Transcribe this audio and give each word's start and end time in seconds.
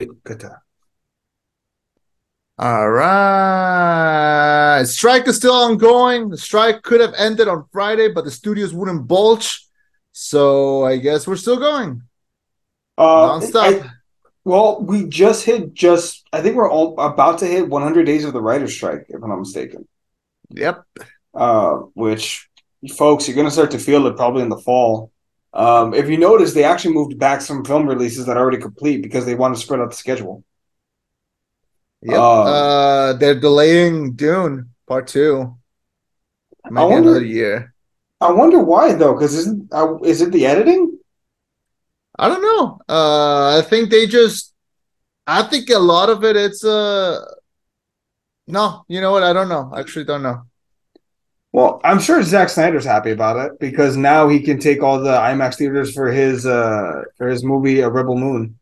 Good. 0.00 0.44
All 2.58 2.90
right. 2.90 4.84
Strike 4.84 5.28
is 5.28 5.36
still 5.36 5.54
ongoing. 5.54 6.28
The 6.30 6.38
strike 6.38 6.82
could 6.82 7.00
have 7.00 7.14
ended 7.14 7.48
on 7.48 7.64
Friday, 7.72 8.08
but 8.08 8.24
the 8.24 8.30
studios 8.30 8.74
wouldn't 8.74 9.06
bulge. 9.08 9.66
So 10.12 10.84
I 10.84 10.96
guess 10.96 11.26
we're 11.26 11.36
still 11.36 11.58
going. 11.58 12.02
Uh, 12.98 13.40
Nonstop. 13.40 13.82
I- 13.82 13.90
well, 14.42 14.80
we 14.82 15.06
just 15.06 15.44
hit 15.44 15.74
just. 15.74 16.26
I 16.32 16.40
think 16.40 16.56
we're 16.56 16.70
all 16.70 16.98
about 16.98 17.38
to 17.40 17.46
hit 17.46 17.68
100 17.68 18.04
days 18.04 18.24
of 18.24 18.32
the 18.32 18.40
writer's 18.40 18.74
strike, 18.74 19.04
if 19.08 19.22
I'm 19.22 19.28
not 19.28 19.38
mistaken. 19.38 19.86
Yep. 20.48 20.82
Uh, 21.34 21.74
which, 21.94 22.48
folks, 22.96 23.28
you're 23.28 23.36
gonna 23.36 23.50
start 23.50 23.70
to 23.72 23.78
feel 23.78 24.06
it 24.06 24.16
probably 24.16 24.42
in 24.42 24.48
the 24.48 24.58
fall. 24.58 25.12
Um, 25.52 25.94
if 25.94 26.08
you 26.08 26.16
notice, 26.16 26.54
they 26.54 26.64
actually 26.64 26.94
moved 26.94 27.18
back 27.18 27.40
some 27.40 27.64
film 27.64 27.88
releases 27.88 28.26
that 28.26 28.36
are 28.36 28.40
already 28.40 28.58
complete 28.58 29.02
because 29.02 29.26
they 29.26 29.34
want 29.34 29.54
to 29.54 29.60
spread 29.60 29.80
out 29.80 29.90
the 29.90 29.96
schedule. 29.96 30.44
Yeah, 32.02 32.16
Um, 32.16 32.46
uh 32.46 33.12
they're 33.14 33.38
delaying 33.38 34.14
Dune 34.14 34.70
part 34.86 35.06
two. 35.06 35.56
Maybe 36.70 36.86
wonder- 36.86 37.10
another 37.10 37.24
year. 37.24 37.74
I 38.22 38.30
wonder 38.32 38.58
why 38.58 38.92
though, 38.92 39.14
because 39.14 39.34
isn't 39.34 39.72
uh, 39.72 39.96
is 40.04 40.20
it 40.20 40.30
the 40.30 40.46
editing? 40.46 40.98
I 42.18 42.28
don't 42.28 42.42
know. 42.42 42.80
Uh 42.88 43.58
I 43.58 43.62
think 43.62 43.90
they 43.90 44.06
just 44.06 44.54
I 45.26 45.42
think 45.42 45.70
a 45.70 45.78
lot 45.78 46.10
of 46.10 46.22
it 46.24 46.36
it's 46.36 46.64
uh 46.64 47.24
no, 48.46 48.84
you 48.88 49.00
know 49.00 49.12
what? 49.12 49.22
I 49.22 49.32
don't 49.32 49.48
know. 49.48 49.70
I 49.72 49.80
actually 49.80 50.04
don't 50.04 50.22
know. 50.22 50.42
Well, 51.52 51.80
I'm 51.82 51.98
sure 51.98 52.22
Zack 52.22 52.48
Snyder's 52.48 52.84
happy 52.84 53.10
about 53.10 53.36
it 53.44 53.58
because 53.58 53.96
now 53.96 54.28
he 54.28 54.40
can 54.40 54.60
take 54.60 54.82
all 54.82 55.00
the 55.00 55.10
IMAX 55.10 55.56
theaters 55.56 55.92
for 55.92 56.10
his 56.12 56.46
uh 56.46 57.02
for 57.16 57.28
his 57.28 57.44
movie 57.44 57.80
A 57.80 57.88
Rebel 57.90 58.16
Moon. 58.16 58.58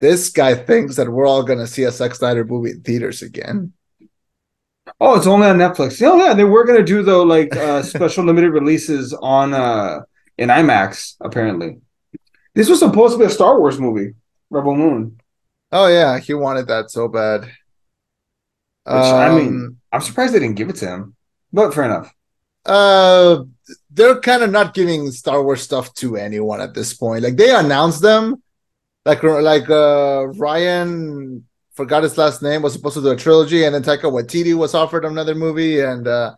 This 0.00 0.30
guy 0.30 0.54
thinks 0.54 0.96
that 0.96 1.10
we're 1.10 1.26
all 1.26 1.42
gonna 1.42 1.66
see 1.66 1.84
a 1.84 1.90
Zack 1.90 2.14
Snyder 2.14 2.44
movie 2.44 2.70
in 2.72 2.82
theaters 2.82 3.22
again. 3.22 3.72
Oh, 5.00 5.16
it's 5.16 5.26
only 5.26 5.46
on 5.46 5.58
Netflix. 5.58 6.00
Oh 6.06 6.16
yeah, 6.24 6.34
they 6.34 6.44
were 6.44 6.64
gonna 6.64 6.82
do 6.84 7.02
though 7.02 7.22
like 7.22 7.54
uh 7.56 7.82
special 7.94 8.24
limited 8.24 8.50
releases 8.50 9.12
on 9.14 9.54
uh 9.54 10.00
in 10.38 10.48
IMAX 10.48 11.16
apparently. 11.20 11.80
This 12.54 12.68
was 12.68 12.78
supposed 12.80 13.14
to 13.14 13.18
be 13.18 13.24
a 13.24 13.30
Star 13.30 13.58
Wars 13.58 13.80
movie, 13.80 14.14
Rebel 14.50 14.76
Moon. 14.76 15.20
Oh 15.72 15.86
yeah, 15.88 16.18
he 16.18 16.34
wanted 16.34 16.66
that 16.68 16.90
so 16.90 17.08
bad. 17.08 17.50
Which 18.88 19.12
I 19.14 19.28
Um, 19.28 19.30
mean, 19.30 19.79
I'm 19.92 20.00
surprised 20.00 20.34
they 20.34 20.38
didn't 20.40 20.56
give 20.56 20.68
it 20.70 20.76
to 20.76 20.86
him. 20.86 21.16
But 21.52 21.74
fair 21.74 21.84
enough. 21.84 22.12
uh 22.66 23.44
they're 23.90 24.20
kind 24.20 24.42
of 24.42 24.50
not 24.50 24.74
giving 24.74 25.10
Star 25.12 25.42
Wars 25.42 25.62
stuff 25.62 25.94
to 25.96 26.16
anyone 26.16 26.60
at 26.60 26.74
this 26.74 26.94
point. 26.94 27.22
Like 27.24 27.36
they 27.36 27.54
announced 27.54 28.02
them, 28.02 28.42
like 29.06 29.22
like 29.22 29.68
uh 29.70 30.28
Ryan 30.28 31.44
forgot 31.74 32.02
his 32.04 32.18
last 32.18 32.42
name 32.42 32.62
was 32.62 32.72
supposed 32.74 32.96
to 32.96 33.02
do 33.02 33.10
a 33.10 33.16
trilogy, 33.16 33.64
and 33.64 33.74
then 33.74 33.82
Taika 33.82 34.10
Waititi 34.12 34.54
was 34.56 34.74
offered 34.74 35.04
another 35.04 35.34
movie, 35.34 35.80
and 35.80 36.06
uh 36.08 36.34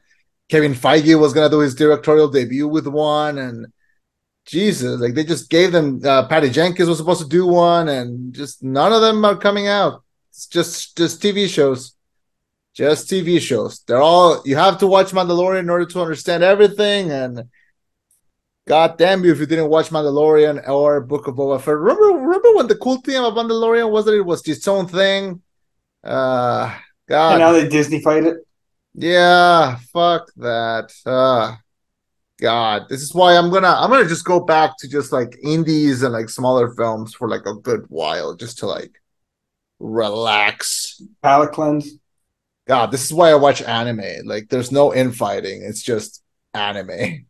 Kevin 0.48 0.75
Feige 0.75 1.19
was 1.20 1.33
gonna 1.34 1.50
do 1.50 1.61
his 1.61 1.75
directorial 1.75 2.28
debut 2.28 2.69
with 2.69 2.86
one, 2.86 3.39
and 3.39 3.67
Jesus, 4.47 5.00
like 5.00 5.14
they 5.14 5.25
just 5.25 5.50
gave 5.50 5.73
them 5.73 6.00
uh 6.05 6.27
Patty 6.28 6.50
Jenkins 6.50 6.89
was 6.89 6.98
supposed 6.98 7.23
to 7.23 7.28
do 7.28 7.47
one, 7.47 7.89
and 7.89 8.34
just 8.34 8.62
none 8.62 8.92
of 8.92 9.00
them 9.03 9.25
are 9.25 9.36
coming 9.36 9.69
out. 9.69 10.03
It's 10.30 10.47
just 10.47 10.97
just 10.97 11.23
TV 11.23 11.48
shows. 11.48 11.95
Just 12.74 13.10
TV 13.10 13.38
shows. 13.40 13.80
They're 13.86 14.00
all 14.00 14.42
you 14.46 14.56
have 14.56 14.78
to 14.78 14.86
watch 14.86 15.12
Mandalorian 15.12 15.60
in 15.60 15.70
order 15.70 15.86
to 15.86 16.00
understand 16.00 16.42
everything. 16.42 17.10
And 17.10 17.44
God 18.66 18.96
damn 18.96 19.24
you 19.24 19.32
if 19.32 19.40
you 19.40 19.46
didn't 19.46 19.68
watch 19.68 19.90
Mandalorian 19.90 20.66
or 20.68 21.00
Book 21.02 21.26
of 21.26 21.34
Boba 21.34 21.60
Fett. 21.60 21.74
Remember, 21.74 22.18
remember 22.18 22.54
when 22.54 22.68
the 22.68 22.76
cool 22.76 22.96
thing 23.02 23.22
of 23.22 23.34
Mandalorian 23.34 23.90
was 23.90 24.06
that 24.06 24.16
it 24.16 24.24
was 24.24 24.46
its 24.48 24.66
own 24.68 24.86
thing? 24.86 25.42
Uh 26.02 26.74
God. 27.08 27.32
And 27.32 27.40
now 27.40 27.52
they 27.52 27.68
Disneyfied 27.68 28.26
it. 28.26 28.46
Yeah, 28.94 29.76
fuck 29.92 30.30
that. 30.36 30.92
Uh 31.05 31.56
God. 32.40 32.86
This 32.88 33.02
is 33.02 33.14
why 33.14 33.36
I'm 33.36 33.50
gonna 33.50 33.68
I'm 33.68 33.90
gonna 33.90 34.08
just 34.08 34.24
go 34.24 34.40
back 34.40 34.78
to 34.78 34.88
just 34.88 35.12
like 35.12 35.36
indies 35.42 36.02
and 36.02 36.14
like 36.14 36.30
smaller 36.30 36.72
films 36.74 37.14
for 37.14 37.28
like 37.28 37.44
a 37.44 37.55
good 37.55 37.84
while, 37.88 38.34
just 38.34 38.58
to 38.58 38.66
like 38.66 38.92
relax. 39.78 41.02
palate 41.22 41.52
cleanse. 41.52 41.98
God, 42.67 42.90
this 42.90 43.05
is 43.05 43.12
why 43.12 43.30
I 43.30 43.34
watch 43.34 43.62
anime. 43.62 44.27
Like, 44.27 44.48
there's 44.48 44.70
no 44.70 44.95
infighting. 44.95 45.62
It's 45.64 45.83
just 45.83 46.23
anime. 46.55 47.27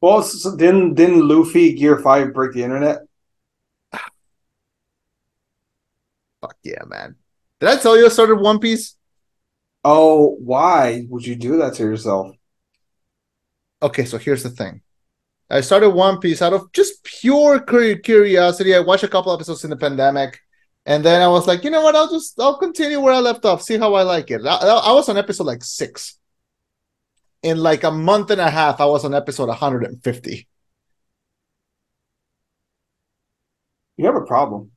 Well, 0.00 0.22
so 0.22 0.56
didn't 0.56 0.94
didn't 0.94 1.26
Luffy 1.26 1.74
Gear 1.74 1.98
Five 1.98 2.34
break 2.34 2.52
the 2.52 2.62
internet? 2.62 3.00
Fuck 6.40 6.56
yeah, 6.62 6.82
man. 6.86 7.16
Did 7.60 7.70
I 7.70 7.76
tell 7.76 7.96
you 7.96 8.06
I 8.06 8.08
started 8.08 8.36
One 8.36 8.58
Piece? 8.58 8.96
Oh, 9.84 10.36
why 10.40 11.06
would 11.08 11.26
you 11.26 11.36
do 11.36 11.56
that 11.58 11.74
to 11.74 11.84
yourself? 11.84 12.36
Okay, 13.82 14.04
so 14.04 14.18
here's 14.18 14.42
the 14.42 14.50
thing. 14.50 14.82
I 15.48 15.60
started 15.60 15.90
One 15.90 16.18
Piece 16.18 16.42
out 16.42 16.52
of 16.52 16.72
just 16.72 17.04
pure 17.04 17.60
curiosity. 17.60 18.74
I 18.74 18.80
watched 18.80 19.04
a 19.04 19.08
couple 19.08 19.32
episodes 19.32 19.64
in 19.64 19.70
the 19.70 19.76
pandemic, 19.76 20.40
and 20.86 21.04
then 21.04 21.20
I 21.20 21.26
was 21.26 21.48
like, 21.48 21.64
you 21.64 21.70
know 21.70 21.82
what? 21.82 21.96
I'll 21.96 22.08
just 22.08 22.40
I'll 22.40 22.58
continue 22.58 23.00
where 23.00 23.12
I 23.12 23.18
left 23.18 23.44
off. 23.44 23.60
See 23.60 23.76
how 23.76 23.94
I 23.94 24.02
like 24.02 24.30
it. 24.30 24.46
I, 24.46 24.54
I 24.54 24.92
was 24.92 25.08
on 25.08 25.18
episode 25.18 25.44
like 25.44 25.64
six. 25.64 26.16
In 27.42 27.58
like 27.58 27.82
a 27.82 27.90
month 27.90 28.30
and 28.30 28.40
a 28.40 28.48
half, 28.48 28.80
I 28.80 28.86
was 28.86 29.04
on 29.04 29.12
episode 29.12 29.48
150. 29.48 30.48
You 33.96 34.06
have 34.06 34.14
a 34.14 34.22
problem. 34.22 34.70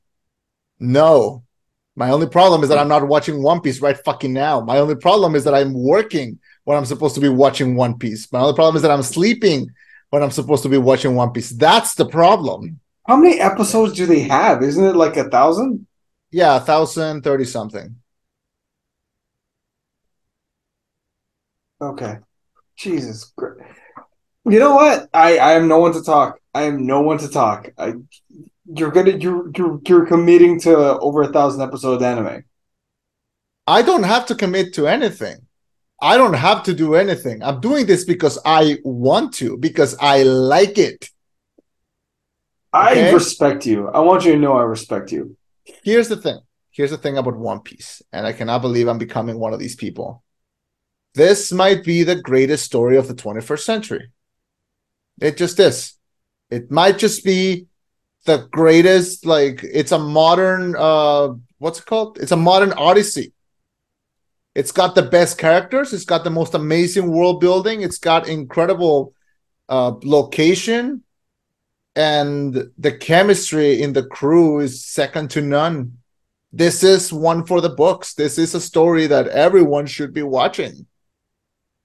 No. 0.80 1.44
My 1.94 2.10
only 2.10 2.26
problem 2.26 2.62
is 2.62 2.68
that 2.70 2.78
I'm 2.78 2.88
not 2.88 3.06
watching 3.06 3.42
One 3.42 3.60
Piece 3.60 3.80
right 3.80 3.96
fucking 3.96 4.32
now. 4.32 4.60
My 4.60 4.78
only 4.78 4.96
problem 4.96 5.34
is 5.34 5.44
that 5.44 5.54
I'm 5.54 5.74
working 5.74 6.38
when 6.64 6.76
I'm 6.76 6.84
supposed 6.86 7.14
to 7.16 7.20
be 7.20 7.28
watching 7.28 7.76
One 7.76 7.98
Piece. 7.98 8.32
My 8.32 8.40
only 8.40 8.54
problem 8.54 8.76
is 8.76 8.82
that 8.82 8.90
I'm 8.90 9.02
sleeping 9.02 9.70
when 10.10 10.22
I'm 10.22 10.30
supposed 10.30 10.62
to 10.64 10.68
be 10.68 10.78
watching 10.78 11.14
One 11.14 11.32
Piece. 11.32 11.50
That's 11.50 11.94
the 11.94 12.06
problem. 12.06 12.80
How 13.06 13.16
many 13.16 13.40
episodes 13.40 13.92
do 13.94 14.06
they 14.06 14.20
have? 14.20 14.62
Isn't 14.62 14.84
it 14.84 14.96
like 14.96 15.16
a 15.16 15.28
thousand? 15.28 15.86
Yeah, 16.30 16.56
a 16.56 16.60
thousand 16.60 17.22
thirty 17.22 17.44
something. 17.44 17.96
Okay. 21.80 22.18
Jesus 22.76 23.32
Christ. 23.36 23.60
You 24.44 24.58
know 24.58 24.74
what? 24.74 25.08
I 25.12 25.38
I 25.38 25.52
am 25.52 25.68
no 25.68 25.78
one 25.78 25.92
to 25.92 26.02
talk. 26.02 26.38
I 26.54 26.62
am 26.62 26.86
no 26.86 27.00
one 27.00 27.18
to 27.18 27.28
talk. 27.28 27.70
I 27.78 27.94
you're 28.66 28.90
gonna 28.90 29.12
you're 29.12 29.50
you're, 29.56 29.80
you're 29.86 30.06
committing 30.06 30.60
to 30.60 30.76
over 30.98 31.22
a 31.22 31.32
thousand 31.32 31.62
episodes 31.62 32.02
anime. 32.02 32.44
I 33.66 33.82
don't 33.82 34.02
have 34.02 34.26
to 34.26 34.34
commit 34.34 34.74
to 34.74 34.86
anything. 34.86 35.46
I 36.00 36.16
don't 36.16 36.34
have 36.34 36.62
to 36.64 36.74
do 36.74 36.94
anything. 36.94 37.42
I'm 37.42 37.60
doing 37.60 37.86
this 37.86 38.04
because 38.04 38.38
I 38.44 38.78
want 38.84 39.34
to, 39.34 39.58
because 39.58 39.96
I 40.00 40.22
like 40.22 40.78
it. 40.78 41.10
I 42.72 43.10
respect 43.10 43.66
you. 43.66 43.88
I 43.88 44.00
want 44.00 44.24
you 44.24 44.32
to 44.32 44.38
know 44.38 44.56
I 44.56 44.62
respect 44.62 45.12
you. 45.12 45.36
Here's 45.82 46.08
the 46.08 46.16
thing. 46.16 46.38
Here's 46.70 46.90
the 46.90 46.98
thing 46.98 47.18
about 47.18 47.36
One 47.36 47.60
Piece, 47.60 48.02
and 48.12 48.26
I 48.26 48.32
cannot 48.32 48.62
believe 48.62 48.88
I'm 48.88 48.98
becoming 48.98 49.38
one 49.38 49.52
of 49.52 49.58
these 49.58 49.76
people. 49.76 50.22
This 51.14 51.50
might 51.50 51.84
be 51.84 52.04
the 52.04 52.20
greatest 52.20 52.64
story 52.64 52.96
of 52.96 53.08
the 53.08 53.14
21st 53.14 53.60
century. 53.60 54.10
It 55.20 55.36
just 55.36 55.58
is. 55.58 55.94
It 56.50 56.70
might 56.70 56.98
just 56.98 57.24
be 57.24 57.66
the 58.26 58.48
greatest, 58.52 59.26
like, 59.26 59.64
it's 59.64 59.92
a 59.92 59.98
modern, 59.98 60.76
uh, 60.76 61.30
what's 61.58 61.80
it 61.80 61.86
called? 61.86 62.18
It's 62.18 62.32
a 62.32 62.36
modern 62.36 62.72
Odyssey. 62.74 63.32
It's 64.54 64.72
got 64.72 64.94
the 64.94 65.02
best 65.02 65.38
characters, 65.38 65.92
it's 65.92 66.04
got 66.04 66.24
the 66.24 66.30
most 66.30 66.54
amazing 66.54 67.10
world 67.10 67.40
building, 67.40 67.82
it's 67.82 67.98
got 67.98 68.28
incredible 68.28 69.14
uh, 69.68 69.92
location, 70.02 71.04
and 71.96 72.70
the 72.78 72.92
chemistry 72.92 73.82
in 73.82 73.92
the 73.92 74.04
crew 74.04 74.60
is 74.60 74.84
second 74.84 75.30
to 75.30 75.40
none. 75.40 75.98
This 76.52 76.82
is 76.82 77.12
one 77.12 77.46
for 77.46 77.60
the 77.60 77.68
books. 77.68 78.14
This 78.14 78.38
is 78.38 78.54
a 78.54 78.60
story 78.60 79.06
that 79.06 79.28
everyone 79.28 79.86
should 79.86 80.12
be 80.12 80.22
watching. 80.22 80.86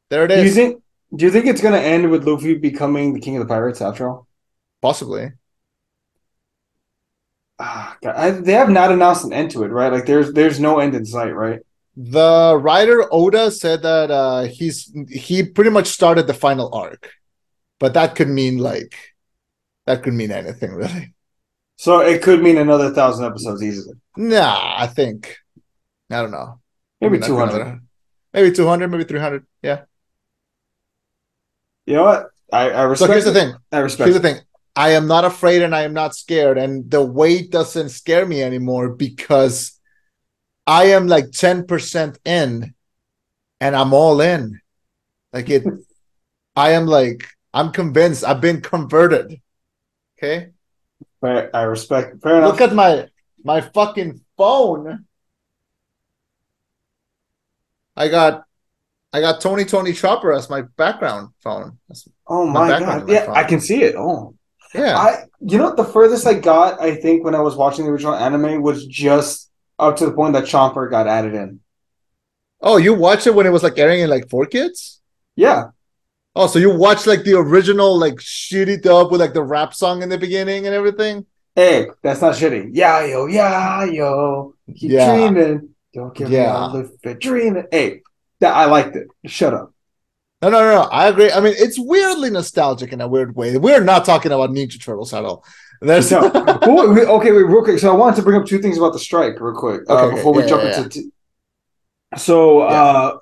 There 0.10 0.26
it 0.26 0.32
is. 0.32 0.42
Do 0.42 0.48
you 0.48 0.54
think 0.54 0.84
do 1.16 1.26
you 1.26 1.32
think 1.32 1.46
it's 1.46 1.62
gonna 1.62 1.78
end 1.78 2.10
with 2.10 2.28
Luffy 2.28 2.56
becoming 2.56 3.14
the 3.14 3.20
king 3.20 3.38
of 3.38 3.42
the 3.42 3.52
pirates 3.52 3.82
after 3.82 4.10
all? 4.10 4.28
Possibly. 4.82 5.32
Ah, 7.58 7.96
God, 8.04 8.16
I, 8.16 8.32
they 8.32 8.52
have 8.54 8.70
not 8.70 8.92
announced 8.92 9.24
an 9.24 9.32
end 9.34 9.52
to 9.52 9.64
it, 9.64 9.70
right? 9.70 9.92
Like 9.92 10.06
there's 10.06 10.34
there's 10.34 10.60
no 10.60 10.80
end 10.80 10.94
in 10.94 11.06
sight, 11.06 11.34
right? 11.34 11.60
The 11.96 12.60
writer 12.62 13.08
Oda 13.12 13.52
said 13.52 13.82
that 13.84 14.12
uh, 14.12 14.44
he's 14.44 14.94
he 15.10 15.44
pretty 15.44 15.70
much 15.70 15.88
started 15.88 16.28
the 16.28 16.34
final 16.34 16.74
arc, 16.74 17.12
but 17.80 17.94
that 17.94 18.16
could 18.16 18.28
mean 18.28 18.58
like 18.58 19.15
that 19.86 20.04
could 20.04 20.14
mean 20.14 20.32
anything 20.32 20.72
really. 20.72 21.14
So 21.78 22.00
it 22.00 22.22
could 22.24 22.42
mean 22.42 22.58
another 22.58 22.92
thousand 22.94 23.26
episodes 23.26 23.62
easily. 23.62 23.96
Nah, 24.18 24.76
I 24.78 24.88
think 24.88 25.38
I 26.10 26.22
don't 26.22 26.32
know. 26.32 26.60
Maybe 27.02 27.18
not 27.18 27.28
two 27.28 27.38
hundred. 27.38 27.82
Maybe 28.34 28.52
two 28.52 28.68
hundred. 28.68 28.92
Maybe 28.92 29.04
three 29.04 29.20
hundred. 29.20 29.46
Yeah. 29.62 29.84
You 31.86 31.96
know 31.96 32.04
what? 32.04 32.28
I, 32.52 32.70
I 32.72 32.84
So 32.84 32.90
respect. 32.90 33.12
here's 33.12 33.26
the 33.26 33.34
thing. 33.34 33.56
I 33.72 33.80
respect. 33.80 34.08
Here's 34.10 34.22
the 34.22 34.28
thing. 34.28 34.42
I 34.76 34.90
am 34.92 35.08
not 35.08 35.26
afraid 35.26 35.62
and 35.62 35.76
I 35.76 35.84
am 35.84 35.94
not 35.94 36.16
scared. 36.16 36.58
And 36.58 36.90
the 36.90 37.02
weight 37.02 37.52
doesn't 37.52 37.90
scare 37.90 38.26
me 38.26 38.42
anymore 38.44 38.90
because 38.90 39.80
I 40.68 40.86
am 40.88 41.08
like 41.08 41.32
10% 41.32 42.18
in 42.26 42.74
and 43.62 43.76
I'm 43.76 43.94
all 43.94 44.20
in. 44.22 44.60
Like 45.34 45.50
it, 45.50 45.64
I 46.56 46.72
am 46.72 46.88
like, 46.88 47.28
I'm 47.54 47.72
convinced. 47.72 48.24
I've 48.24 48.42
been 48.42 48.62
converted. 48.62 49.40
Okay. 50.18 50.52
Fair, 51.22 51.54
I 51.56 51.64
respect. 51.64 52.22
Fair 52.22 52.38
enough. 52.38 52.52
Look 52.54 52.62
at 52.62 52.74
my 52.74 53.10
my 53.44 53.62
fucking 53.62 54.22
phone. 54.38 55.06
I 57.96 58.08
got 58.08 58.46
I 59.14 59.22
got 59.22 59.42
Tony 59.42 59.66
Tony 59.66 59.94
Chopper 59.94 60.34
as 60.34 60.50
my 60.50 60.64
background 60.78 61.30
phone. 61.40 61.80
That's 61.88 62.08
oh 62.28 62.46
my 62.48 62.66
my 62.68 62.80
god! 62.80 63.08
my 63.08 63.14
Yeah, 63.14 63.26
phone. 63.26 63.36
I 63.36 63.44
can 63.44 63.60
see 63.60 63.84
it. 63.84 63.96
Oh, 63.98 64.36
yeah. 64.74 64.98
I. 64.98 65.24
You 65.42 65.58
know? 65.58 65.76
The 65.76 65.84
furthest 65.86 66.26
I 66.28 66.34
got, 66.36 66.82
I 66.82 66.96
think, 66.96 67.24
when 67.24 67.36
I 67.36 67.42
was 67.42 67.56
watching 67.56 67.86
the 67.86 67.92
original 67.92 68.16
anime, 68.16 68.62
was 68.62 68.86
just 68.88 69.52
up 69.80 69.98
to 69.98 70.06
the 70.06 70.14
point 70.14 70.34
that 70.34 70.46
Chopper 70.48 70.90
got 70.90 71.08
added 71.08 71.34
in. 71.36 71.60
oh, 72.62 72.78
you 72.78 72.94
watched 72.94 73.28
it 73.28 73.36
when 73.36 73.46
it 73.46 73.52
was 73.52 73.64
like 73.64 73.78
airing 73.78 74.02
in 74.02 74.10
like 74.10 74.30
four 74.30 74.46
kids? 74.46 75.02
Yeah, 75.36 75.70
Oh, 76.36 76.48
so 76.48 76.60
you 76.60 76.76
watched 76.76 77.08
like 77.08 77.24
the 77.24 77.34
original 77.38 77.98
like 77.98 78.16
shitty 78.16 78.82
dub 78.82 79.12
with 79.12 79.22
like 79.22 79.34
the 79.34 79.44
rap 79.44 79.74
song 79.74 80.04
in 80.04 80.10
the 80.10 80.18
beginning 80.18 80.66
and 80.66 80.76
everything? 80.76 81.26
Hey, 81.56 81.88
that's 82.04 82.22
not 82.22 82.36
shitty. 82.36 82.72
Yeah, 82.74 83.06
yo, 83.06 83.28
yeah, 83.28 83.86
yo. 83.86 84.54
Keep 84.76 84.92
Yeah. 84.92 85.16
dreaming. 85.16 85.70
Don't 85.94 86.14
give 86.14 86.30
me 86.30 86.36
Yeah. 86.36 86.54
all 86.54 86.70
the 86.72 86.92
fit 87.02 87.20
dreaming. 87.22 87.64
Hey, 87.72 88.02
that 88.42 88.54
I 88.54 88.66
liked 88.66 88.98
it. 88.98 89.08
Shut 89.26 89.54
up. 89.54 89.72
No, 90.42 90.50
no, 90.50 90.60
no, 90.60 90.72
no. 90.76 90.82
I 90.92 91.08
agree. 91.08 91.32
I 91.32 91.40
mean, 91.40 91.54
it's 91.58 91.80
weirdly 91.80 92.30
nostalgic 92.30 92.92
in 92.92 93.00
a 93.00 93.08
weird 93.08 93.34
way. 93.38 93.56
We're 93.58 93.82
not 93.84 94.04
talking 94.04 94.34
about 94.34 94.50
Ninja 94.50 94.82
Turtles 94.84 95.14
at 95.14 95.24
all. 95.24 95.46
There's 95.82 96.12
No. 96.12 96.20
Okay, 96.66 97.32
wait, 97.32 97.44
real 97.44 97.64
quick. 97.64 97.80
So 97.80 97.90
I 97.92 97.96
wanted 97.96 98.18
to 98.18 98.22
bring 98.24 98.40
up 98.42 98.46
two 98.46 98.60
things 98.60 98.78
about 98.78 98.92
the 98.92 99.00
strike, 99.00 99.40
real 99.40 99.56
quick, 99.56 99.82
uh, 99.90 99.94
Okay, 99.94 100.06
okay. 100.08 100.16
before 100.18 100.34
we 100.34 100.42
Yeah, 100.42 100.48
jump 100.50 100.64
yeah, 100.64 100.78
into. 100.84 100.90
T- 100.90 101.10
so, 102.18 102.60
uh, 102.62 103.18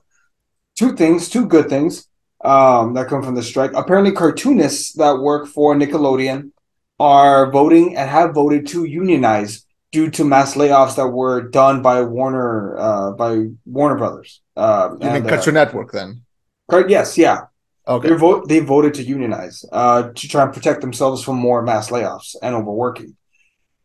two 0.75 0.95
things, 0.95 1.29
two 1.29 1.45
good 1.45 1.69
things 1.69 2.07
um, 2.43 2.93
that 2.93 3.07
come 3.07 3.23
from 3.23 3.35
the 3.35 3.43
strike. 3.43 3.71
Apparently, 3.73 4.11
cartoonists 4.11 4.93
that 4.93 5.17
work 5.19 5.47
for 5.47 5.75
Nickelodeon 5.75 6.51
are 6.99 7.51
voting 7.51 7.95
and 7.97 8.09
have 8.09 8.33
voted 8.33 8.67
to 8.67 8.85
unionize 8.85 9.65
due 9.91 10.09
to 10.09 10.23
mass 10.23 10.55
layoffs 10.55 10.95
that 10.95 11.07
were 11.07 11.41
done 11.41 11.81
by 11.81 12.01
Warner, 12.01 12.77
uh, 12.77 13.11
by 13.11 13.45
Warner 13.65 13.97
Brothers. 13.97 14.41
Uh, 14.55 14.89
you 14.99 15.07
mean 15.07 15.15
and, 15.17 15.29
Cartoon 15.29 15.53
Network 15.53 15.91
then? 15.91 16.23
uh, 16.71 16.83
yes, 16.87 17.17
yeah. 17.17 17.41
Okay. 17.87 18.09
They 18.09 18.15
vote. 18.15 18.47
They 18.47 18.59
voted 18.59 18.93
to 18.95 19.03
unionize 19.03 19.65
uh, 19.71 20.09
to 20.13 20.27
try 20.27 20.43
and 20.43 20.53
protect 20.53 20.81
themselves 20.81 21.21
from 21.21 21.35
more 21.35 21.61
mass 21.61 21.89
layoffs 21.89 22.35
and 22.41 22.55
overworking. 22.55 23.17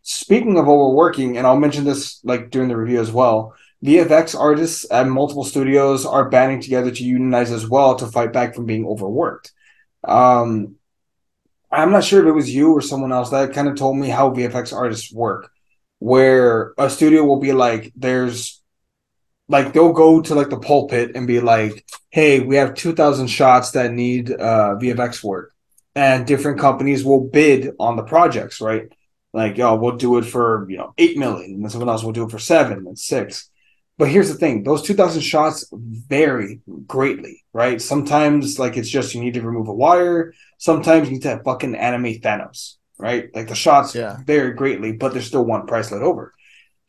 Speaking 0.02 0.56
of 0.56 0.68
overworking, 0.68 1.36
and 1.36 1.46
I'll 1.46 1.58
mention 1.58 1.84
this 1.84 2.20
like 2.24 2.50
during 2.50 2.68
the 2.68 2.76
review 2.76 3.00
as 3.00 3.10
well. 3.10 3.54
VFX 3.84 4.38
artists 4.38 4.86
at 4.90 5.06
multiple 5.06 5.44
studios 5.44 6.04
are 6.04 6.28
banding 6.28 6.60
together 6.60 6.90
to 6.90 7.04
unionize 7.04 7.52
as 7.52 7.68
well 7.68 7.94
to 7.96 8.06
fight 8.06 8.32
back 8.32 8.54
from 8.54 8.66
being 8.66 8.86
overworked. 8.86 9.52
Um, 10.02 10.76
I'm 11.70 11.92
not 11.92 12.04
sure 12.04 12.20
if 12.20 12.26
it 12.26 12.32
was 12.32 12.52
you 12.52 12.72
or 12.72 12.80
someone 12.80 13.12
else 13.12 13.30
that 13.30 13.52
kind 13.52 13.68
of 13.68 13.76
told 13.76 13.96
me 13.96 14.08
how 14.08 14.30
VFX 14.30 14.72
artists 14.72 15.12
work, 15.12 15.50
where 15.98 16.72
a 16.78 16.90
studio 16.90 17.24
will 17.24 17.40
be 17.40 17.52
like, 17.52 17.92
there's 17.94 18.60
like 19.48 19.72
they'll 19.72 19.92
go 19.92 20.20
to 20.20 20.34
like 20.34 20.50
the 20.50 20.58
pulpit 20.58 21.12
and 21.14 21.26
be 21.26 21.40
like, 21.40 21.86
hey, 22.10 22.40
we 22.40 22.56
have 22.56 22.74
2,000 22.74 23.28
shots 23.28 23.72
that 23.72 23.92
need 23.92 24.30
uh, 24.30 24.76
VFX 24.80 25.22
work. 25.22 25.54
And 25.94 26.26
different 26.26 26.60
companies 26.60 27.04
will 27.04 27.24
bid 27.24 27.72
on 27.80 27.96
the 27.96 28.02
projects, 28.02 28.60
right? 28.60 28.88
Like, 29.32 29.56
yo, 29.56 29.74
we'll 29.74 29.96
do 29.96 30.18
it 30.18 30.24
for, 30.24 30.66
you 30.70 30.76
know, 30.76 30.94
8 30.96 31.18
million. 31.18 31.54
And 31.54 31.62
then 31.62 31.70
someone 31.70 31.88
else 31.88 32.02
will 32.02 32.12
do 32.12 32.24
it 32.24 32.30
for 32.30 32.38
seven 32.38 32.86
and 32.86 32.98
six. 32.98 33.50
But 33.98 34.08
here's 34.08 34.28
the 34.28 34.34
thing 34.38 34.62
those 34.62 34.82
2,000 34.82 35.22
shots 35.22 35.66
vary 35.72 36.60
greatly, 36.86 37.44
right? 37.52 37.82
Sometimes, 37.82 38.58
like, 38.58 38.76
it's 38.76 38.88
just 38.88 39.14
you 39.14 39.20
need 39.20 39.34
to 39.34 39.42
remove 39.42 39.68
a 39.68 39.74
wire. 39.74 40.32
Sometimes 40.58 41.08
you 41.08 41.14
need 41.14 41.22
to 41.22 41.40
fucking 41.44 41.74
animate 41.74 42.22
Thanos, 42.22 42.76
right? 42.98 43.28
Like, 43.34 43.48
the 43.48 43.56
shots 43.56 43.94
Yeah. 43.94 44.16
vary 44.24 44.52
greatly, 44.54 44.92
but 44.92 45.12
there's 45.12 45.26
still 45.26 45.44
one 45.44 45.66
price 45.66 45.90
let 45.90 46.02
over. 46.02 46.32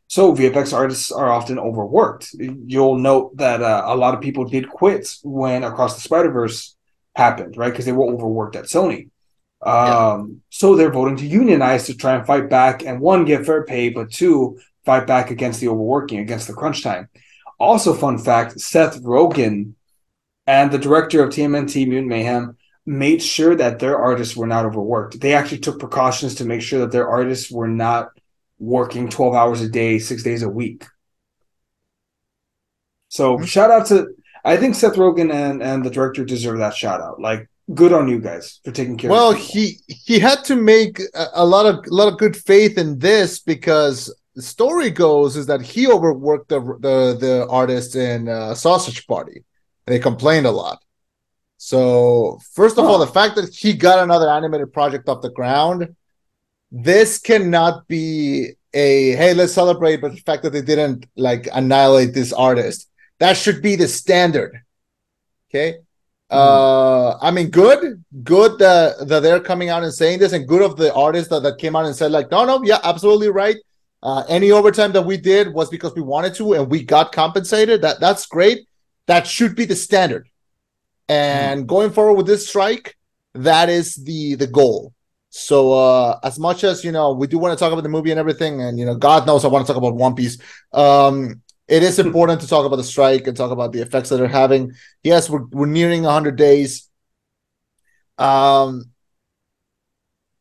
So 0.06 0.32
VFX 0.32 0.72
artists 0.72 1.12
are 1.12 1.30
often 1.30 1.58
overworked. 1.58 2.30
You'll 2.66 2.98
note 2.98 3.36
that 3.36 3.62
uh, 3.62 3.82
a 3.86 3.96
lot 3.96 4.14
of 4.14 4.20
people 4.20 4.44
did 4.44 4.68
quit 4.68 5.08
when 5.22 5.62
Across 5.64 5.94
the 5.96 6.00
Spider 6.00 6.30
Verse 6.32 6.76
happened, 7.14 7.56
right? 7.56 7.70
Because 7.70 7.84
they 7.86 7.92
were 7.92 8.06
overworked 8.12 8.56
at 8.56 8.64
Sony. 8.64 9.08
Um, 9.62 10.40
So 10.50 10.74
they're 10.74 10.90
voting 10.92 11.16
to 11.18 11.26
unionize 11.26 11.86
to 11.86 11.94
try 11.96 12.14
and 12.16 12.26
fight 12.26 12.48
back 12.50 12.84
and 12.84 13.00
one 13.00 13.24
get 13.24 13.46
fair 13.46 13.64
pay, 13.64 13.90
but 13.90 14.10
two 14.10 14.58
fight 14.90 15.06
back 15.06 15.30
against 15.30 15.60
the 15.60 15.68
overworking, 15.68 16.18
against 16.18 16.46
the 16.48 16.58
crunch 16.60 16.82
time. 16.82 17.08
Also, 17.58 17.94
fun 17.94 18.18
fact: 18.18 18.58
Seth 18.60 18.96
Rogen 19.02 19.74
and 20.46 20.66
the 20.72 20.78
director 20.86 21.22
of 21.22 21.30
TMNT 21.30 21.86
Mutant 21.86 22.08
Mayhem 22.08 22.56
made 22.86 23.22
sure 23.22 23.54
that 23.54 23.78
their 23.78 23.96
artists 24.10 24.34
were 24.36 24.48
not 24.54 24.64
overworked. 24.66 25.20
They 25.20 25.34
actually 25.34 25.62
took 25.66 25.78
precautions 25.78 26.34
to 26.36 26.44
make 26.44 26.62
sure 26.62 26.80
that 26.80 26.90
their 26.90 27.08
artists 27.08 27.48
were 27.58 27.68
not 27.68 28.08
working 28.58 29.08
12 29.08 29.34
hours 29.40 29.60
a 29.60 29.68
day, 29.68 29.98
six 30.00 30.22
days 30.22 30.42
a 30.42 30.48
week. 30.48 30.80
So 33.08 33.24
Mhm. 33.38 33.46
shout 33.46 33.70
out 33.70 33.86
to 33.90 33.96
I 34.52 34.56
think 34.56 34.74
Seth 34.74 34.96
Rogen 34.96 35.30
and, 35.32 35.62
and 35.62 35.84
the 35.84 35.90
director 35.90 36.24
deserve 36.24 36.58
that 36.58 36.74
shout 36.74 37.00
out. 37.06 37.20
Like 37.20 37.42
good 37.80 37.92
on 37.92 38.08
you 38.08 38.18
guys 38.18 38.58
for 38.64 38.72
taking 38.72 38.96
care 38.96 39.10
Well, 39.10 39.32
he 39.32 39.64
he 39.86 40.18
had 40.18 40.40
to 40.50 40.56
make 40.56 40.94
a, 41.14 41.26
a 41.44 41.46
lot 41.54 41.66
of 41.66 41.74
a 41.86 41.94
lot 42.00 42.08
of 42.12 42.18
good 42.18 42.36
faith 42.36 42.74
in 42.78 42.98
this 42.98 43.38
because 43.38 43.98
the 44.40 44.46
story 44.46 44.90
goes 44.90 45.36
is 45.36 45.46
that 45.46 45.60
he 45.60 45.82
overworked 45.86 46.48
the 46.48 46.60
the 46.86 46.96
the 47.24 47.46
artist 47.50 47.94
in 47.94 48.28
uh, 48.28 48.54
Sausage 48.54 49.06
Party. 49.06 49.38
and 49.84 49.90
They 49.92 49.98
complained 49.98 50.46
a 50.46 50.50
lot. 50.62 50.78
So 51.58 52.38
first 52.58 52.78
of 52.78 52.84
all, 52.86 52.98
the 52.98 53.14
fact 53.18 53.36
that 53.36 53.54
he 53.54 53.70
got 53.74 53.98
another 54.06 54.28
animated 54.30 54.72
project 54.72 55.08
off 55.10 55.20
the 55.20 55.36
ground, 55.40 55.94
this 56.70 57.18
cannot 57.18 57.86
be 57.86 58.52
a 58.72 59.12
hey 59.20 59.34
let's 59.34 59.52
celebrate, 59.52 59.98
but 60.00 60.12
the 60.12 60.24
fact 60.28 60.42
that 60.44 60.52
they 60.54 60.62
didn't 60.62 61.06
like 61.16 61.48
annihilate 61.52 62.14
this 62.14 62.32
artist 62.32 62.88
that 63.20 63.36
should 63.36 63.60
be 63.62 63.76
the 63.76 63.86
standard. 63.86 64.52
Okay. 65.48 65.78
Uh, 66.30 67.18
I 67.20 67.30
mean, 67.32 67.50
good, 67.50 68.04
good 68.22 68.58
that, 68.60 69.08
that 69.08 69.20
they're 69.20 69.40
coming 69.40 69.68
out 69.68 69.82
and 69.82 69.92
saying 69.92 70.20
this, 70.20 70.32
and 70.32 70.46
good 70.46 70.62
of 70.62 70.76
the 70.76 70.94
artist 70.94 71.28
that, 71.30 71.42
that 71.42 71.58
came 71.58 71.74
out 71.74 71.86
and 71.86 71.94
said, 71.94 72.12
like, 72.12 72.30
no, 72.30 72.44
no, 72.44 72.62
yeah, 72.64 72.78
absolutely 72.84 73.28
right. 73.28 73.56
Uh, 74.02 74.24
any 74.28 74.50
overtime 74.50 74.92
that 74.92 75.02
we 75.02 75.16
did 75.16 75.52
was 75.52 75.68
because 75.68 75.94
we 75.94 76.00
wanted 76.00 76.34
to 76.34 76.54
and 76.54 76.70
we 76.70 76.82
got 76.82 77.12
compensated. 77.12 77.82
That 77.82 78.00
that's 78.00 78.26
great. 78.26 78.66
That 79.06 79.26
should 79.26 79.54
be 79.54 79.66
the 79.66 79.76
standard. 79.76 80.28
And 81.08 81.68
going 81.68 81.90
forward 81.90 82.14
with 82.14 82.26
this 82.26 82.48
strike, 82.48 82.96
that 83.34 83.68
is 83.68 83.96
the 83.96 84.36
the 84.36 84.46
goal. 84.46 84.94
So 85.28 85.72
uh 85.72 86.18
as 86.22 86.38
much 86.38 86.64
as 86.64 86.84
you 86.84 86.92
know, 86.92 87.12
we 87.12 87.26
do 87.26 87.38
want 87.38 87.56
to 87.56 87.62
talk 87.62 87.72
about 87.72 87.82
the 87.82 87.88
movie 87.88 88.10
and 88.10 88.20
everything, 88.20 88.62
and 88.62 88.78
you 88.78 88.86
know, 88.86 88.94
God 88.94 89.26
knows 89.26 89.44
I 89.44 89.48
want 89.48 89.66
to 89.66 89.72
talk 89.72 89.78
about 89.78 89.94
One 89.94 90.14
Piece. 90.14 90.38
Um, 90.72 91.42
it 91.68 91.82
is 91.82 91.98
important 91.98 92.40
to 92.40 92.48
talk 92.48 92.66
about 92.66 92.76
the 92.76 92.84
strike 92.84 93.26
and 93.26 93.36
talk 93.36 93.52
about 93.52 93.72
the 93.72 93.80
effects 93.80 94.08
that 94.08 94.16
they're 94.16 94.28
having. 94.28 94.72
Yes, 95.02 95.28
we're 95.30 95.44
we're 95.52 95.66
nearing 95.66 96.02
100 96.02 96.36
days. 96.36 96.88
Um, 98.18 98.90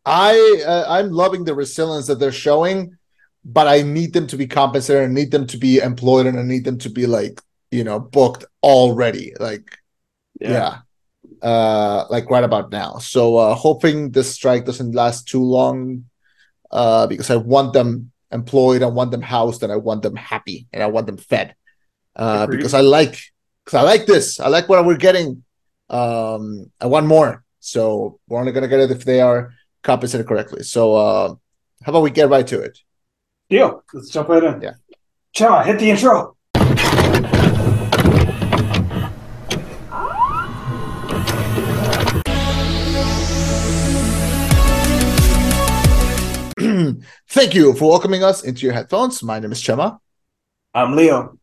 I 0.05 0.63
uh, 0.65 0.85
I'm 0.87 1.11
loving 1.11 1.43
the 1.43 1.53
resilience 1.53 2.07
that 2.07 2.19
they're 2.19 2.31
showing, 2.31 2.97
but 3.43 3.67
I 3.67 3.81
need 3.81 4.13
them 4.13 4.27
to 4.27 4.38
be 4.38 4.48
compensated. 4.48 5.10
I 5.10 5.13
need 5.13 5.31
them 5.31 5.48
to 5.48 5.58
be 5.58 5.79
employed, 5.79 6.25
and 6.27 6.39
I 6.39 6.43
need 6.43 6.65
them 6.65 6.77
to 6.79 6.89
be 6.89 7.05
like 7.08 7.41
you 7.72 7.84
know 7.84 8.00
booked 8.00 8.46
already. 8.63 9.34
Like 9.39 9.77
yeah. 10.39 10.79
Uh 11.41 12.05
like 12.10 12.29
right 12.29 12.43
about 12.43 12.72
now. 12.72 12.98
So 12.98 13.38
uh 13.38 13.55
hoping 13.55 14.12
this 14.12 14.34
strike 14.34 14.65
doesn't 14.65 14.93
last 14.93 15.27
too 15.27 15.43
long 15.43 16.05
uh 16.72 17.08
because 17.08 17.29
I 17.29 17.38
want 17.38 17.74
them 17.74 18.12
employed, 18.31 18.84
I 18.84 18.88
want 18.88 19.12
them 19.12 19.22
housed, 19.22 19.63
and 19.63 19.72
I 19.72 19.77
want 19.77 20.03
them 20.03 20.15
happy 20.15 20.67
and 20.74 20.84
I 20.84 20.88
want 20.88 21.08
them 21.08 21.17
fed. 21.17 21.55
Uh 22.15 22.41
Agreed. 22.43 22.58
because 22.58 22.74
I 22.74 22.81
like 22.81 23.19
because 23.63 23.79
I 23.79 23.84
like 23.84 24.05
this. 24.05 24.39
I 24.39 24.50
like 24.50 24.67
what 24.67 24.86
we're 24.86 24.98
getting. 24.98 25.43
Um 25.89 26.72
I 26.81 26.88
want 26.88 27.08
more. 27.08 27.43
So 27.60 28.19
we're 28.27 28.39
only 28.39 28.51
gonna 28.51 28.67
get 28.67 28.79
it 28.81 28.91
if 28.91 29.05
they 29.05 29.22
are 29.22 29.53
compensated 29.84 30.27
correctly. 30.27 30.63
So 30.63 30.96
uh 30.96 31.36
how 31.84 31.91
about 31.91 32.03
we 32.03 32.12
get 32.12 32.29
right 32.29 32.46
to 32.48 32.60
it? 32.60 32.77
Deal. 33.49 33.83
Let's 33.93 34.09
jump 34.11 34.29
right 34.29 34.43
in. 34.43 34.61
Yeah. 34.61 34.73
Chema, 35.35 35.65
hit 35.65 35.79
the 35.79 35.89
intro. 35.89 36.35
Thank 47.27 47.55
you 47.55 47.73
for 47.73 47.89
welcoming 47.89 48.23
us 48.23 48.43
into 48.43 48.67
your 48.67 48.73
headphones. 48.73 49.23
My 49.23 49.39
name 49.39 49.51
is 49.51 49.63
Chema. 49.63 49.97
I'm 50.75 50.95
Leo. 50.95 51.39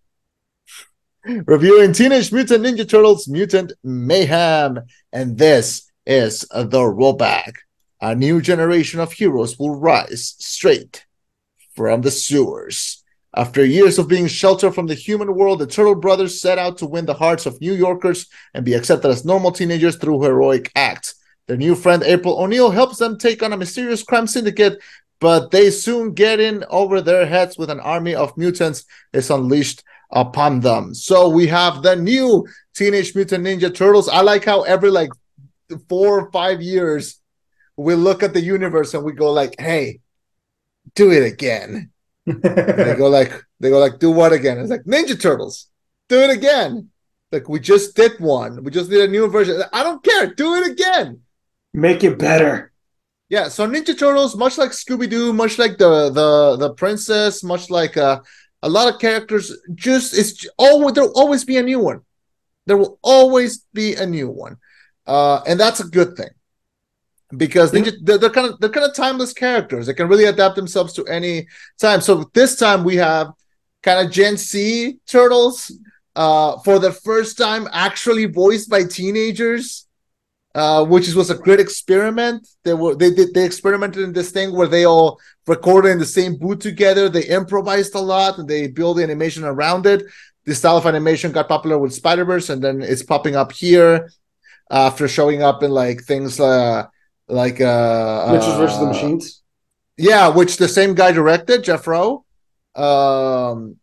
reviewing 1.25 1.92
Teenage 1.92 2.30
Mutant 2.30 2.64
Ninja 2.64 2.88
Turtles 2.88 3.26
Mutant 3.26 3.72
Mayhem. 3.82 4.78
And 5.12 5.36
this 5.36 5.90
is 6.06 6.42
the 6.42 6.78
rollback. 6.78 7.54
A 8.00 8.14
new 8.14 8.40
generation 8.40 9.00
of 9.00 9.12
heroes 9.12 9.58
will 9.58 9.75
rise 9.75 10.36
straight 10.38 11.05
from 11.76 12.00
the 12.00 12.11
sewers. 12.11 13.04
After 13.37 13.62
years 13.64 13.99
of 13.99 14.09
being 14.09 14.28
sheltered 14.28 14.75
from 14.75 14.87
the 14.87 14.95
human 14.95 15.35
world, 15.35 15.59
the 15.59 15.66
Turtle 15.66 15.95
Brothers 15.95 16.40
set 16.40 16.59
out 16.59 16.78
to 16.78 16.87
win 16.87 17.04
the 17.04 17.12
hearts 17.14 17.45
of 17.45 17.61
New 17.61 17.75
Yorkers 17.75 18.26
and 18.54 18.64
be 18.64 18.73
accepted 18.73 19.11
as 19.11 19.26
normal 19.26 19.52
teenagers 19.52 19.97
through 19.97 20.23
heroic 20.23 20.73
acts. 20.75 21.14
Their 21.47 21.59
new 21.59 21.75
friend 21.75 22.02
April 22.02 22.40
O'Neil 22.42 22.71
helps 22.71 22.97
them 22.97 23.18
take 23.18 23.42
on 23.42 23.52
a 23.52 23.56
mysterious 23.59 24.02
crime 24.02 24.26
syndicate, 24.26 24.83
but 25.21 25.50
they 25.50 25.71
soon 25.71 26.14
get 26.14 26.40
in 26.40 26.64
over 26.71 27.02
their 27.02 27.26
heads 27.26 27.59
with 27.59 27.68
an 27.68 27.80
army 27.80 28.14
of 28.14 28.37
mutants 28.38 28.85
is 29.12 29.30
unleashed 29.30 29.85
upon 30.11 30.61
them. 30.61 30.95
So 30.95 31.28
we 31.28 31.47
have 31.49 31.83
the 31.83 31.95
new 31.95 32.47
Teenage 32.75 33.14
Mutant 33.14 33.45
Ninja 33.45 33.73
Turtles. 33.75 34.09
I 34.09 34.23
like 34.23 34.45
how 34.45 34.62
every 34.62 34.90
like 34.90 35.11
four 35.88 36.21
or 36.21 36.30
five 36.33 36.62
years 36.62 37.21
we 37.76 37.95
look 37.95 38.23
at 38.23 38.33
the 38.33 38.40
universe 38.40 38.95
and 38.95 39.04
we 39.04 39.12
go 39.12 39.33
like, 39.33 39.54
"Hey, 39.59 40.00
do 40.95 41.12
it 41.12 41.25
again." 41.25 41.90
they 42.26 42.95
go 42.97 43.09
like, 43.11 43.33
they 43.61 43.71
go 43.71 43.78
like, 43.78 43.99
"Do 43.99 44.11
what 44.11 44.33
again?" 44.33 44.59
It's 44.59 44.71
like 44.71 44.85
Ninja 44.85 45.21
Turtles. 45.21 45.69
Do 46.09 46.21
it 46.21 46.31
again. 46.31 46.90
Like 47.33 47.49
we 47.49 47.59
just 47.61 47.97
did 47.97 48.19
one. 48.21 48.62
We 48.62 48.71
just 48.71 48.90
did 48.90 49.09
a 49.09 49.11
new 49.11 49.28
version. 49.28 49.62
I 49.73 49.83
don't 49.83 50.02
care. 50.02 50.35
Do 50.35 50.55
it 50.55 50.71
again. 50.71 51.21
Make 51.75 52.05
it 52.05 52.19
better. 52.19 52.73
Yeah, 53.28 53.49
so 53.49 53.69
Ninja 53.69 53.99
Turtles, 53.99 54.37
much 54.37 54.57
like 54.57 54.71
Scooby 54.71 55.11
Doo, 55.11 55.33
much 55.33 55.59
like 55.59 55.78
the 55.78 56.11
the 56.11 56.57
the 56.57 56.75
princess, 56.75 57.43
much 57.43 57.71
like 57.71 57.97
uh, 57.97 58.21
a 58.62 58.69
lot 58.69 58.93
of 58.93 59.00
characters, 59.00 59.52
just 59.75 60.16
it's 60.16 60.47
always 60.59 60.95
there'll 60.95 61.19
always 61.19 61.45
be 61.45 61.57
a 61.57 61.62
new 61.62 61.81
one. 61.81 62.00
There 62.66 62.76
will 62.76 62.99
always 63.02 63.64
be 63.73 63.95
a 63.95 64.07
new 64.07 64.28
one, 64.28 64.57
uh, 65.07 65.43
and 65.47 65.59
that's 65.59 65.81
a 65.81 65.88
good 65.88 66.16
thing 66.16 66.31
because 67.37 67.73
they 67.73 67.83
just, 67.83 68.04
they're, 68.04 68.18
they're 68.18 68.30
kind 68.30 68.52
of 68.52 68.61
they're 68.61 68.71
kind 68.71 68.87
of 68.87 68.95
timeless 68.95 69.33
characters. 69.33 69.87
They 69.87 69.95
can 69.95 70.09
really 70.09 70.25
adapt 70.25 70.56
themselves 70.56 70.92
to 70.95 71.04
any 71.06 71.47
time. 71.80 72.00
So 72.00 72.30
this 72.35 72.56
time 72.56 72.85
we 72.85 72.97
have 72.97 73.33
kind 73.83 74.06
of 74.06 74.12
Gen 74.12 74.37
Z 74.37 74.99
turtles 75.06 75.73
uh, 76.14 76.59
for 76.59 76.78
the 76.78 76.92
first 76.92 77.37
time 77.38 77.68
actually 77.73 78.26
voiced 78.26 78.71
by 78.71 78.85
teenagers 78.85 79.87
uh, 80.56 80.83
which 80.83 81.12
was 81.12 81.28
a 81.28 81.35
great 81.35 81.61
experiment. 81.61 82.49
They 82.64 82.73
were 82.73 82.95
they 82.95 83.11
did 83.11 83.35
they 83.35 83.45
experimented 83.45 84.02
in 84.02 84.14
this 84.14 84.30
thing 84.30 84.56
where 84.56 84.66
they 84.66 84.87
all 84.87 85.21
recorded 85.47 85.90
in 85.90 85.99
the 85.99 86.06
same 86.06 86.37
booth 86.38 86.61
together. 86.61 87.11
They 87.11 87.26
improvised 87.26 87.95
a 87.95 88.00
lot 88.00 88.38
and 88.38 88.49
they 88.49 88.66
built 88.68 88.97
the 88.97 89.02
animation 89.02 89.45
around 89.45 89.85
it. 89.85 90.02
This 90.47 90.59
style 90.59 90.78
of 90.78 90.87
animation 90.87 91.30
got 91.30 91.49
popular 91.49 91.76
with 91.76 91.92
Spider 91.92 92.25
Verse, 92.25 92.49
and 92.49 92.62
then 92.64 92.80
it's 92.80 93.02
popping 93.02 93.37
up 93.37 93.52
here 93.52 94.11
after 94.71 95.06
showing 95.09 95.42
up 95.42 95.62
in 95.62 95.71
like 95.71 96.04
things 96.04 96.40
uh, 96.40 96.87
like 97.28 97.61
uh, 97.61 98.28
Mitchell's 98.33 98.56
versus 98.56 98.78
the 98.78 98.87
Machines. 98.87 99.42
Yeah, 99.97 100.28
which 100.28 100.56
the 100.56 100.68
same 100.68 100.95
guy 100.95 101.12
directed, 101.12 101.64
Jeff 101.64 101.87
Rowe. 101.87 102.25
Um, 102.75 103.76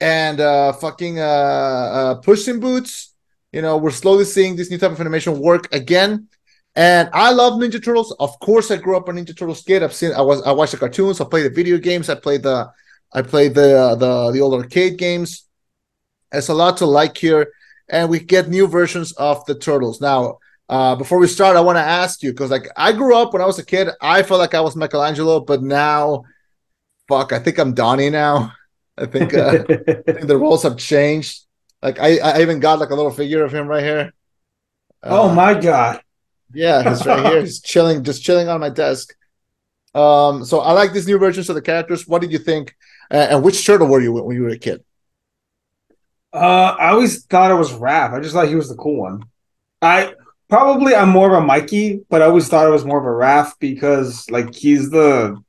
and 0.00 0.40
uh, 0.40 0.72
fucking 0.72 1.20
uh, 1.20 1.22
uh, 1.22 2.14
Puss 2.16 2.48
in 2.48 2.58
Boots 2.58 3.12
you 3.52 3.60
know, 3.60 3.76
we're 3.76 3.90
slowly 3.90 4.24
seeing 4.24 4.56
this 4.56 4.70
new 4.70 4.78
type 4.78 4.92
of 4.92 5.00
animation 5.00 5.38
work 5.38 5.72
again. 5.74 6.28
And 6.74 7.10
I 7.12 7.32
love 7.32 7.54
Ninja 7.54 7.84
Turtles. 7.84 8.16
Of 8.18 8.40
course, 8.40 8.70
I 8.70 8.76
grew 8.76 8.96
up 8.96 9.08
a 9.08 9.12
Ninja 9.12 9.36
Turtles 9.36 9.62
kid. 9.62 9.82
I've 9.82 9.92
seen, 9.92 10.12
I 10.12 10.22
was, 10.22 10.42
I 10.42 10.52
watched 10.52 10.72
the 10.72 10.78
cartoons. 10.78 11.20
I 11.20 11.26
played 11.26 11.44
the 11.44 11.50
video 11.50 11.76
games. 11.76 12.08
I 12.08 12.14
played 12.14 12.42
the, 12.42 12.72
I 13.12 13.20
played 13.20 13.54
the 13.54 13.78
uh, 13.78 13.94
the 13.94 14.30
the 14.32 14.40
old 14.40 14.54
arcade 14.54 14.96
games. 14.96 15.46
It's 16.32 16.48
a 16.48 16.54
lot 16.54 16.78
to 16.78 16.86
like 16.86 17.18
here, 17.18 17.52
and 17.90 18.08
we 18.08 18.20
get 18.20 18.48
new 18.48 18.66
versions 18.66 19.12
of 19.12 19.44
the 19.44 19.54
turtles 19.54 20.00
now. 20.00 20.38
Uh, 20.72 20.96
before 20.96 21.18
we 21.18 21.26
start, 21.26 21.54
I 21.54 21.60
want 21.60 21.76
to 21.76 21.82
ask 21.82 22.22
you 22.22 22.32
because, 22.32 22.50
like, 22.50 22.66
I 22.78 22.92
grew 22.92 23.14
up 23.14 23.34
when 23.34 23.42
I 23.42 23.44
was 23.44 23.58
a 23.58 23.64
kid. 23.64 23.90
I 24.00 24.22
felt 24.22 24.40
like 24.40 24.54
I 24.54 24.62
was 24.62 24.74
Michelangelo, 24.74 25.40
but 25.40 25.62
now, 25.62 26.24
fuck, 27.06 27.34
I 27.34 27.40
think 27.40 27.58
I'm 27.58 27.74
Donnie 27.74 28.08
now. 28.08 28.54
I 28.96 29.04
think, 29.04 29.34
uh, 29.34 29.50
I 29.50 29.62
think 30.12 30.26
the 30.26 30.38
roles 30.38 30.62
have 30.62 30.78
changed. 30.78 31.44
Like 31.82 32.00
I, 32.00 32.16
I 32.20 32.40
even 32.40 32.58
got 32.58 32.78
like 32.78 32.88
a 32.88 32.94
little 32.94 33.10
figure 33.10 33.44
of 33.44 33.52
him 33.52 33.66
right 33.66 33.84
here. 33.84 34.14
Oh 35.02 35.10
uh, 35.10 35.22
oh 35.24 35.34
my 35.34 35.52
god! 35.60 36.00
Yeah, 36.54 36.88
he's 36.88 37.04
right 37.04 37.26
here. 37.26 37.40
He's 37.42 37.60
chilling, 37.60 38.02
just 38.02 38.22
chilling 38.22 38.48
on 38.48 38.60
my 38.60 38.70
desk. 38.70 39.14
Um, 39.94 40.42
so 40.42 40.60
I 40.60 40.72
like 40.72 40.94
these 40.94 41.06
new 41.06 41.18
versions 41.18 41.50
of 41.50 41.54
the 41.54 41.60
characters. 41.60 42.08
What 42.08 42.22
did 42.22 42.32
you 42.32 42.38
think? 42.38 42.74
Uh, 43.10 43.26
and 43.28 43.42
which 43.42 43.66
turtle 43.66 43.88
were 43.88 44.00
you 44.00 44.12
when 44.12 44.34
you 44.34 44.44
were 44.44 44.48
a 44.48 44.58
kid? 44.58 44.82
Uh, 46.32 46.76
I 46.78 46.92
always 46.92 47.26
thought 47.26 47.50
it 47.50 47.56
was 47.56 47.72
Raph. 47.72 48.14
I 48.14 48.20
just 48.20 48.32
thought 48.32 48.48
he 48.48 48.54
was 48.54 48.70
the 48.70 48.76
cool 48.76 49.02
one. 49.02 49.24
I 49.82 50.14
probably 50.52 50.94
I'm 50.94 51.08
more 51.08 51.34
of 51.34 51.42
a 51.42 51.46
Mikey, 51.46 52.04
but 52.10 52.20
I 52.20 52.26
always 52.26 52.46
thought 52.46 52.66
it 52.66 52.70
was 52.70 52.84
more 52.84 52.98
of 52.98 53.06
a 53.06 53.08
Raph 53.08 53.58
because 53.58 54.28
like 54.30 54.54
he's 54.54 54.90
the 54.90 55.42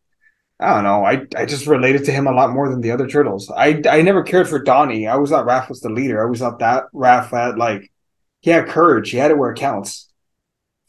I 0.61 0.73
don't 0.73 0.85
know. 0.85 1.03
I 1.03 1.25
I 1.35 1.45
just 1.45 1.67
related 1.67 2.05
to 2.05 2.13
him 2.13 2.25
a 2.25 2.31
lot 2.31 2.53
more 2.53 2.69
than 2.69 2.79
the 2.79 2.91
other 2.91 3.05
turtles. 3.05 3.51
I 3.51 3.81
I 3.89 4.01
never 4.01 4.23
cared 4.23 4.47
for 4.47 4.63
Donnie. 4.63 5.05
I 5.05 5.13
always 5.15 5.29
thought 5.29 5.45
Raph 5.45 5.67
was 5.67 5.81
the 5.81 5.89
leader. 5.89 6.21
I 6.21 6.23
always 6.23 6.39
thought 6.39 6.59
that 6.59 6.85
Raph 6.93 7.31
had 7.31 7.57
like 7.57 7.91
he 8.39 8.49
had 8.49 8.69
courage. 8.69 9.09
He 9.09 9.17
had 9.17 9.29
it 9.29 9.37
where 9.37 9.51
it 9.51 9.59
counts. 9.59 10.09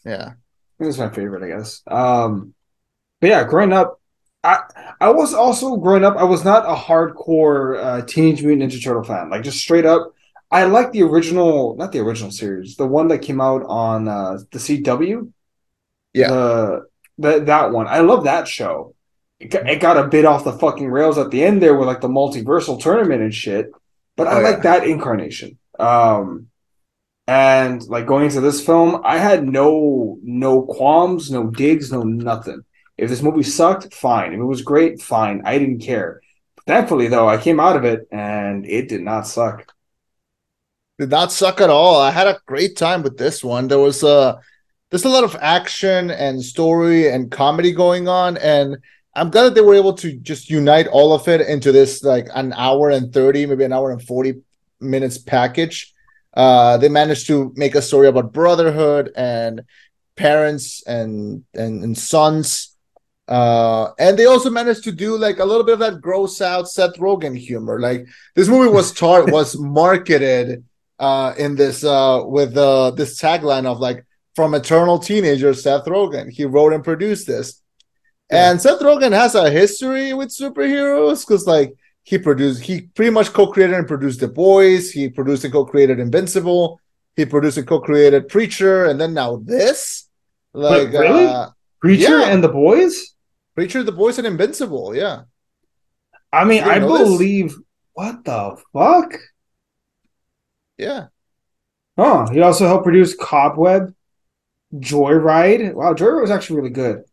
Yeah, 0.04 0.35
he 0.78 0.85
was 0.87 0.97
my 0.97 1.09
favorite, 1.09 1.42
I 1.42 1.59
guess. 1.59 1.83
Um, 1.88 2.54
but 3.21 3.30
yeah, 3.30 3.42
growing 3.42 3.73
up, 3.73 4.00
I 4.44 4.61
I 5.00 5.11
was 5.11 5.35
also 5.35 5.76
growing 5.76 6.04
up. 6.04 6.16
I 6.16 6.25
was 6.25 6.44
not 6.44 6.66
a 6.66 6.76
hardcore 6.76 7.83
uh, 7.83 8.02
Teenage 8.02 8.44
Mutant 8.44 8.71
Ninja 8.71 8.80
Turtle 8.80 9.02
fan. 9.02 9.28
Like 9.28 9.42
just 9.42 9.59
straight 9.59 9.87
up, 9.87 10.13
I 10.54 10.64
like 10.64 10.92
the 10.92 11.02
original, 11.02 11.76
not 11.76 11.92
the 11.92 12.00
original 12.00 12.30
series, 12.30 12.76
the 12.76 12.87
one 12.87 13.08
that 13.08 13.18
came 13.18 13.40
out 13.40 13.64
on 13.66 14.08
uh, 14.08 14.38
the 14.50 14.58
CW. 14.58 15.32
Yeah, 16.12 16.28
the, 16.28 16.87
the 17.18 17.40
that 17.40 17.73
one. 17.73 17.88
I 17.88 18.00
love 18.00 18.25
that 18.25 18.46
show 18.46 18.94
it 19.40 19.80
got 19.80 19.96
a 19.96 20.08
bit 20.08 20.25
off 20.25 20.44
the 20.44 20.52
fucking 20.52 20.88
rails 20.88 21.18
at 21.18 21.30
the 21.30 21.44
end 21.44 21.62
there 21.62 21.75
with 21.75 21.88
like 21.88 22.00
the 22.00 22.08
multiversal 22.08 22.80
tournament 22.80 23.23
and 23.23 23.34
shit. 23.34 23.70
But 24.16 24.28
I 24.28 24.38
oh, 24.38 24.42
like 24.42 24.62
that 24.62 24.87
incarnation. 24.87 25.58
Um, 25.78 26.49
and 27.26 27.82
like 27.88 28.06
going 28.06 28.26
into 28.26 28.40
this 28.40 28.64
film, 28.64 29.02
I 29.04 29.18
had 29.18 29.46
no 29.46 30.18
no 30.23 30.62
qualms, 30.62 31.30
no 31.30 31.49
digs, 31.49 31.90
no 31.90 32.02
nothing. 32.02 32.62
If 32.96 33.11
this 33.11 33.23
movie 33.23 33.42
sucked, 33.42 33.92
fine. 33.92 34.34
If 34.34 34.38
it 34.38 34.44
was 34.44 34.62
great, 34.62 35.02
fine. 35.02 35.42
I 35.44 35.58
didn't 35.58 35.80
care. 35.80 36.20
Thankfully, 36.66 37.08
though, 37.08 37.28
I 37.28 37.38
came 37.38 37.58
out 37.58 37.76
of 37.76 37.84
it 37.84 38.06
and 38.12 38.64
it 38.64 38.88
did 38.88 39.02
not 39.02 39.26
suck. 39.26 39.74
Did 40.98 41.10
not 41.10 41.32
suck 41.32 41.60
at 41.60 41.70
all. 41.70 42.00
I 42.00 42.12
had 42.12 42.28
a 42.28 42.38
great 42.46 42.76
time 42.76 43.02
with 43.02 43.18
this 43.18 43.42
one. 43.42 43.66
There 43.66 43.80
was 43.80 44.04
a 44.04 44.08
uh, 44.08 44.40
there's 44.90 45.04
a 45.04 45.08
lot 45.08 45.24
of 45.24 45.36
action 45.40 46.12
and 46.12 46.40
story 46.40 47.10
and 47.10 47.32
comedy 47.32 47.72
going 47.72 48.06
on, 48.06 48.36
and 48.36 48.76
I'm 49.16 49.30
glad 49.30 49.44
that 49.44 49.54
they 49.56 49.60
were 49.60 49.74
able 49.74 49.94
to 49.94 50.16
just 50.18 50.50
unite 50.50 50.86
all 50.86 51.12
of 51.12 51.26
it 51.26 51.40
into 51.40 51.72
this 51.72 52.04
like 52.04 52.28
an 52.32 52.52
hour 52.52 52.90
and 52.90 53.12
30, 53.12 53.46
maybe 53.46 53.64
an 53.64 53.72
hour 53.72 53.90
and 53.90 54.00
40 54.00 54.34
minutes 54.80 55.18
package. 55.18 55.92
Uh, 56.32 56.76
they 56.76 56.88
managed 56.88 57.26
to 57.26 57.52
make 57.56 57.74
a 57.74 57.82
story 57.82 58.06
about 58.06 58.32
brotherhood 58.32 59.10
and 59.16 59.62
parents 60.14 60.84
and 60.86 61.42
and, 61.54 61.82
and 61.82 61.98
sons. 61.98 62.76
Uh, 63.26 63.90
and 63.98 64.16
they 64.16 64.26
also 64.26 64.50
managed 64.50 64.84
to 64.84 64.92
do 64.92 65.18
like 65.18 65.40
a 65.40 65.44
little 65.44 65.64
bit 65.64 65.72
of 65.72 65.78
that 65.80 66.00
gross 66.00 66.40
out 66.40 66.68
Seth 66.68 66.98
Rogen 66.98 67.36
humor. 67.36 67.80
Like 67.80 68.06
this 68.36 68.46
movie 68.46 68.70
was 68.70 68.92
tar- 68.92 69.24
was 69.32 69.58
marketed 69.58 70.62
uh 70.98 71.34
in 71.38 71.56
this 71.56 71.84
uh 71.84 72.22
with 72.24 72.56
uh 72.56 72.90
this 72.92 73.20
tagline 73.20 73.66
of 73.66 73.80
like 73.80 74.04
from 74.36 74.54
eternal 74.54 74.98
teenager 74.98 75.54
Seth 75.54 75.84
Rogen. 75.84 76.30
He 76.30 76.44
wrote 76.44 76.72
and 76.72 76.84
produced 76.84 77.26
this 77.26 77.62
and 78.30 78.60
Seth 78.60 78.80
Rogen 78.80 79.12
has 79.12 79.34
a 79.34 79.50
history 79.50 80.12
with 80.12 80.30
superheroes 80.30 81.26
because, 81.26 81.46
like, 81.46 81.74
he 82.02 82.18
produced, 82.18 82.62
he 82.62 82.82
pretty 82.82 83.10
much 83.10 83.32
co-created 83.32 83.76
and 83.76 83.88
produced 83.88 84.20
The 84.20 84.28
Boys. 84.28 84.90
He 84.90 85.08
produced 85.08 85.44
and 85.44 85.52
co-created 85.52 85.98
Invincible. 85.98 86.80
He 87.16 87.24
produced 87.24 87.58
and 87.58 87.66
co-created 87.66 88.28
Preacher, 88.28 88.86
and 88.86 89.00
then 89.00 89.14
now 89.14 89.36
this. 89.36 90.08
Like, 90.52 90.92
Wait, 90.92 90.98
really? 90.98 91.26
Uh, 91.26 91.50
Preacher 91.80 92.20
yeah. 92.20 92.28
and 92.30 92.42
The 92.42 92.48
Boys. 92.48 93.14
Preacher, 93.54 93.82
The 93.82 93.92
Boys, 93.92 94.18
and 94.18 94.26
Invincible. 94.26 94.96
Yeah. 94.96 95.22
I 96.32 96.44
mean, 96.44 96.64
I 96.64 96.78
believe. 96.78 97.50
This? 97.50 97.60
What 97.92 98.24
the 98.24 98.56
fuck? 98.72 99.14
Yeah. 100.78 101.07
Oh, 101.97 102.26
he 102.31 102.40
also 102.40 102.66
helped 102.66 102.85
produce 102.85 103.14
Cobweb, 103.14 103.95
Joyride. 104.75 105.75
Wow, 105.75 105.95
Joyride 105.95 106.23
was 106.23 106.31
actually 106.31 106.57
really 106.57 106.71
good. 106.71 107.04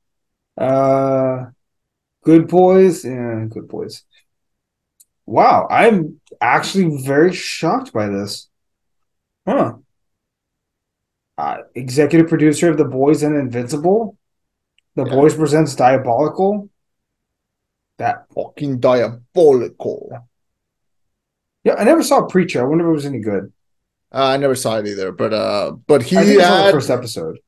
Uh, 0.58 1.46
good 2.24 2.48
boys. 2.48 3.06
Yeah, 3.06 3.46
good 3.50 3.68
boys. 3.68 4.03
Wow, 5.25 5.68
I'm 5.70 6.20
actually 6.41 7.03
very 7.03 7.34
shocked 7.34 7.94
by 7.94 8.08
this. 8.08 8.50
Huh. 9.48 9.75
Uh, 11.38 11.58
executive 11.75 12.27
producer 12.27 12.70
of 12.70 12.77
The 12.77 12.86
Boys 12.86 13.24
and 13.24 13.36
Invincible. 13.36 14.18
The 14.96 15.06
yeah. 15.06 15.13
Boys 15.13 15.36
presents 15.36 15.75
Diabolical. 15.75 16.70
That 17.98 18.25
fucking 18.34 18.80
diabolical. 18.80 20.27
Yeah, 21.63 21.75
I 21.75 21.84
never 21.84 22.03
saw 22.03 22.24
Preacher. 22.25 22.62
I 22.62 22.65
wonder 22.65 22.86
if 22.86 22.89
it 22.89 22.94
was 22.94 23.06
any 23.06 23.20
good. 23.20 23.51
Uh, 24.13 24.25
I 24.25 24.38
never 24.38 24.56
saw 24.56 24.77
it 24.77 24.88
either, 24.88 25.12
but 25.12 25.34
uh, 25.34 25.72
but 25.88 26.03
he 26.03 26.15
had 26.15 26.27
the 26.27 26.72
first 26.72 26.89
episode. 26.89 27.39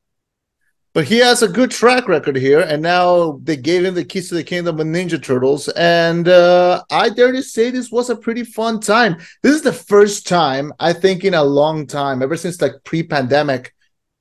but 0.92 1.04
he 1.04 1.18
has 1.18 1.42
a 1.42 1.48
good 1.48 1.72
track 1.72 2.06
record 2.06 2.36
here, 2.36 2.60
and 2.60 2.80
now 2.80 3.40
they 3.42 3.56
gave 3.56 3.84
him 3.84 3.94
the 3.94 4.04
keys 4.04 4.28
to 4.28 4.36
the 4.36 4.44
kingdom 4.44 4.78
of 4.78 4.86
Ninja 4.86 5.20
Turtles, 5.20 5.68
and 5.70 6.28
uh, 6.28 6.82
I 6.90 7.08
dare 7.10 7.32
to 7.32 7.42
say 7.42 7.70
this 7.70 7.90
was 7.90 8.10
a 8.10 8.16
pretty 8.16 8.44
fun 8.44 8.78
time. 8.80 9.16
This 9.42 9.56
is 9.56 9.62
the 9.62 9.72
first 9.72 10.28
time 10.28 10.72
I 10.78 10.92
think 10.92 11.24
in 11.24 11.34
a 11.34 11.42
long 11.42 11.86
time, 11.88 12.22
ever 12.22 12.36
since 12.36 12.62
like 12.62 12.74
pre-pandemic, 12.84 13.74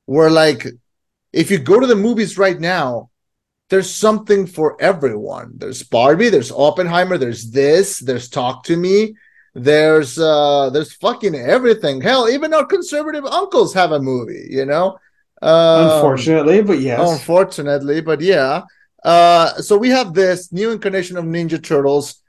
where 0.06 0.32
like 0.32 0.66
if 1.32 1.52
you 1.52 1.60
go 1.60 1.80
to 1.80 1.88
the 1.88 1.96
movies 1.96 2.38
right 2.40 2.60
now, 2.60 3.10
there's 3.70 3.90
something 3.94 4.48
for 4.48 4.76
everyone. 4.82 5.54
There's 5.58 5.84
Barbie, 5.84 6.30
there's 6.30 6.52
Oppenheimer, 6.52 7.18
there's 7.20 7.52
this, 7.52 8.00
there's 8.00 8.30
Talk 8.30 8.64
to 8.66 8.76
Me, 8.76 9.16
there's 9.55 10.17
uh 10.17 10.69
there's 10.72 10.93
fucking 10.93 11.36
everything. 11.36 12.01
Hell, 12.01 12.27
even 12.29 12.53
our 12.53 12.65
conservative 12.65 13.25
uncles 13.25 13.74
have 13.74 13.91
a 13.91 14.00
movie, 14.00 14.48
you 14.50 14.65
know. 14.65 14.98
Um, 15.41 15.89
unfortunately, 15.89 16.62
but 16.62 16.79
yes. 16.79 17.00
Unfortunately, 17.12 18.01
but 18.01 18.22
yeah. 18.22 18.63
Uh, 19.03 19.53
so 19.62 19.77
we 19.77 19.89
have 19.89 20.13
this 20.13 20.51
new 20.51 20.72
incarnation 20.72 21.17
of 21.17 21.25
Ninja 21.25 21.62
Turtles. 21.62 22.22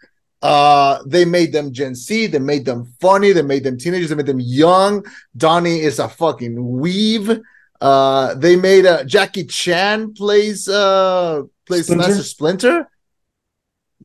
Uh, 0.43 0.99
they 1.07 1.25
made 1.25 1.53
them 1.53 1.73
Gen 1.73 1.95
Z. 1.95 2.27
They 2.27 2.39
made 2.39 2.67
them 2.67 2.93
funny. 3.01 3.33
They 3.33 3.43
made 3.43 3.65
them 3.65 3.79
teenagers. 3.79 4.11
They 4.11 4.17
made 4.17 4.27
them 4.27 4.41
young. 4.41 5.05
Donnie 5.37 5.81
is 5.81 5.99
a 5.99 6.09
fucking 6.09 6.79
weave. 6.79 7.41
Uh, 7.81 8.35
they 8.35 8.57
made 8.57 8.85
a 8.85 9.01
uh, 9.01 9.05
Jackie 9.05 9.45
Chan 9.45 10.15
plays 10.15 10.69
uh 10.69 11.43
plays 11.67 11.87
Splinter? 11.87 12.09
Master 12.09 12.23
Splinter. 12.23 12.89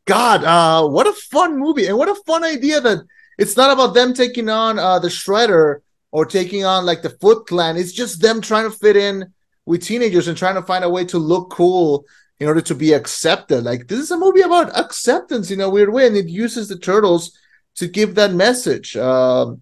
God, 0.05 0.43
uh, 0.43 0.87
what 0.87 1.07
a 1.07 1.13
fun 1.13 1.57
movie 1.57 1.87
and 1.87 1.97
what 1.97 2.09
a 2.09 2.15
fun 2.15 2.43
idea 2.43 2.81
that 2.81 2.99
it's 3.37 3.55
not 3.55 3.71
about 3.71 3.93
them 3.93 4.13
taking 4.13 4.49
on 4.49 4.79
uh 4.79 4.99
the 4.99 5.07
Shredder 5.07 5.81
or 6.11 6.25
taking 6.25 6.65
on 6.65 6.85
like 6.85 7.01
the 7.01 7.11
Foot 7.21 7.47
Clan. 7.47 7.77
It's 7.77 7.91
just 7.93 8.21
them 8.21 8.41
trying 8.41 8.69
to 8.69 8.77
fit 8.77 8.97
in 8.97 9.33
with 9.65 9.83
teenagers 9.83 10.27
and 10.27 10.37
trying 10.37 10.55
to 10.55 10.63
find 10.63 10.83
a 10.83 10.89
way 10.89 11.05
to 11.05 11.17
look 11.17 11.51
cool 11.51 12.05
in 12.39 12.47
order 12.47 12.61
to 12.61 12.75
be 12.75 12.93
accepted. 12.93 13.63
Like 13.63 13.87
this 13.87 13.99
is 13.99 14.11
a 14.11 14.17
movie 14.17 14.41
about 14.41 14.77
acceptance 14.77 15.51
in 15.51 15.61
a 15.61 15.69
weird 15.69 15.93
way, 15.93 16.07
and 16.07 16.15
it 16.15 16.27
uses 16.27 16.67
the 16.67 16.77
turtles 16.77 17.37
to 17.75 17.87
give 17.87 18.15
that 18.15 18.33
message. 18.33 18.97
Um, 18.97 19.61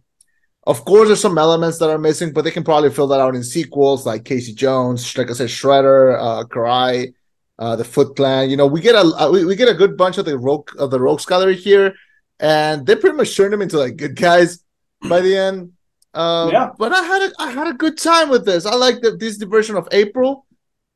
of 0.65 0.83
course, 0.83 1.07
there's 1.07 1.21
some 1.21 1.37
elements 1.37 1.77
that 1.79 1.89
are 1.89 1.97
missing, 1.97 2.33
but 2.33 2.43
they 2.43 2.51
can 2.51 2.63
probably 2.63 2.89
fill 2.89 3.07
that 3.07 3.21
out 3.21 3.35
in 3.35 3.43
sequels 3.43 4.05
like 4.05 4.25
Casey 4.25 4.53
Jones, 4.53 5.17
like 5.17 5.29
I 5.29 5.33
said, 5.33 5.49
Shredder, 5.49 6.17
uh, 6.19 6.43
Karai, 6.43 7.13
uh, 7.59 7.75
the 7.75 7.83
Foot 7.83 8.15
Clan. 8.15 8.49
You 8.49 8.57
know, 8.57 8.67
we 8.67 8.81
get 8.81 8.95
a 8.95 9.29
we, 9.31 9.45
we 9.45 9.55
get 9.55 9.69
a 9.69 9.73
good 9.73 9.97
bunch 9.97 10.17
of 10.17 10.25
the 10.25 10.37
rogue 10.37 10.69
of 10.77 10.91
the 10.91 10.99
Rogues 10.99 11.25
Gallery 11.25 11.55
here, 11.55 11.95
and 12.39 12.85
they 12.85 12.95
pretty 12.95 13.15
much 13.15 13.35
turn 13.35 13.51
them 13.51 13.61
into 13.61 13.77
like 13.77 13.97
good 13.97 14.15
guys 14.15 14.63
by 15.07 15.21
the 15.21 15.35
end. 15.35 15.73
Um, 16.13 16.51
yeah. 16.51 16.71
But 16.77 16.93
I 16.93 17.03
had 17.03 17.21
a, 17.21 17.31
I 17.39 17.51
had 17.51 17.67
a 17.67 17.73
good 17.73 17.97
time 17.97 18.29
with 18.29 18.45
this. 18.45 18.65
I 18.65 18.75
like 18.75 19.01
the 19.01 19.17
Disney 19.17 19.45
version 19.45 19.75
of 19.75 19.87
April, 19.91 20.45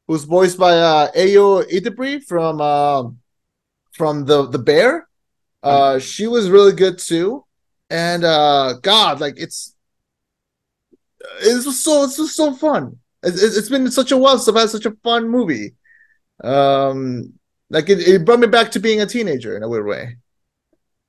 who's 0.08 0.24
voiced 0.24 0.58
by 0.58 0.74
uh, 0.74 1.12
Ayo 1.12 1.64
Edebiri 1.70 2.24
from 2.24 2.62
uh, 2.62 3.10
from 3.94 4.26
the 4.26 4.48
the 4.48 4.60
Bear. 4.60 5.08
Uh, 5.64 6.00
she 6.00 6.26
was 6.26 6.50
really 6.50 6.74
good 6.74 6.98
too, 6.98 7.46
and 7.90 8.24
uh, 8.24 8.74
God, 8.82 9.20
like 9.20 9.36
it's 9.38 9.76
it 11.44 11.66
was 11.66 11.84
so 11.84 12.06
it's 12.06 12.36
so 12.36 12.54
fun. 12.54 12.98
It's, 13.24 13.42
it's 13.44 13.70
been 13.70 13.92
such 13.92 14.12
a 14.12 14.18
while 14.18 14.40
since 14.40 14.48
I've 14.48 14.60
had 14.62 14.70
such 14.72 14.88
a 14.88 14.98
fun 15.04 15.30
movie. 15.30 15.76
Um, 16.44 17.34
like 17.70 17.90
it, 17.90 18.00
it 18.00 18.26
brought 18.26 18.40
me 18.40 18.48
back 18.48 18.72
to 18.72 18.80
being 18.80 19.02
a 19.02 19.06
teenager 19.06 19.56
in 19.56 19.64
a 19.64 19.70
weird 19.70 19.86
way. 19.86 20.18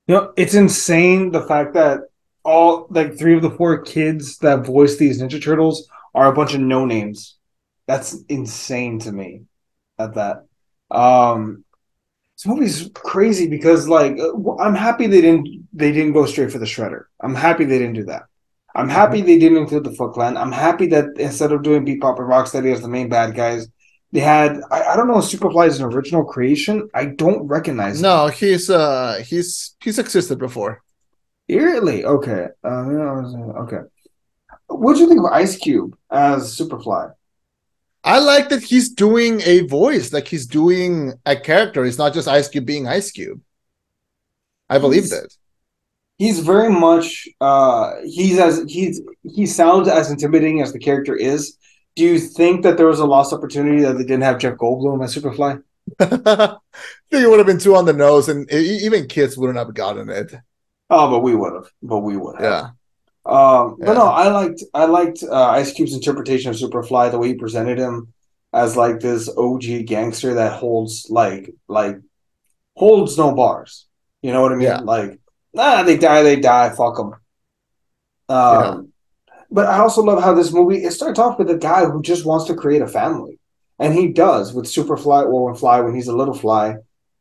You 0.06 0.14
know, 0.14 0.32
it's 0.36 0.54
insane 0.54 1.30
the 1.30 1.42
fact 1.42 1.74
that 1.74 2.00
all 2.44 2.86
like 2.90 3.16
three 3.16 3.36
of 3.36 3.42
the 3.42 3.50
four 3.50 3.82
kids 3.82 4.38
that 4.38 4.66
voice 4.66 4.96
these 4.96 5.22
Ninja 5.22 5.42
Turtles 5.42 5.88
are 6.14 6.30
a 6.30 6.34
bunch 6.34 6.54
of 6.54 6.60
no 6.60 6.84
names. 6.84 7.36
That's 7.86 8.20
insane 8.28 8.98
to 9.00 9.12
me. 9.12 9.42
At 9.98 10.14
that, 10.14 10.46
um, 10.90 11.64
this 12.36 12.46
movie's 12.46 12.90
crazy 12.94 13.48
because 13.48 13.86
like 13.88 14.18
uh, 14.18 14.56
I'm 14.56 14.74
happy 14.74 15.06
they 15.06 15.20
didn't 15.20 15.68
they 15.72 15.92
didn't 15.92 16.12
go 16.12 16.26
straight 16.26 16.50
for 16.50 16.58
the 16.58 16.64
Shredder. 16.66 17.04
I'm 17.20 17.34
happy 17.34 17.64
they 17.64 17.78
didn't 17.78 17.94
do 17.94 18.04
that. 18.04 18.22
I'm 18.74 18.88
happy 18.88 19.20
they 19.20 19.38
didn't 19.38 19.58
include 19.58 19.84
the 19.84 19.92
Foot 19.92 20.14
Clan. 20.14 20.36
I'm 20.36 20.50
happy 20.50 20.86
that 20.88 21.18
instead 21.18 21.52
of 21.52 21.62
doing 21.62 21.84
Bebop 21.84 22.18
and 22.18 22.28
Rocksteady 22.28 22.72
as 22.72 22.80
the 22.80 22.88
main 22.88 23.08
bad 23.08 23.34
guys, 23.34 23.68
they 24.12 24.20
had 24.20 24.60
I, 24.70 24.92
I 24.92 24.96
don't 24.96 25.08
know 25.08 25.18
if 25.18 25.24
Superfly 25.24 25.66
is 25.68 25.80
an 25.80 25.86
original 25.86 26.24
creation. 26.24 26.88
I 26.94 27.06
don't 27.06 27.46
recognize. 27.46 28.00
No, 28.00 28.26
him. 28.26 28.34
he's 28.34 28.70
uh 28.70 29.22
he's 29.26 29.74
he's 29.82 29.98
existed 29.98 30.38
before. 30.38 30.82
Really? 31.48 32.04
Okay. 32.04 32.48
Uh, 32.64 32.68
okay. 33.62 33.80
What 34.68 34.94
do 34.94 35.00
you 35.00 35.08
think 35.08 35.20
of 35.20 35.26
Ice 35.26 35.56
Cube 35.56 35.96
as 36.10 36.56
Superfly? 36.56 37.12
I 38.04 38.18
like 38.18 38.48
that 38.48 38.62
he's 38.62 38.88
doing 38.90 39.40
a 39.42 39.66
voice, 39.66 40.12
like 40.12 40.26
he's 40.28 40.46
doing 40.46 41.14
a 41.24 41.36
character. 41.36 41.84
It's 41.84 41.98
not 41.98 42.14
just 42.14 42.28
Ice 42.28 42.48
Cube 42.48 42.66
being 42.66 42.88
Ice 42.88 43.10
Cube. 43.10 43.40
I 44.68 44.78
believe 44.78 45.08
that. 45.10 45.28
He's 46.18 46.40
very 46.40 46.70
much 46.70 47.28
uh 47.40 47.94
he's 48.04 48.38
as 48.38 48.64
he's 48.68 49.00
he 49.22 49.46
sounds 49.46 49.88
as 49.88 50.10
intimidating 50.10 50.60
as 50.60 50.72
the 50.72 50.78
character 50.78 51.16
is. 51.16 51.56
Do 51.94 52.04
you 52.04 52.18
think 52.18 52.62
that 52.62 52.76
there 52.76 52.86
was 52.86 53.00
a 53.00 53.06
lost 53.06 53.32
opportunity 53.32 53.82
that 53.82 53.94
they 53.94 54.04
didn't 54.04 54.22
have 54.22 54.38
Jeff 54.38 54.56
Goldblum 54.56 55.04
as 55.04 55.14
Superfly? 55.14 55.62
I 56.00 56.06
think 57.10 57.24
it 57.24 57.28
would 57.28 57.38
have 57.38 57.46
been 57.46 57.58
too 57.58 57.76
on 57.76 57.84
the 57.84 57.92
nose, 57.92 58.28
and 58.28 58.50
even 58.50 59.06
kids 59.08 59.36
wouldn't 59.36 59.58
have 59.58 59.74
gotten 59.74 60.08
it. 60.08 60.34
Oh, 60.88 61.10
but 61.10 61.20
we 61.20 61.34
would 61.34 61.52
have. 61.54 61.70
But 61.82 61.98
we 61.98 62.16
would 62.16 62.40
have. 62.40 62.44
Yeah. 62.44 62.70
Um, 63.24 63.76
yeah. 63.78 63.86
but 63.86 63.94
no, 63.94 64.06
I 64.06 64.28
liked 64.28 64.62
I 64.74 64.84
liked 64.86 65.22
uh, 65.22 65.50
Ice 65.50 65.72
Cube's 65.72 65.94
interpretation 65.94 66.50
of 66.50 66.56
Superfly, 66.56 67.10
the 67.10 67.18
way 67.18 67.28
he 67.28 67.34
presented 67.34 67.78
him 67.78 68.12
as 68.52 68.76
like 68.76 69.00
this 69.00 69.28
OG 69.36 69.86
gangster 69.86 70.34
that 70.34 70.58
holds 70.58 71.06
like 71.08 71.54
like 71.68 71.98
holds 72.76 73.16
no 73.16 73.34
bars. 73.34 73.86
You 74.22 74.32
know 74.32 74.42
what 74.42 74.52
I 74.52 74.56
mean? 74.56 74.66
Yeah. 74.66 74.80
Like, 74.80 75.18
nah, 75.52 75.82
they 75.82 75.96
die, 75.98 76.22
they 76.22 76.36
die. 76.36 76.70
Fuck 76.70 76.96
them. 76.96 77.14
Um, 78.28 78.38
yeah. 78.38 78.80
But 79.52 79.66
I 79.66 79.78
also 79.80 80.02
love 80.02 80.22
how 80.22 80.32
this 80.32 80.50
movie 80.50 80.82
it 80.82 80.92
starts 80.92 81.18
off 81.18 81.38
with 81.38 81.50
a 81.50 81.58
guy 81.58 81.84
who 81.84 82.00
just 82.00 82.24
wants 82.24 82.46
to 82.46 82.54
create 82.54 82.80
a 82.80 82.88
family, 82.88 83.38
and 83.78 83.92
he 83.92 84.08
does 84.08 84.54
with 84.54 84.64
Superfly 84.64 85.26
or 85.26 85.44
when 85.44 85.54
Fly 85.54 85.80
when 85.80 85.94
he's 85.94 86.08
a 86.08 86.16
little 86.16 86.34
fly. 86.34 86.76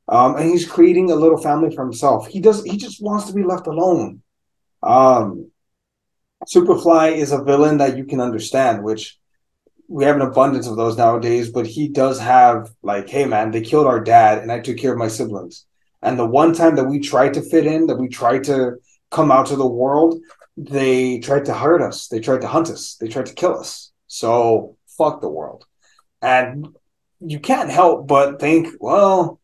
Um, 0.07 0.35
and 0.35 0.49
he's 0.49 0.67
creating 0.67 1.11
a 1.11 1.15
little 1.15 1.37
family 1.37 1.75
for 1.75 1.83
himself. 1.83 2.27
He 2.27 2.39
does. 2.39 2.63
He 2.63 2.77
just 2.77 3.01
wants 3.01 3.25
to 3.27 3.33
be 3.33 3.43
left 3.43 3.67
alone. 3.67 4.21
Um, 4.81 5.51
Superfly 6.47 7.17
is 7.17 7.33
a 7.33 7.43
villain 7.43 7.77
that 7.77 7.97
you 7.97 8.05
can 8.05 8.21
understand, 8.21 8.83
which 8.83 9.17
we 9.89 10.05
have 10.05 10.15
an 10.15 10.21
abundance 10.21 10.67
of 10.67 10.77
those 10.77 10.97
nowadays. 10.97 11.49
But 11.49 11.67
he 11.67 11.89
does 11.89 12.17
have 12.19 12.71
like, 12.81 13.09
hey 13.09 13.25
man, 13.25 13.51
they 13.51 13.61
killed 13.61 13.87
our 13.87 13.99
dad, 13.99 14.39
and 14.39 14.51
I 14.51 14.61
took 14.61 14.77
care 14.77 14.93
of 14.93 14.97
my 14.97 15.09
siblings. 15.09 15.65
And 16.01 16.17
the 16.17 16.25
one 16.25 16.53
time 16.53 16.75
that 16.77 16.85
we 16.85 16.99
tried 16.99 17.33
to 17.33 17.41
fit 17.41 17.65
in, 17.65 17.87
that 17.87 17.99
we 17.99 18.07
tried 18.07 18.45
to 18.45 18.77
come 19.11 19.31
out 19.31 19.47
to 19.47 19.57
the 19.57 19.67
world, 19.67 20.19
they 20.69 21.19
tried 21.19 21.45
to 21.45 21.53
hurt 21.53 21.81
us. 21.81 22.07
They 22.07 22.19
tried 22.19 22.41
to 22.41 22.47
hunt 22.47 22.69
us. 22.69 22.95
They 22.95 23.07
tried 23.07 23.25
to 23.27 23.33
kill 23.33 23.57
us. 23.57 23.91
So 24.07 24.77
fuck 24.97 25.21
the 25.21 25.29
world. 25.29 25.65
And 26.21 26.75
you 27.19 27.39
can't 27.39 27.69
help 27.69 28.07
but 28.07 28.39
think, 28.39 28.67
well, 28.79 29.39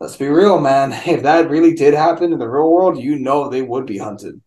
let's 0.00 0.16
be 0.16 0.28
real, 0.28 0.60
man. 0.60 0.92
If 1.06 1.22
that 1.22 1.48
really 1.48 1.74
did 1.74 1.94
happen 1.94 2.32
in 2.32 2.38
the 2.38 2.48
real 2.48 2.70
world, 2.70 2.98
you 2.98 3.18
know 3.18 3.48
they 3.48 3.62
would 3.62 3.86
be 3.86 3.98
hunted. 3.98 4.40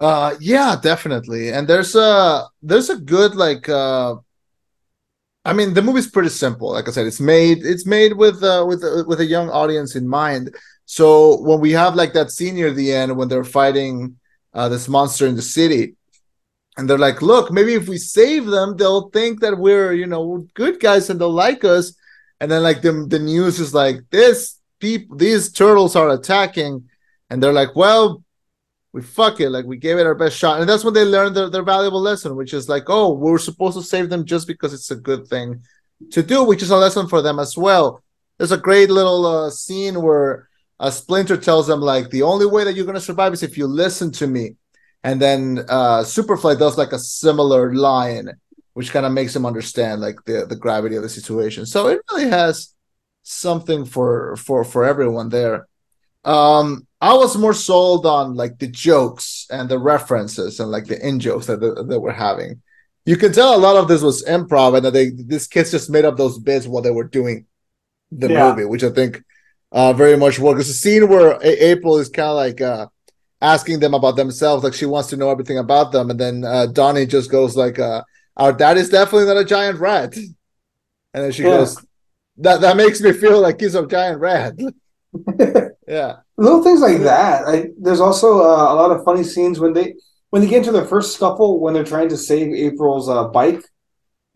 Uh 0.00 0.34
yeah, 0.40 0.76
definitely. 0.80 1.52
And 1.52 1.66
there's 1.66 1.94
a 1.94 2.44
there's 2.62 2.90
a 2.90 2.96
good 2.96 3.34
like 3.34 3.68
uh 3.68 4.16
I 5.44 5.52
mean 5.52 5.74
the 5.74 5.82
movie's 5.82 6.10
pretty 6.10 6.28
simple. 6.28 6.72
Like 6.72 6.88
I 6.88 6.92
said, 6.92 7.06
it's 7.06 7.20
made 7.20 7.64
it's 7.64 7.86
made 7.86 8.12
with 8.12 8.42
uh 8.42 8.64
with 8.68 8.84
uh, 8.84 9.04
with 9.08 9.20
a 9.20 9.24
young 9.24 9.48
audience 9.50 9.96
in 9.96 10.06
mind. 10.08 10.54
So 10.90 11.36
when 11.42 11.60
we 11.60 11.72
have 11.72 11.94
like 11.94 12.14
that 12.14 12.30
scene 12.30 12.54
near 12.54 12.72
the 12.72 12.92
end 12.92 13.14
when 13.14 13.28
they're 13.28 13.44
fighting 13.44 14.16
uh 14.54 14.70
this 14.70 14.88
monster 14.88 15.26
in 15.26 15.36
the 15.36 15.42
city, 15.42 15.96
and 16.78 16.88
they're 16.88 17.06
like, 17.08 17.20
look, 17.20 17.52
maybe 17.52 17.74
if 17.74 17.88
we 17.88 17.98
save 17.98 18.46
them, 18.46 18.74
they'll 18.74 19.10
think 19.10 19.40
that 19.40 19.58
we're, 19.58 19.92
you 19.92 20.06
know, 20.06 20.46
good 20.54 20.80
guys 20.80 21.10
and 21.10 21.20
they'll 21.20 21.30
like 21.30 21.62
us. 21.62 21.92
And 22.40 22.50
then 22.50 22.62
like 22.62 22.80
the 22.80 22.92
the 23.06 23.18
news 23.18 23.60
is 23.60 23.74
like 23.74 23.98
this 24.10 24.60
people 24.80 25.14
these 25.18 25.52
turtles 25.52 25.94
are 25.94 26.08
attacking, 26.08 26.88
and 27.28 27.42
they're 27.42 27.60
like, 27.60 27.76
well, 27.76 28.24
we 28.94 29.02
fuck 29.02 29.40
it, 29.40 29.50
like 29.50 29.66
we 29.66 29.76
gave 29.76 29.98
it 29.98 30.06
our 30.06 30.14
best 30.14 30.38
shot, 30.38 30.58
and 30.58 30.68
that's 30.68 30.84
when 30.84 30.94
they 30.94 31.04
learn 31.04 31.34
their, 31.34 31.50
their 31.50 31.62
valuable 31.74 32.00
lesson, 32.00 32.34
which 32.34 32.54
is 32.54 32.66
like, 32.66 32.84
oh, 32.88 33.12
we're 33.12 33.36
supposed 33.38 33.76
to 33.76 33.82
save 33.82 34.08
them 34.08 34.24
just 34.24 34.46
because 34.46 34.72
it's 34.72 34.90
a 34.90 34.96
good 34.96 35.26
thing 35.28 35.60
to 36.12 36.22
do, 36.22 36.44
which 36.44 36.62
is 36.62 36.70
a 36.70 36.76
lesson 36.76 37.06
for 37.08 37.20
them 37.20 37.38
as 37.38 37.58
well. 37.58 38.02
There's 38.38 38.52
a 38.52 38.66
great 38.68 38.88
little 38.88 39.26
uh, 39.26 39.50
scene 39.50 40.00
where 40.00 40.47
a 40.80 40.92
Splinter 40.92 41.36
tells 41.36 41.66
them 41.66 41.80
like 41.80 42.10
the 42.10 42.22
only 42.22 42.46
way 42.46 42.64
that 42.64 42.74
you're 42.74 42.86
gonna 42.86 43.00
survive 43.00 43.32
is 43.32 43.42
if 43.42 43.58
you 43.58 43.66
listen 43.66 44.12
to 44.12 44.26
me, 44.26 44.56
and 45.04 45.20
then 45.20 45.60
uh, 45.68 46.00
Superfly 46.04 46.58
does 46.58 46.78
like 46.78 46.92
a 46.92 46.98
similar 46.98 47.74
line 47.74 48.30
which 48.74 48.92
kind 48.92 49.04
of 49.04 49.10
makes 49.12 49.34
him 49.34 49.44
understand 49.44 50.00
like 50.00 50.16
the 50.24 50.46
the 50.48 50.54
gravity 50.54 50.94
of 50.94 51.02
the 51.02 51.08
situation. 51.08 51.66
So 51.66 51.88
it 51.88 52.00
really 52.12 52.30
has 52.30 52.74
something 53.24 53.84
for 53.84 54.36
for 54.36 54.62
for 54.64 54.84
everyone 54.84 55.30
there. 55.30 55.66
Um, 56.24 56.86
I 57.00 57.14
was 57.14 57.36
more 57.36 57.54
sold 57.54 58.06
on 58.06 58.34
like 58.34 58.58
the 58.58 58.68
jokes 58.68 59.46
and 59.50 59.68
the 59.68 59.78
references 59.78 60.60
and 60.60 60.70
like 60.70 60.86
the 60.86 61.06
in 61.06 61.20
jokes 61.20 61.46
that 61.46 61.60
that 61.60 62.00
we're 62.00 62.12
having. 62.12 62.62
you 63.06 63.16
can 63.16 63.32
tell 63.32 63.56
a 63.56 63.58
lot 63.58 63.76
of 63.76 63.88
this 63.88 64.02
was 64.02 64.24
improv, 64.24 64.76
and 64.76 64.84
that 64.84 64.92
they 64.92 65.10
these 65.10 65.46
kids 65.48 65.70
just 65.70 65.90
made 65.90 66.04
up 66.04 66.16
those 66.16 66.38
bits 66.38 66.66
while 66.66 66.82
they 66.82 66.90
were 66.90 67.08
doing 67.08 67.46
the 68.10 68.28
Yeah. 68.28 68.38
movie, 68.52 68.64
which 68.64 68.84
I 68.84 68.90
think 68.90 69.22
uh 69.72 69.92
very 69.92 70.16
much 70.16 70.38
works. 70.38 70.58
There's 70.58 70.70
a 70.70 70.74
scene 70.74 71.08
where 71.08 71.32
A- 71.42 71.70
April 71.72 71.98
is 71.98 72.08
kind 72.08 72.28
of 72.28 72.36
like 72.36 72.60
uh 72.60 72.86
asking 73.42 73.80
them 73.80 73.94
about 73.94 74.16
themselves, 74.16 74.64
like 74.64 74.74
she 74.74 74.86
wants 74.86 75.10
to 75.10 75.16
know 75.16 75.30
everything 75.30 75.58
about 75.58 75.92
them, 75.92 76.10
and 76.10 76.20
then 76.20 76.44
uh 76.44 76.66
Donnie 76.66 77.06
just 77.06 77.30
goes 77.30 77.56
like, 77.56 77.78
uh, 77.78 78.02
"Our 78.36 78.52
dad 78.52 78.78
is 78.78 78.90
definitely 78.90 79.26
not 79.28 79.38
a 79.42 79.44
giant 79.44 79.80
rat," 79.80 80.16
and 80.16 81.24
then 81.24 81.32
she 81.32 81.44
Yeah. 81.44 81.48
goes, 81.48 81.84
"That 82.38 82.60
that 82.62 82.76
makes 82.76 83.00
me 83.00 83.12
feel 83.12 83.40
like 83.40 83.60
he's 83.60 83.74
a 83.74 83.86
giant 83.86 84.20
rat." 84.20 84.54
yeah, 85.86 86.20
Little 86.36 86.62
things 86.62 86.80
like 86.80 86.98
that. 87.00 87.44
I, 87.46 87.70
there's 87.78 88.00
also 88.00 88.40
uh, 88.40 88.72
a 88.72 88.76
lot 88.76 88.92
of 88.92 89.04
funny 89.04 89.24
scenes 89.24 89.58
when 89.58 89.72
they 89.72 89.94
when 90.30 90.42
they 90.42 90.48
get 90.48 90.58
into 90.58 90.72
their 90.72 90.84
first 90.84 91.14
scuffle 91.16 91.60
when 91.60 91.74
they're 91.74 91.84
trying 91.84 92.08
to 92.10 92.16
save 92.16 92.52
April's 92.54 93.08
uh, 93.08 93.28
bike. 93.28 93.62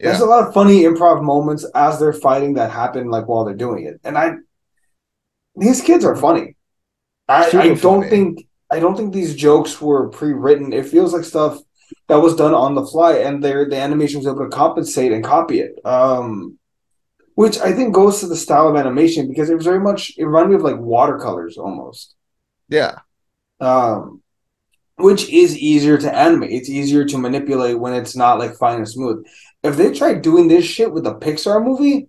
There's 0.02 0.20
a 0.20 0.26
lot 0.26 0.46
of 0.48 0.54
funny 0.54 0.82
improv 0.82 1.22
moments 1.22 1.66
as 1.74 2.00
they're 2.00 2.12
fighting 2.12 2.54
that 2.54 2.70
happen 2.72 3.10
like 3.10 3.28
while 3.28 3.44
they're 3.44 3.54
doing 3.54 3.86
it, 3.86 4.00
and 4.04 4.18
I 4.18 4.36
these 5.56 5.80
kids 5.80 6.04
are 6.04 6.16
funny. 6.16 6.56
I, 7.28 7.52
I 7.56 7.74
don't 7.74 7.76
funny. 7.76 8.08
think 8.08 8.48
I 8.70 8.80
don't 8.80 8.96
think 8.96 9.12
these 9.12 9.34
jokes 9.36 9.80
were 9.80 10.08
pre-written. 10.08 10.72
It 10.72 10.86
feels 10.88 11.12
like 11.12 11.24
stuff 11.24 11.58
that 12.08 12.16
was 12.16 12.36
done 12.36 12.54
on 12.54 12.74
the 12.74 12.86
fly, 12.86 13.18
and 13.18 13.42
their 13.42 13.68
the 13.68 13.76
animation 13.76 14.18
was 14.20 14.26
able 14.26 14.44
to 14.44 14.48
compensate 14.56 15.12
and 15.12 15.24
copy 15.24 15.60
it. 15.60 15.78
Um, 15.84 16.58
which 17.34 17.58
I 17.58 17.72
think 17.72 17.94
goes 17.94 18.20
to 18.20 18.26
the 18.26 18.36
style 18.36 18.68
of 18.68 18.76
animation 18.76 19.28
because 19.28 19.50
it 19.50 19.56
was 19.56 19.64
very 19.64 19.80
much 19.80 20.12
it 20.18 20.24
reminded 20.24 20.50
me 20.50 20.56
of 20.56 20.62
like 20.62 20.78
watercolors 20.78 21.58
almost. 21.58 22.14
yeah, 22.68 23.00
Um, 23.60 24.22
which 24.98 25.28
is 25.30 25.58
easier 25.58 25.98
to 25.98 26.14
animate. 26.16 26.52
It's 26.52 26.68
easier 26.70 27.04
to 27.06 27.18
manipulate 27.18 27.78
when 27.78 27.94
it's 27.94 28.16
not 28.16 28.38
like 28.38 28.56
fine 28.56 28.78
and 28.78 28.88
smooth. 28.88 29.26
If 29.62 29.76
they 29.76 29.92
tried 29.92 30.22
doing 30.22 30.48
this 30.48 30.64
shit 30.64 30.92
with 30.92 31.06
a 31.06 31.14
Pixar 31.14 31.64
movie, 31.64 32.08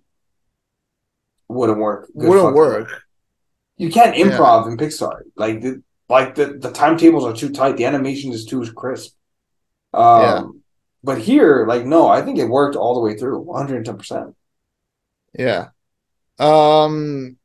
wouldn't 1.47 1.79
work. 1.79 2.09
Good 2.17 2.29
wouldn't 2.29 2.55
work. 2.55 3.03
You 3.77 3.89
can't 3.89 4.15
Yeah. 4.17 4.25
improv 4.37 4.67
in 4.67 4.77
Pixar. 4.77 5.21
Like 5.35 5.61
the 5.61 5.81
like 6.09 6.35
the, 6.35 6.57
the 6.59 6.71
timetables 6.71 7.23
are 7.25 7.33
too 7.33 7.49
tight. 7.49 7.77
The 7.77 7.85
animation 7.85 8.31
is 8.33 8.45
too 8.45 8.63
crisp. 8.73 9.15
Um, 9.93 10.21
Yeah. 10.21 10.43
But 11.03 11.19
here, 11.19 11.65
like, 11.67 11.85
no, 11.85 12.07
I 12.07 12.21
think 12.21 12.39
it 12.39 12.45
worked 12.45 12.75
all 12.77 12.93
the 12.95 13.01
way 13.01 13.17
through, 13.17 13.39
one 13.39 13.57
hundred 13.67 13.85
ten 13.85 13.97
percent. 13.97 14.35
Yeah. 15.37 15.69
Um 16.39 17.37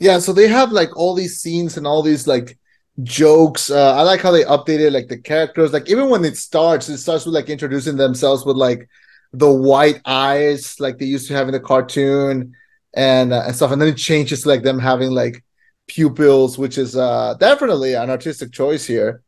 yeah, 0.00 0.18
so 0.18 0.32
they 0.32 0.48
have 0.48 0.72
like 0.72 0.96
all 0.96 1.14
these 1.14 1.40
scenes 1.40 1.76
and 1.76 1.86
all 1.86 2.02
these 2.02 2.26
like 2.26 2.58
jokes. 3.02 3.70
Uh 3.70 3.94
I 3.94 4.02
like 4.02 4.20
how 4.20 4.30
they 4.30 4.44
updated 4.44 4.92
like 4.92 5.08
the 5.08 5.18
characters. 5.18 5.72
Like 5.72 5.88
even 5.90 6.08
when 6.10 6.24
it 6.24 6.36
starts, 6.36 6.88
it 6.88 6.98
starts 6.98 7.24
with 7.26 7.34
like 7.34 7.48
introducing 7.50 7.96
themselves 7.96 8.44
with 8.44 8.56
like 8.56 8.88
the 9.32 9.50
white 9.50 10.00
eyes 10.04 10.78
like 10.80 10.98
they 10.98 11.06
used 11.06 11.28
to 11.28 11.34
have 11.34 11.48
in 11.48 11.52
the 11.52 11.60
cartoon 11.60 12.54
and 12.96 13.32
uh, 13.32 13.42
and 13.46 13.54
stuff 13.56 13.70
and 13.72 13.80
then 13.80 13.88
it 13.88 13.96
changes 13.96 14.42
to 14.42 14.48
like 14.48 14.62
them 14.62 14.78
having 14.78 15.10
like 15.10 15.44
pupils 15.86 16.56
which 16.58 16.78
is 16.78 16.96
uh 16.96 17.34
definitely 17.38 17.94
an 17.94 18.08
artistic 18.10 18.52
choice 18.52 18.86
here 18.86 19.22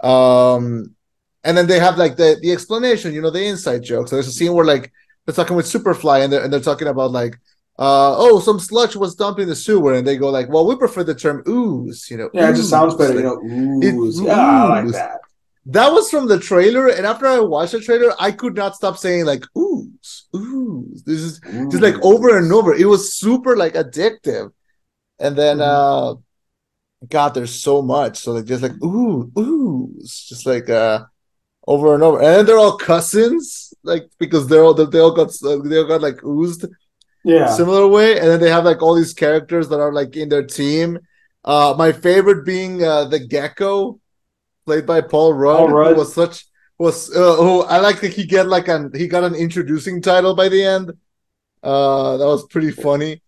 um 0.00 0.94
and 1.44 1.56
then 1.56 1.66
they 1.66 1.78
have 1.78 1.96
like 1.98 2.16
the 2.16 2.38
the 2.42 2.50
explanation 2.50 3.12
you 3.14 3.20
know 3.22 3.30
the 3.30 3.44
inside 3.44 3.82
jokes 3.82 4.10
so 4.10 4.16
there's 4.16 4.28
a 4.28 4.32
scene 4.32 4.52
where 4.52 4.64
like 4.64 4.90
they're 5.24 5.34
talking 5.34 5.56
with 5.56 5.66
Superfly 5.66 6.24
and 6.24 6.32
they're, 6.32 6.42
and 6.42 6.52
they're 6.52 6.60
talking 6.60 6.88
about 6.88 7.12
like, 7.12 7.34
uh, 7.78 8.16
oh, 8.18 8.40
some 8.40 8.58
sludge 8.58 8.96
was 8.96 9.14
dumped 9.14 9.40
in 9.40 9.48
the 9.48 9.54
sewer, 9.54 9.94
and 9.94 10.04
they 10.06 10.16
go 10.16 10.30
like, 10.30 10.48
well, 10.48 10.66
we 10.66 10.74
prefer 10.76 11.04
the 11.04 11.14
term 11.14 11.42
ooze, 11.48 12.10
you 12.10 12.16
know. 12.16 12.28
Yeah, 12.34 12.50
it 12.50 12.56
just 12.56 12.70
sounds 12.70 12.94
better, 12.96 13.14
you 13.14 13.22
know. 13.22 13.40
it- 13.80 13.94
Ooze. 13.94 14.20
yeah, 14.20 14.34
I 14.40 14.82
like 14.82 14.92
that. 14.94 15.20
That 15.66 15.92
was 15.92 16.10
from 16.10 16.26
the 16.26 16.40
trailer, 16.40 16.88
and 16.88 17.06
after 17.06 17.26
I 17.26 17.38
watched 17.38 17.70
the 17.72 17.80
trailer, 17.80 18.12
I 18.18 18.32
could 18.32 18.56
not 18.56 18.74
stop 18.74 18.98
saying 18.98 19.26
like 19.26 19.44
ooze, 20.02 20.26
ooze. 20.36 21.02
This 21.04 21.20
is 21.20 21.40
just 21.70 21.82
like 21.82 21.96
over 22.02 22.36
and 22.38 22.52
over. 22.52 22.74
It 22.74 22.86
was 22.86 23.14
super 23.16 23.56
like 23.56 23.74
addictive. 23.74 24.52
And 25.18 25.36
then 25.36 25.58
Mhm. 25.58 25.62
uh 25.62 26.14
God, 27.08 27.34
there's 27.34 27.54
so 27.60 27.82
much. 27.82 28.18
So 28.18 28.32
like 28.32 28.44
just 28.44 28.62
like 28.62 28.80
ooh, 28.82 29.30
ooze, 29.38 30.26
just 30.28 30.46
like 30.46 30.70
uh 30.70 31.04
over 31.66 31.94
and 31.94 32.02
over. 32.02 32.22
And 32.22 32.46
they're 32.48 32.58
all 32.58 32.76
cousins, 32.78 33.74
like 33.82 34.10
because 34.18 34.48
they're 34.48 34.64
all 34.64 34.74
they 34.74 34.98
all 35.00 35.12
got 35.14 35.30
they 35.42 35.78
all 35.78 35.86
got 35.86 36.02
like 36.02 36.22
oozed 36.24 36.66
Yeah. 37.24 37.56
similar 37.56 37.86
way. 37.88 38.18
And 38.18 38.28
then 38.28 38.40
they 38.40 38.50
have 38.50 38.64
like 38.64 38.82
all 38.82 38.94
these 38.94 39.14
characters 39.14 39.68
that 39.68 39.80
are 39.80 39.92
like 39.92 40.16
in 40.16 40.28
their 40.28 40.46
team. 40.46 40.98
Uh 41.44 41.74
my 41.76 41.92
favorite 41.92 42.44
being 42.44 42.82
uh 42.84 43.06
the 43.06 43.18
gecko, 43.20 44.00
played 44.66 44.86
by 44.86 45.00
Paul 45.00 45.34
Rudd, 45.34 45.56
Paul 45.56 45.68
Rudd. 45.68 45.92
who 45.92 45.98
was 46.00 46.14
such 46.14 46.46
was 46.78 47.14
uh, 47.14 47.36
who 47.36 47.62
I 47.62 47.78
like 47.78 48.00
that 48.00 48.12
he 48.14 48.26
get 48.26 48.48
like 48.48 48.68
an 48.68 48.90
he 48.94 49.06
got 49.08 49.24
an 49.24 49.34
introducing 49.34 50.02
title 50.02 50.34
by 50.34 50.48
the 50.48 50.64
end. 50.64 50.92
Uh 51.62 52.16
that 52.16 52.26
was 52.26 52.46
pretty 52.48 52.70
funny. 52.72 53.22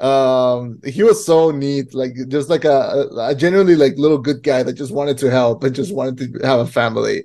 Um 0.00 0.80
he 0.84 1.02
was 1.02 1.24
so 1.26 1.50
neat, 1.50 1.94
like 1.94 2.14
just 2.28 2.48
like 2.48 2.64
a, 2.64 3.06
a, 3.18 3.34
genuinely 3.34 3.76
like 3.76 3.98
little 3.98 4.18
good 4.18 4.42
guy 4.42 4.62
that 4.62 4.74
just 4.74 4.92
wanted 4.92 5.18
to 5.18 5.30
help 5.30 5.62
and 5.64 5.74
just 5.74 5.94
wanted 5.94 6.40
to 6.40 6.46
have 6.46 6.60
a 6.60 6.66
family. 6.66 7.24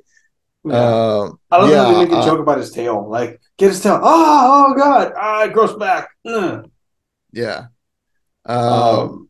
Yeah. 0.63 0.95
Um 1.21 1.39
I 1.51 1.58
love 1.58 1.73
how 1.73 1.86
they 1.86 1.93
yeah, 1.93 2.03
make 2.03 2.12
a 2.12 2.17
uh, 2.17 2.25
joke 2.25 2.39
about 2.39 2.58
his 2.58 2.71
tail. 2.71 3.08
Like, 3.10 3.39
get 3.58 3.69
his 3.69 3.81
tail. 3.81 3.99
Oh, 4.03 4.71
oh 4.71 4.75
God. 4.77 5.13
Ah, 5.15 5.43
it 5.45 5.53
grows 5.53 5.75
back. 5.77 6.10
Yeah. 7.31 7.67
Um, 8.45 9.05
Um, 9.05 9.29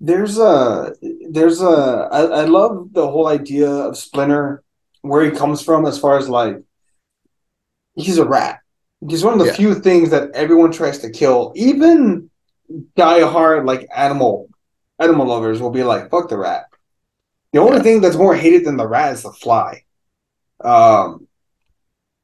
there's 0.00 0.38
a, 0.38 0.94
there's 1.30 1.60
a, 1.60 2.08
I, 2.12 2.20
I 2.22 2.44
love 2.44 2.92
the 2.92 3.08
whole 3.08 3.26
idea 3.28 3.68
of 3.70 3.96
Splinter, 3.98 4.62
where 5.02 5.24
he 5.24 5.30
comes 5.30 5.62
from, 5.62 5.86
as 5.86 5.98
far 5.98 6.18
as 6.18 6.28
like, 6.28 6.56
he's 7.94 8.18
a 8.18 8.24
rat. 8.24 8.60
He's 9.06 9.24
one 9.24 9.34
of 9.34 9.38
the 9.40 9.46
Yeah. 9.46 9.54
few 9.54 9.74
things 9.74 10.10
that 10.10 10.30
everyone 10.34 10.72
tries 10.72 10.98
to 11.00 11.10
kill. 11.10 11.52
Even 11.54 12.30
die-hard, 12.96 13.64
like, 13.64 13.88
animal, 13.94 14.48
animal 14.98 15.26
lovers 15.26 15.60
will 15.60 15.70
be 15.70 15.84
like, 15.84 16.10
fuck 16.10 16.28
the 16.28 16.36
rat. 16.36 16.66
The 17.52 17.60
only 17.60 17.76
Yeah. 17.78 17.82
thing 17.82 18.00
that's 18.00 18.16
more 18.16 18.34
hated 18.34 18.64
than 18.64 18.76
the 18.76 18.88
rat 18.88 19.14
is 19.14 19.22
the 19.22 19.32
fly. 19.32 19.84
Um, 20.62 21.28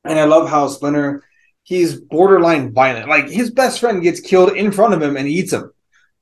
and 0.04 0.18
I 0.18 0.24
love 0.24 0.48
how 0.48 0.66
Splinter, 0.68 1.22
he's 1.62 1.94
borderline 1.98 2.72
violent. 2.72 3.08
Like 3.08 3.28
his 3.28 3.50
best 3.50 3.80
friend 3.80 4.02
gets 4.02 4.20
killed 4.20 4.52
in 4.52 4.72
front 4.72 4.92
of 4.94 5.00
him 5.00 5.16
and 5.16 5.26
he 5.26 5.34
eats 5.34 5.52
him. 5.52 5.72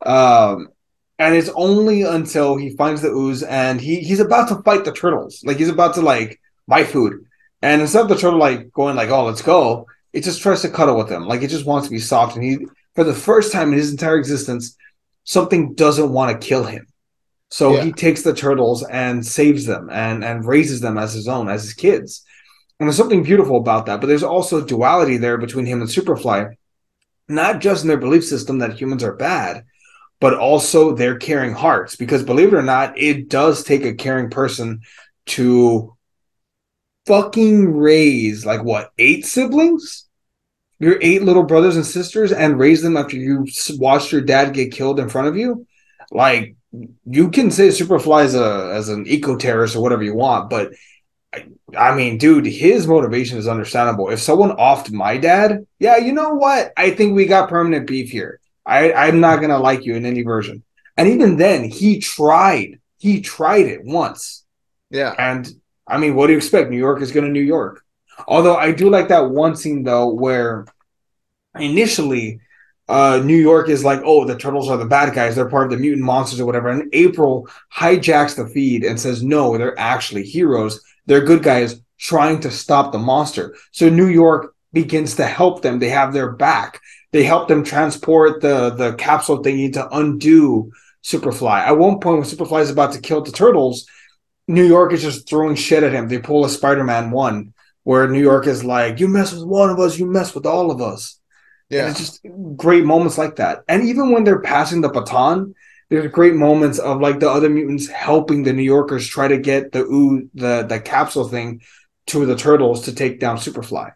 Um, 0.05 0.69
and 1.19 1.35
it's 1.35 1.49
only 1.55 2.03
until 2.03 2.57
he 2.57 2.77
finds 2.77 3.01
the 3.01 3.09
ooze 3.09 3.43
and 3.43 3.81
he 3.81 4.01
he's 4.01 4.21
about 4.21 4.49
to 4.49 4.63
fight 4.63 4.85
the 4.85 4.93
turtles. 4.93 5.43
Like 5.45 5.57
he's 5.57 5.69
about 5.69 5.95
to 5.95 6.01
like 6.03 6.41
buy 6.69 6.85
food. 6.85 7.25
And 7.61 7.81
instead 7.81 8.03
of 8.03 8.09
the 8.09 8.17
turtle 8.17 8.39
like 8.39 8.73
going 8.73 8.97
like, 8.97 9.11
oh, 9.11 9.25
let's 9.25 9.43
go, 9.43 9.87
it 10.13 10.25
just 10.25 10.43
tries 10.43 10.63
to 10.63 10.69
cuddle 10.71 10.97
with 10.97 11.11
him. 11.11 11.27
Like 11.27 11.43
it 11.43 11.49
just 11.49 11.67
wants 11.67 11.87
to 11.89 11.93
be 11.93 11.99
soft. 12.01 12.37
And 12.37 12.45
he, 12.45 12.67
for 12.95 13.05
the 13.05 13.15
first 13.15 13.53
time 13.53 13.73
in 13.73 13.79
his 13.79 13.91
entire 13.91 14.17
existence, 14.19 14.77
something 15.25 15.75
doesn't 15.75 16.13
want 16.13 16.41
to 16.41 16.47
kill 16.47 16.65
him. 16.65 16.87
So 17.51 17.75
Yeah. 17.75 17.85
he 17.85 17.93
takes 17.93 18.23
the 18.23 18.35
turtles 18.35 18.83
and 18.83 19.25
saves 19.25 19.67
them 19.67 19.89
and 19.91 20.25
and 20.25 20.45
raises 20.47 20.81
them 20.81 20.99
as 20.99 21.13
his 21.13 21.29
own, 21.29 21.49
as 21.49 21.63
his 21.63 21.75
kids. 21.75 22.25
And 22.81 22.89
there's 22.89 22.97
something 22.97 23.23
beautiful 23.23 23.59
about 23.59 23.87
that. 23.87 24.01
But 24.01 24.07
there's 24.09 24.23
also 24.25 24.65
duality 24.65 25.17
there 25.19 25.39
between 25.39 25.67
him 25.67 25.81
and 25.81 25.89
Superfly, 25.91 26.55
not 27.29 27.61
just 27.61 27.85
in 27.85 27.89
their 27.89 27.99
belief 27.99 28.25
system 28.25 28.59
that 28.59 28.75
humans 28.81 29.05
are 29.05 29.15
bad, 29.15 29.65
but 30.21 30.35
also 30.35 30.95
their 30.95 31.17
caring 31.17 31.53
hearts. 31.53 31.95
Because 31.95 32.23
believe 32.25 32.53
it 32.53 32.57
or 32.57 32.63
not, 32.63 32.99
it 32.99 33.29
does 33.29 33.63
take 33.63 33.85
a 33.85 33.95
caring 33.95 34.31
person 34.31 34.81
to 35.27 35.95
fucking 37.07 37.75
raise 37.77 38.47
like 38.47 38.63
what 38.63 38.93
eight 38.99 39.27
siblings? 39.27 40.09
Your 40.79 40.99
eight 41.01 41.23
little 41.23 41.45
brothers 41.45 41.77
and 41.77 41.87
sisters 41.87 42.33
and 42.33 42.59
raise 42.59 42.83
them 42.83 42.97
after 42.97 43.17
you 43.17 43.47
watched 43.75 44.11
your 44.11 44.21
dad 44.21 44.53
get 44.53 44.73
killed 44.73 44.99
in 44.99 45.09
front 45.09 45.29
of 45.29 45.37
you? 45.37 45.67
Like 46.11 46.57
you 47.05 47.31
can 47.31 47.51
say 47.51 47.69
superfly 47.69 48.25
as 48.25 48.35
a 48.35 48.73
as 48.75 48.89
an 48.89 49.07
eco-terrorist 49.07 49.77
or 49.77 49.83
whatever 49.83 50.03
you 50.03 50.15
want 50.15 50.49
but 50.49 50.73
I, 51.35 51.47
I 51.77 51.95
mean 51.95 52.19
dude 52.19 52.47
his 52.47 52.87
motivation 52.87 53.39
is 53.39 53.47
understandable. 53.49 54.11
If 54.11 54.21
someone 54.21 54.57
offed 54.57 54.91
my 54.91 55.17
dad 55.17 55.67
yeah 55.79 55.99
you 55.99 56.13
know 56.13 56.35
what? 56.35 56.73
I 56.77 56.91
think 56.91 57.15
we 57.15 57.27
got 57.27 57.49
permanent 57.49 57.87
beef 57.87 58.11
here. 58.11 58.41
I 58.65 58.93
i'm 58.93 59.21
not 59.21 59.41
gonna 59.41 59.59
like 59.59 59.85
you 59.85 59.95
in 59.95 60.07
any 60.07 60.23
version. 60.23 60.63
And 60.97 61.09
even 61.09 61.37
then 61.37 61.65
he 61.65 61.99
tried. 62.01 62.81
He 62.99 63.21
tried 63.21 63.67
it 63.67 63.85
once. 63.85 64.45
Yeah. 64.91 65.15
and 65.19 65.49
I 65.93 65.99
mean, 65.99 66.15
what 66.15 66.27
do 66.27 66.33
you 66.33 66.39
expect? 66.39 66.71
New 66.71 66.79
York 66.79 67.03
is 67.03 67.13
going 67.13 67.27
to 67.27 67.31
New 67.31 67.41
York. 67.41 67.85
Although 68.27 68.57
I 68.57 68.73
do 68.73 68.89
like 68.89 69.09
that 69.09 69.31
one 69.31 69.57
scene 69.57 69.83
though, 69.85 70.09
where 70.09 70.67
initially 71.59 72.41
uh, 72.89 73.21
New 73.23 73.37
York 73.37 73.69
is 73.69 73.85
like, 73.85 74.01
oh, 74.05 74.25
the 74.25 74.37
turtles 74.37 74.71
are 74.71 74.79
the 74.79 74.87
bad 74.87 75.15
guys; 75.15 75.35
they're 75.35 75.49
part 75.49 75.67
of 75.67 75.71
the 75.71 75.77
mutant 75.77 76.05
monsters 76.05 76.41
or 76.41 76.47
whatever. 76.47 76.69
And 76.69 76.89
April 76.95 77.49
hijacks 77.75 78.37
the 78.37 78.49
feed 78.49 78.85
and 78.85 78.99
says, 78.99 79.23
no, 79.23 79.57
they're 79.57 79.79
actually 79.79 80.25
heroes. 80.25 80.81
They're 81.07 81.25
good 81.25 81.43
guys 81.43 81.81
trying 81.99 82.41
to 82.41 82.51
stop 82.51 82.93
the 82.93 82.99
monster. 82.99 83.55
So 83.71 83.89
New 83.89 84.09
York 84.09 84.55
begins 84.73 85.17
to 85.17 85.27
help 85.27 85.63
them. 85.63 85.79
They 85.79 85.91
have 85.91 86.13
their 86.13 86.33
back. 86.33 86.81
They 87.13 87.25
help 87.25 87.49
them 87.49 87.63
transport 87.65 88.41
the 88.41 88.71
the 88.71 88.95
capsule 88.95 89.41
need 89.41 89.75
to 89.75 89.89
undo 89.95 90.73
Superfly. 91.05 91.67
At 91.67 91.79
one 91.79 91.99
point, 92.01 92.19
when 92.19 92.27
Superfly 92.27 92.63
is 92.63 92.71
about 92.71 92.93
to 92.93 93.01
kill 93.01 93.23
the 93.23 93.33
turtles, 93.33 93.87
New 94.49 94.65
York 94.65 94.93
is 94.93 95.03
just 95.03 95.29
throwing 95.29 95.55
shit 95.57 95.83
at 95.83 95.93
him. 95.93 96.09
They 96.09 96.19
pull 96.19 96.45
a 96.45 96.49
Spider-Man 96.51 97.11
one 97.11 97.55
where 97.85 98.09
New 98.09 98.21
York 98.21 98.47
is 98.47 98.65
like, 98.65 99.01
you 99.01 99.09
mess 99.09 99.33
with 99.33 99.45
one 99.45 99.71
of 99.71 99.79
us, 99.79 99.99
you 99.99 100.07
mess 100.07 100.35
with 100.35 100.47
all 100.47 100.71
of 100.71 100.81
us. 100.81 101.19
And 101.77 101.87
Yeah. 101.87 101.91
it's 101.91 101.99
just 101.99 102.21
great 102.57 102.85
moments 102.85 103.19
like 103.19 103.37
that. 103.37 103.63
And 103.69 103.83
even 103.85 104.11
when 104.13 104.25
they're 104.25 104.41
passing 104.41 104.81
the 104.83 104.89
baton, 104.89 105.55
there's 105.91 106.11
great 106.13 106.35
moments 106.35 106.79
of 106.79 107.01
like 107.01 107.19
the 107.21 107.31
other 107.31 107.51
mutants 107.51 107.89
helping 107.89 108.43
the 108.43 108.53
New 108.53 108.63
Yorkers 108.63 109.07
try 109.07 109.29
to 109.29 109.39
get 109.39 109.73
the 109.73 109.81
ooh 109.85 110.29
the 110.35 110.63
the 110.69 110.81
capsule 110.81 111.29
thing 111.29 111.61
to 112.07 112.25
the 112.27 112.37
turtles 112.37 112.83
to 112.85 112.95
take 112.95 113.21
down 113.21 113.37
Superfly. 113.37 113.93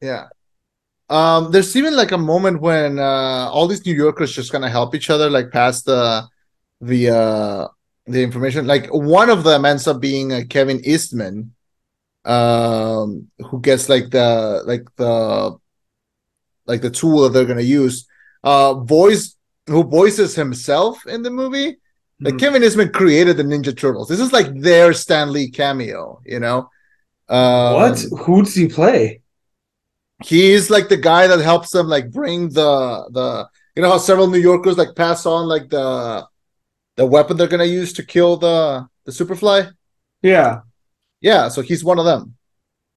Yeah. 0.00 0.28
Um, 1.08 1.50
there's 1.50 1.74
even 1.76 1.96
like 1.96 2.12
a 2.12 2.18
moment 2.18 2.60
when 2.60 2.98
uh 2.98 3.48
all 3.50 3.66
these 3.66 3.84
New 3.84 3.94
Yorkers 3.94 4.32
just 4.34 4.52
kind 4.52 4.64
of 4.64 4.70
help 4.70 4.94
each 4.94 5.10
other, 5.10 5.28
like 5.28 5.50
pass 5.50 5.82
the 5.82 6.28
the 6.80 7.10
uh 7.10 7.68
the 8.10 8.22
information. 8.22 8.66
Like 8.66 8.88
one 8.88 9.30
of 9.30 9.44
them 9.44 9.64
ends 9.64 9.86
up 9.86 10.00
being 10.00 10.32
uh, 10.32 10.42
Kevin 10.48 10.80
Eastman, 10.84 11.54
um, 12.24 13.28
who 13.50 13.60
gets 13.60 13.88
like 13.88 14.10
the 14.10 14.62
like 14.66 14.84
the 14.96 15.56
like 16.66 16.80
the 16.82 16.90
tool 16.90 17.22
that 17.22 17.30
they're 17.30 17.46
gonna 17.46 17.60
use. 17.62 18.06
Uh, 18.42 18.74
voice 18.74 19.36
who 19.66 19.84
voices 19.84 20.34
himself 20.34 21.06
in 21.06 21.22
the 21.22 21.30
movie. 21.30 21.76
Like 22.22 22.34
Mhm. 22.34 22.40
Kevin 22.40 22.64
Eastman 22.64 22.92
created 22.92 23.36
the 23.36 23.44
Ninja 23.44 23.76
Turtles. 23.76 24.08
This 24.08 24.20
is 24.20 24.32
like 24.32 24.48
their 24.60 24.92
Stan 24.92 25.32
Lee 25.32 25.50
cameo, 25.50 26.20
you 26.24 26.38
know. 26.40 26.68
Um, 27.28 27.74
what? 27.74 27.98
Who 28.24 28.42
does 28.42 28.54
he 28.54 28.68
play? 28.68 29.22
he's 30.22 30.68
like 30.70 30.88
the 30.88 30.96
guy 30.96 31.26
that 31.26 31.40
helps 31.40 31.70
them 31.70 31.86
like 31.88 32.10
bring 32.10 32.50
the 32.50 33.08
the 33.12 33.48
you 33.74 33.82
know 33.82 33.90
how 33.90 33.98
several 33.98 34.26
New 34.26 34.38
Yorkers 34.38 34.76
like 34.76 34.94
pass 34.94 35.24
on 35.24 35.48
like 35.48 35.68
the 35.70 36.26
the 37.00 37.06
weapon 37.06 37.34
they're 37.38 37.48
gonna 37.48 37.64
use 37.64 37.94
to 37.94 38.04
kill 38.04 38.36
the 38.36 38.86
the 39.06 39.10
superfly. 39.12 39.72
Yeah. 40.20 40.60
Yeah, 41.22 41.48
so 41.48 41.62
he's 41.62 41.82
one 41.82 41.98
of 41.98 42.04
them. 42.04 42.34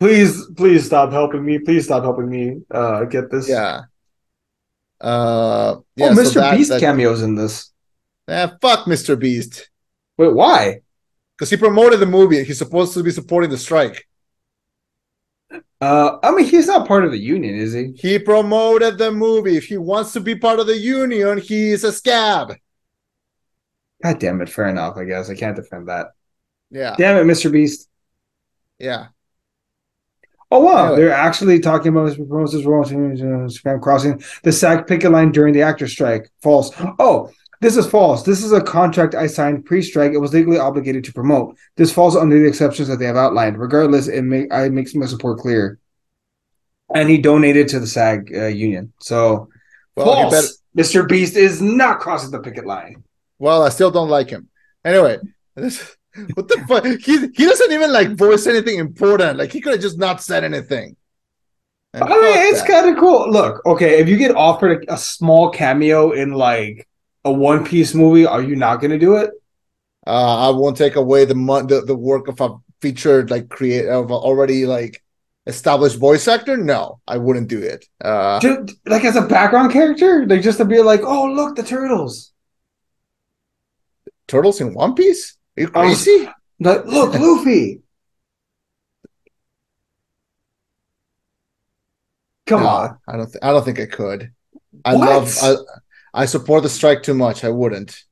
Please, 0.02 0.46
please 0.58 0.86
stop 0.86 1.14
helping 1.14 1.46
me. 1.46 1.58
Please 1.60 1.86
stop 1.86 2.04
helping 2.04 2.30
me 2.30 2.44
uh 2.70 3.06
get 3.06 3.32
this. 3.32 3.48
Yeah. 3.48 3.84
Uh 5.00 5.78
yeah, 5.96 6.10
oh, 6.12 6.16
so 6.16 6.22
Mr. 6.22 6.34
that- 6.36 6.58
Beast 6.58 6.70
that- 6.72 6.82
cameos 6.82 7.22
in 7.22 7.36
this. 7.36 7.72
Eh, 8.28 8.48
fuck 8.62 8.82
Mr. 8.88 9.18
Beast. 9.18 9.70
Wait, 10.18 10.34
why? 10.34 10.82
Because 11.38 11.50
he 11.50 11.56
promoted 11.56 12.02
the 12.02 12.06
movie. 12.06 12.44
He's 12.44 12.58
supposed 12.58 12.94
to 12.96 13.04
be 13.04 13.12
supporting 13.12 13.52
the 13.52 13.58
strike. 13.58 14.06
Uh 15.80 16.18
I 16.22 16.32
mean 16.32 16.46
he's 16.46 16.68
not 16.68 16.90
part 16.90 17.06
of 17.06 17.12
the 17.12 17.18
union, 17.38 17.56
is 17.56 17.72
he? 17.72 17.94
He 17.96 18.20
promoted 18.20 18.98
the 18.98 19.12
movie. 19.14 19.56
If 19.56 19.66
he 19.68 19.78
wants 19.78 20.12
to 20.12 20.20
be 20.20 20.36
part 20.36 20.60
of 20.60 20.68
the 20.68 20.78
union, 20.78 21.38
he's 21.38 21.86
a 21.86 21.94
scab. 21.94 22.54
God 24.04 24.20
damn 24.20 24.42
it, 24.42 24.50
fair 24.50 24.68
enough, 24.68 24.98
I 24.98 25.06
guess. 25.06 25.30
I 25.30 25.36
can't 25.36 25.56
defend 25.56 25.88
that. 25.88 26.08
Yeah. 26.70 26.96
Damn 26.98 27.18
it, 27.18 27.32
Mr. 27.32 27.52
Beast. 27.52 27.88
Yeah. 28.80 29.08
Oh 30.52 30.60
wow, 30.60 30.86
Anyway. 30.88 30.98
they're 31.02 31.14
actually 31.14 31.60
talking 31.60 31.88
about 31.88 32.06
his 32.06 32.16
proposals 32.18 32.64
uh, 32.66 33.78
crossing 33.80 34.24
the 34.44 34.52
SAG 34.52 34.86
picket 34.86 35.12
line 35.12 35.32
during 35.32 35.54
the 35.54 35.64
actor 35.64 35.88
strike. 35.88 36.30
False. 36.44 36.72
Oh, 37.00 37.32
this 37.60 37.76
is 37.76 37.88
false. 37.88 38.22
This 38.24 38.44
is 38.44 38.52
a 38.52 38.62
contract 38.62 39.16
I 39.16 39.26
signed 39.26 39.66
pre-strike. 39.66 40.12
It 40.12 40.18
was 40.20 40.34
legally 40.34 40.60
obligated 40.60 41.06
to 41.06 41.14
promote. 41.14 41.56
This 41.76 41.92
falls 41.92 42.16
under 42.16 42.38
the 42.38 42.46
exceptions 42.48 42.88
that 42.90 42.98
they 43.00 43.06
have 43.06 43.16
outlined. 43.16 43.58
Regardless, 43.58 44.08
it 44.08 44.22
make 44.24 44.54
I 44.54 44.70
makes 44.70 44.94
my 44.94 45.06
support 45.08 45.40
clear. 45.40 45.80
And 46.94 47.10
he 47.10 47.18
donated 47.18 47.70
to 47.70 47.80
the 47.80 47.88
SAG 47.88 48.32
uh, 48.36 48.46
union. 48.48 48.94
So 49.00 49.50
Well, 49.96 50.06
false. 50.06 50.32
better- 50.34 50.48
Mr. 50.78 51.08
Beast 51.08 51.36
is 51.36 51.62
not 51.62 52.00
crossing 52.00 52.30
the 52.32 52.40
picket 52.40 52.66
line. 52.68 53.04
Well, 53.44 53.62
I 53.62 53.68
still 53.70 53.92
don't 53.92 54.08
like 54.08 54.30
him. 54.30 54.48
Anyway, 54.86 55.18
this, 55.54 55.98
what 56.34 56.48
the 56.48 56.64
fuck? 56.66 56.86
He 56.86 57.28
he 57.36 57.46
doesn't 57.46 57.74
even 57.74 57.92
like 57.92 58.16
voice 58.16 58.48
anything 58.48 58.80
important. 58.80 59.38
Like 59.38 59.52
he 59.52 59.60
could 59.60 59.74
have 59.74 59.82
just 59.82 60.00
not 60.00 60.24
said 60.24 60.46
anything. 60.46 60.96
And 61.94 62.06
I 62.06 62.08
mean, 62.08 62.54
it's 62.54 62.62
kind 62.62 62.90
of 62.90 62.98
cool. 62.98 63.30
Look, 63.30 63.66
okay, 63.66 64.00
if 64.00 64.08
you 64.08 64.16
get 64.16 64.34
offered 64.34 64.86
a, 64.88 64.94
a 64.94 64.98
small 64.98 65.50
cameo 65.50 66.12
in 66.12 66.32
like 66.32 66.88
a 67.26 67.34
One 67.34 67.66
Piece 67.66 67.94
movie, 67.94 68.26
are 68.26 68.42
you 68.42 68.56
not 68.56 68.78
going 68.78 68.92
to 68.92 68.98
do 68.98 69.18
it? 69.18 69.32
Uh, 70.08 70.48
I 70.48 70.50
won't 70.52 70.78
take 70.78 70.96
away 70.96 71.26
the 71.26 71.36
mon- 71.36 71.68
the, 71.68 71.82
the 71.82 71.96
work 71.96 72.30
of 72.30 72.40
a 72.40 72.56
featured 72.82 73.30
like 73.30 73.50
create 73.50 73.90
of 73.90 74.10
already 74.10 74.66
like 74.66 75.04
established 75.48 76.00
voice 76.00 76.30
actor. 76.30 76.56
No, 76.56 77.02
I 77.06 77.18
wouldn't 77.18 77.50
do 77.50 77.62
it. 77.62 77.86
Uh, 78.00 78.40
Just, 78.40 78.76
like 78.86 79.04
as 79.04 79.18
a 79.18 79.22
background 79.22 79.74
character, 79.74 80.26
like 80.26 80.42
just 80.42 80.60
to 80.60 80.66
be 80.66 80.82
like, 80.82 81.02
oh 81.04 81.26
look, 81.26 81.58
the 81.58 81.64
turtles. 81.64 82.33
Turtles 84.28 84.62
in 84.62 84.74
One 84.74 84.96
Piece? 84.96 85.38
Are 85.58 85.62
you 85.64 85.72
I 85.76 85.86
was- 85.86 86.04
crazy? 86.04 86.30
Look, 86.60 86.86
Luffy. 86.88 87.82
Come 92.48 92.62
No, 92.64 92.68
on. 92.68 92.98
I 93.08 93.18
don't. 93.18 93.26
Th- 93.32 93.40
I 93.42 93.52
don't 93.52 93.64
think 93.66 93.80
I 93.80 93.86
could. 93.86 94.32
I 94.86 94.96
What? 94.96 95.10
love. 95.10 95.38
I, 95.42 95.56
I 96.14 96.26
support 96.26 96.64
the 96.64 96.70
strike 96.70 97.04
too 97.04 97.14
much. 97.14 97.44
I 97.44 97.50
wouldn't. 97.50 98.04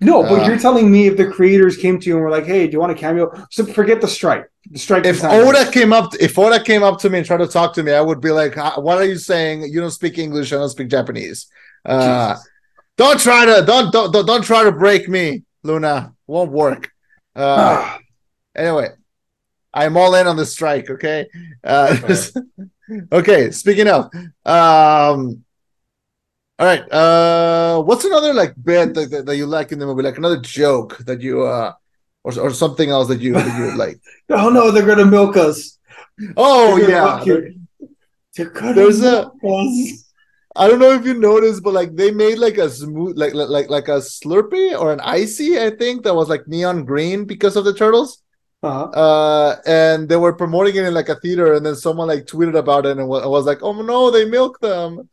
No, 0.00 0.22
but 0.22 0.42
Uh, 0.42 0.46
you're 0.46 0.58
telling 0.58 0.90
me 0.90 1.06
if 1.06 1.16
the 1.16 1.26
creators 1.30 1.76
came 1.76 2.00
to 2.00 2.06
you 2.08 2.14
and 2.16 2.24
were 2.24 2.30
like, 2.30 2.44
hey, 2.44 2.66
do 2.66 2.72
you 2.72 2.80
want 2.80 2.90
a 2.90 2.94
cameo? 2.96 3.30
So 3.52 3.64
forget 3.64 4.00
the 4.00 4.08
strike. 4.08 4.44
The 4.72 4.78
strike. 4.80 5.06
if 5.06 5.22
Oda 5.22 5.70
came 5.70 5.92
up, 5.92 6.12
if 6.18 6.36
Oda 6.36 6.60
came 6.62 6.82
up 6.82 6.98
to 7.00 7.10
me 7.10 7.18
and 7.18 7.26
tried 7.26 7.36
to 7.38 7.46
talk 7.46 7.72
to 7.74 7.84
me, 7.84 7.92
I 7.92 8.00
would 8.00 8.20
be 8.20 8.30
like, 8.32 8.56
"What 8.78 8.98
are 8.98 9.04
you 9.04 9.16
saying? 9.16 9.62
You 9.72 9.80
don't 9.80 9.92
speak 9.92 10.18
English. 10.18 10.52
I 10.52 10.56
don't 10.56 10.68
speak 10.70 10.88
Japanese. 10.88 11.46
Uh. 11.84 12.36
Don't 12.96 13.20
try 13.20 13.44
to 13.44 13.64
don't, 13.66 13.92
don't 13.92 14.12
don't 14.12 14.26
don't 14.26 14.42
try 14.44 14.64
to 14.64 14.72
break 14.72 15.08
me, 15.08 15.42
Luna. 15.62 16.14
Won't 16.26 16.50
work." 16.52 16.90
Uh, 17.34 17.56
Ah, 17.58 17.98
anyway, 18.56 18.88
I'm 19.74 19.96
all 19.96 20.14
in 20.14 20.26
on 20.26 20.36
the 20.36 20.46
strike. 20.46 20.88
Okay. 20.90 21.26
Uh, 21.62 21.96
okay. 23.12 23.50
Speaking 23.62 23.88
of, 23.88 24.04
um, 24.46 25.44
all 26.58 26.66
right. 26.66 26.90
Uh, 26.90 27.82
what's 27.82 28.04
another 28.04 28.32
like 28.32 28.54
bit 28.62 28.94
that, 28.94 29.10
that, 29.10 29.26
that 29.26 29.36
you 29.36 29.46
like 29.46 29.72
in 29.72 29.78
the 29.78 29.86
movie? 29.86 30.02
Like 30.02 30.16
another 30.18 30.40
joke 30.40 30.98
that 31.06 31.20
you 31.20 31.42
uh, 31.44 31.72
or 32.24 32.38
or 32.40 32.50
something 32.50 32.88
else 32.90 33.08
that 33.08 33.20
you 33.20 33.34
that 33.34 33.58
you 33.58 33.76
like. 33.76 34.00
oh 34.30 34.48
no, 34.48 34.70
they're 34.70 34.86
gonna 34.86 35.04
milk 35.04 35.36
us. 35.36 35.78
Oh 36.36 36.78
They're 36.78 36.90
yeah. 36.90 37.22
milk. 37.24 37.52
They're 38.34 38.50
gonna 38.50 38.72
There's 38.74 39.02
a- 39.02 39.30
us. 39.44 40.05
I 40.56 40.68
don't 40.68 40.78
know 40.78 40.92
if 40.92 41.04
you 41.04 41.14
noticed, 41.14 41.62
but 41.62 41.74
like 41.74 41.94
they 41.94 42.10
made 42.10 42.38
like 42.38 42.58
a 42.58 42.68
smooth, 42.70 43.16
like 43.18 43.34
like 43.34 43.68
like 43.68 43.88
a 43.88 43.98
Slurpee 43.98 44.78
or 44.78 44.92
an 44.92 45.00
icy, 45.00 45.58
I 45.60 45.70
think 45.70 46.04
that 46.04 46.14
was 46.14 46.28
like 46.28 46.46
neon 46.48 46.84
green 46.84 47.24
because 47.24 47.56
of 47.56 47.64
the 47.64 47.74
turtles. 47.74 48.22
Uh-huh. 48.62 48.84
Uh, 48.84 49.56
and 49.66 50.08
they 50.08 50.16
were 50.16 50.32
promoting 50.34 50.76
it 50.76 50.84
in 50.84 50.94
like 50.94 51.08
a 51.08 51.20
theater, 51.20 51.54
and 51.54 51.64
then 51.64 51.76
someone 51.76 52.08
like 52.08 52.24
tweeted 52.26 52.56
about 52.56 52.86
it 52.86 52.96
and 52.98 53.06
wa- 53.08 53.28
was 53.28 53.44
like, 53.46 53.62
"Oh 53.62 53.72
no, 53.82 54.10
they 54.10 54.24
milk 54.24 54.60
them." 54.60 55.08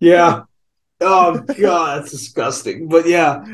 Yeah. 0.00 0.42
Oh 1.00 1.38
god, 1.40 1.98
that's 1.98 2.12
disgusting. 2.12 2.88
But 2.88 3.06
yeah, 3.06 3.44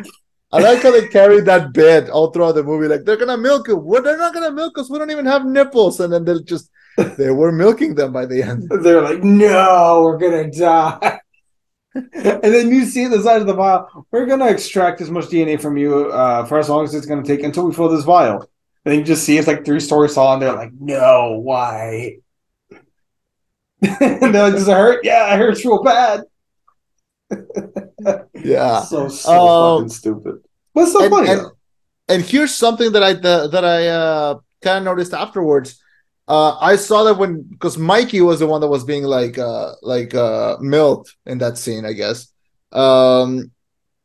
I 0.52 0.60
like 0.60 0.82
how 0.82 0.92
they 0.92 1.08
carried 1.08 1.46
that 1.46 1.72
bit 1.72 2.10
all 2.10 2.30
throughout 2.30 2.52
the 2.52 2.62
movie. 2.62 2.86
Like 2.86 3.04
they're 3.04 3.16
gonna 3.16 3.38
milk 3.38 3.68
it. 3.68 4.04
They're 4.04 4.18
not 4.18 4.34
gonna 4.34 4.52
milk 4.52 4.78
us. 4.78 4.90
We 4.90 4.98
don't 4.98 5.10
even 5.10 5.26
have 5.26 5.46
nipples. 5.46 5.98
And 6.00 6.12
then 6.12 6.24
they'll 6.24 6.42
just 6.42 6.70
they 7.18 7.30
were 7.30 7.52
milking 7.52 7.94
them 7.94 8.12
by 8.12 8.26
the 8.26 8.42
end. 8.42 8.68
they're 8.82 9.02
like, 9.02 9.22
no, 9.22 10.02
we're 10.02 10.18
gonna 10.18 10.50
die. 10.50 11.20
and 11.94 12.42
then 12.42 12.68
you 12.68 12.84
see 12.84 13.06
the 13.06 13.22
side 13.22 13.40
of 13.40 13.46
the 13.46 13.54
vial. 13.54 14.06
We're 14.10 14.26
gonna 14.26 14.46
extract 14.46 15.00
as 15.00 15.10
much 15.10 15.26
DNA 15.26 15.60
from 15.60 15.76
you 15.76 16.10
uh, 16.10 16.44
for 16.44 16.58
as 16.58 16.68
long 16.68 16.84
as 16.84 16.94
it's 16.94 17.06
gonna 17.06 17.24
take 17.24 17.42
until 17.42 17.66
we 17.66 17.74
fill 17.74 17.88
this 17.88 18.04
vial. 18.04 18.48
And 18.84 18.92
then 18.92 18.98
you 19.00 19.04
just 19.04 19.24
see 19.24 19.36
it's 19.36 19.46
like 19.46 19.64
three 19.64 19.80
stories 19.80 20.14
tall, 20.14 20.32
and 20.32 20.42
they're 20.42 20.54
like, 20.54 20.72
no, 20.78 21.38
why? 21.42 22.18
and 23.82 24.34
they're 24.34 24.42
like, 24.42 24.54
does 24.54 24.68
it 24.68 24.72
hurt? 24.72 25.04
Yeah, 25.04 25.34
it 25.34 25.38
hurts 25.38 25.64
real 25.64 25.82
bad. 25.82 26.24
Yeah. 28.34 28.82
So 28.82 29.08
so 29.08 29.32
Um, 29.32 29.78
fucking 29.78 29.90
stupid. 29.90 30.34
What's 30.72 30.92
so 30.92 31.02
and, 31.02 31.10
funny 31.10 31.28
and, 31.30 31.46
and 32.08 32.22
here's 32.22 32.54
something 32.54 32.92
that 32.92 33.02
I 33.02 33.14
that, 33.14 33.50
that 33.52 33.64
I 33.64 33.88
uh, 33.88 34.38
kind 34.62 34.78
of 34.78 34.84
noticed 34.84 35.14
afterwards. 35.14 35.79
Uh, 36.30 36.56
I 36.60 36.76
saw 36.76 37.02
that 37.04 37.14
when 37.14 37.42
because 37.42 37.76
Mikey 37.76 38.20
was 38.20 38.38
the 38.38 38.46
one 38.46 38.60
that 38.60 38.68
was 38.68 38.84
being 38.84 39.02
like 39.02 39.36
uh, 39.36 39.72
like 39.82 40.14
uh, 40.14 40.58
milked 40.60 41.16
in 41.26 41.38
that 41.38 41.58
scene, 41.58 41.84
I 41.84 41.92
guess. 41.92 42.32
Um, 42.70 43.50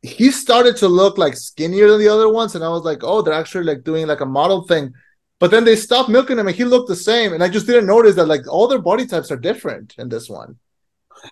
he 0.01 0.31
started 0.31 0.75
to 0.77 0.87
look 0.87 1.19
like 1.19 1.35
skinnier 1.37 1.87
than 1.87 1.99
the 1.99 2.07
other 2.07 2.27
ones, 2.27 2.55
and 2.55 2.63
I 2.63 2.69
was 2.69 2.83
like, 2.83 3.01
oh, 3.03 3.21
they're 3.21 3.41
actually 3.43 3.65
like 3.65 3.83
doing 3.83 4.07
like 4.07 4.21
a 4.21 4.25
model 4.25 4.63
thing. 4.63 4.91
But 5.39 5.51
then 5.51 5.65
they 5.65 5.75
stopped 5.75 6.09
milking 6.09 6.39
him, 6.39 6.47
and 6.47 6.55
he 6.55 6.63
looked 6.63 6.87
the 6.87 6.95
same. 6.95 7.33
And 7.33 7.43
I 7.43 7.47
just 7.47 7.67
didn't 7.67 7.85
notice 7.85 8.15
that 8.15 8.25
like 8.25 8.51
all 8.51 8.67
their 8.67 8.81
body 8.81 9.05
types 9.05 9.29
are 9.29 9.37
different 9.37 9.93
in 9.99 10.09
this 10.09 10.27
one. 10.27 10.57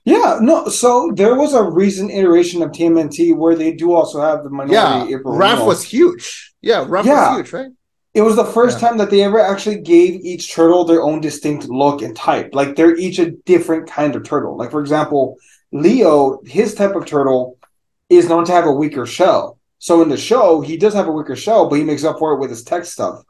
Yeah, 0.05 0.37
no. 0.41 0.67
So 0.67 1.11
there 1.15 1.35
was 1.35 1.55
a 1.55 1.63
recent 1.63 2.11
iteration 2.11 2.61
of 2.61 2.69
TMNT 2.69 3.35
where 3.35 3.55
they 3.55 3.73
do 3.73 3.93
also 3.93 4.21
have 4.21 4.43
the 4.43 4.51
minority. 4.51 5.09
Yeah, 5.09 5.17
April 5.17 5.33
Raph 5.33 5.65
was 5.65 5.81
huge. 5.81 6.53
Yeah, 6.61 6.85
Raph 6.85 7.05
Yeah. 7.05 7.29
was 7.29 7.37
huge, 7.37 7.53
right? 7.53 7.71
It 8.13 8.21
was 8.21 8.35
the 8.35 8.45
first 8.45 8.79
Yeah. 8.79 8.89
time 8.89 8.97
that 8.99 9.09
they 9.09 9.23
ever 9.23 9.39
actually 9.39 9.79
gave 9.81 10.21
each 10.23 10.53
turtle 10.53 10.85
their 10.85 11.01
own 11.01 11.19
distinct 11.19 11.67
look 11.67 12.01
and 12.01 12.15
type. 12.15 12.51
Like 12.53 12.75
they're 12.75 12.95
each 12.95 13.17
a 13.19 13.31
different 13.31 13.89
kind 13.89 14.15
of 14.15 14.23
turtle. 14.23 14.55
Like 14.55 14.71
for 14.71 14.79
example, 14.81 15.37
Leo, 15.71 16.39
his 16.45 16.75
type 16.75 16.95
of 16.95 17.05
turtle 17.05 17.57
is 18.09 18.29
known 18.29 18.45
to 18.45 18.51
have 18.51 18.65
a 18.65 18.71
weaker 18.71 19.05
shell. 19.07 19.57
So 19.79 20.01
in 20.01 20.09
the 20.09 20.17
show, 20.17 20.61
he 20.61 20.77
does 20.77 20.93
have 20.93 21.07
a 21.07 21.11
weaker 21.11 21.35
shell, 21.35 21.67
but 21.67 21.75
he 21.79 21.83
makes 21.83 22.03
up 22.03 22.19
for 22.19 22.33
it 22.33 22.39
with 22.39 22.49
his 22.51 22.63
tech 22.63 22.85
stuff. 22.85 23.23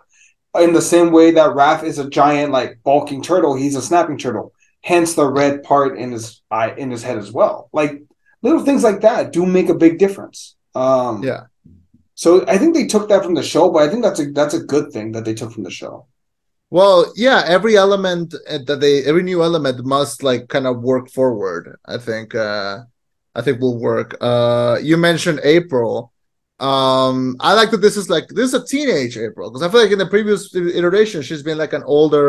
in 0.60 0.72
the 0.72 0.82
same 0.84 1.12
way 1.12 1.32
that 1.32 1.56
Raph 1.56 1.82
is 1.84 1.98
a 1.98 2.08
giant, 2.08 2.52
like 2.52 2.78
bulking 2.84 3.24
turtle, 3.24 3.56
he's 3.56 3.76
a 3.76 3.82
snapping 3.82 4.20
turtle. 4.20 4.54
Hence 4.82 5.16
the 5.16 5.26
red 5.26 5.64
part 5.64 5.98
in 5.98 6.12
his 6.12 6.44
eye 6.52 6.76
in 6.78 6.92
his 6.92 7.02
head 7.02 7.18
as 7.18 7.32
well. 7.32 7.70
Like 7.74 8.04
little 8.44 8.60
things 8.64 8.84
like 8.84 9.02
that 9.02 9.32
do 9.34 9.48
make 9.48 9.70
a 9.70 9.74
big 9.74 9.98
difference. 9.98 10.56
Um, 10.76 11.24
Yeah. 11.24 11.46
So 12.24 12.30
I 12.48 12.58
think 12.58 12.74
they 12.74 12.88
took 12.88 13.10
that 13.10 13.24
from 13.26 13.34
the 13.36 13.44
show, 13.44 13.70
but 13.74 13.82
I 13.84 13.90
think 13.90 14.02
that's 14.06 14.22
a 14.24 14.26
that's 14.40 14.54
a 14.60 14.64
good 14.74 14.86
thing 14.94 15.08
that 15.14 15.26
they 15.26 15.36
took 15.40 15.52
from 15.52 15.64
the 15.68 15.76
show. 15.82 15.94
Well, 16.70 17.12
yeah, 17.16 17.44
every 17.46 17.76
element 17.76 18.34
uh, 18.50 18.60
that 18.68 18.80
they 18.80 19.04
every 19.04 19.24
new 19.24 19.44
element 19.44 19.86
must 19.86 20.24
like 20.24 20.48
kind 20.48 20.66
of 20.66 20.82
work 20.92 21.10
forward. 21.10 21.64
I 21.86 21.98
think 22.08 22.34
uh 22.34 22.76
I 23.38 23.42
think 23.44 23.60
will 23.60 23.80
work. 23.92 24.10
Uh 24.22 24.78
you 24.90 24.96
mentioned 25.10 25.42
April. 25.58 26.14
Um 26.72 27.36
I 27.42 27.52
like 27.60 27.72
that 27.72 27.84
this 27.88 27.98
is 28.02 28.08
like 28.10 28.28
this 28.30 28.48
is 28.54 28.56
a 28.62 28.66
teenage 28.74 29.18
April 29.18 29.50
because 29.50 29.64
I 29.64 29.70
feel 29.70 29.82
like 29.84 29.92
in 29.92 30.04
the 30.04 30.14
previous 30.16 30.56
iteration 30.56 31.22
she's 31.24 31.44
been 31.44 31.58
like 31.64 31.74
an 31.74 31.84
older 31.98 32.28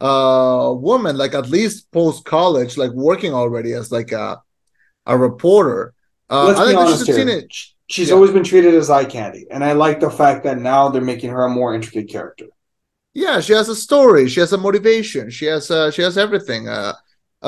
uh 0.00 0.72
woman 0.88 1.14
like 1.22 1.34
at 1.34 1.50
least 1.50 1.90
post 1.98 2.24
college 2.24 2.78
like 2.82 2.92
working 2.92 3.34
already 3.34 3.72
as 3.74 3.92
like 3.92 4.10
a 4.12 4.42
a 5.06 5.14
reporter. 5.28 5.94
Uh 6.30 6.46
Let's 6.46 6.60
I 6.60 6.64
be 6.64 6.68
think 6.68 6.78
that 6.80 6.86
honest 6.86 7.06
she's 7.06 7.16
a 7.16 7.18
teenage. 7.20 7.77
She's 7.88 8.08
Yeah. 8.08 8.14
always 8.16 8.30
been 8.30 8.44
treated 8.44 8.74
as 8.74 8.90
eye 8.90 9.04
candy, 9.06 9.46
and 9.50 9.64
I 9.64 9.72
like 9.72 9.98
the 10.00 10.10
fact 10.10 10.44
that 10.44 10.58
now 10.58 10.88
they're 10.90 11.02
making 11.02 11.30
her 11.30 11.44
a 11.44 11.48
more 11.48 11.74
intricate 11.74 12.08
character. 12.08 12.46
yeah 13.14 13.40
she 13.40 13.52
has 13.58 13.68
a 13.68 13.74
story 13.88 14.28
she 14.32 14.38
has 14.44 14.52
a 14.52 14.58
motivation 14.66 15.24
she 15.36 15.46
has 15.52 15.70
uh 15.76 15.90
she 15.94 16.02
has 16.06 16.16
everything 16.24 16.62
uh 16.68 16.92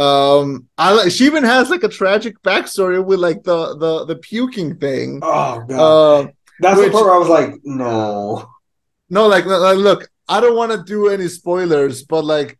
um 0.05 0.46
i 0.79 0.88
like 0.98 1.11
she 1.16 1.24
even 1.31 1.44
has 1.44 1.64
like 1.74 1.85
a 1.85 1.88
tragic 2.00 2.35
backstory 2.48 2.98
with 3.11 3.20
like 3.29 3.40
the 3.50 3.59
the 3.83 3.92
the 4.11 4.16
puking 4.29 4.70
thing 4.85 5.09
Oh 5.22 5.55
god, 5.68 5.81
uh 5.87 6.20
that's 6.62 6.79
which- 6.79 6.87
the 6.88 6.92
part 6.92 7.07
where 7.07 7.14
I 7.14 7.22
was 7.24 7.29
like, 7.38 7.50
no. 7.64 8.48
no 9.18 9.22
like, 9.35 9.44
like 9.46 9.76
look 9.88 10.00
i 10.29 10.40
don't 10.40 10.57
want 10.61 10.72
to 10.72 10.81
do 10.94 11.00
any 11.16 11.29
spoilers 11.29 11.96
but 12.12 12.24
like 12.35 12.50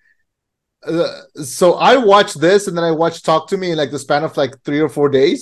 uh, 0.87 1.21
so 1.59 1.75
i 1.75 1.97
watched 2.13 2.39
this 2.41 2.67
and 2.69 2.75
then 2.77 2.85
i 2.85 2.95
watched 3.03 3.25
talk 3.25 3.43
to 3.49 3.57
me 3.63 3.71
in 3.73 3.77
like 3.83 3.91
the 3.91 3.99
span 4.07 4.23
of 4.29 4.37
like 4.43 4.53
three 4.65 4.81
or 4.87 4.89
four 4.99 5.09
days 5.09 5.41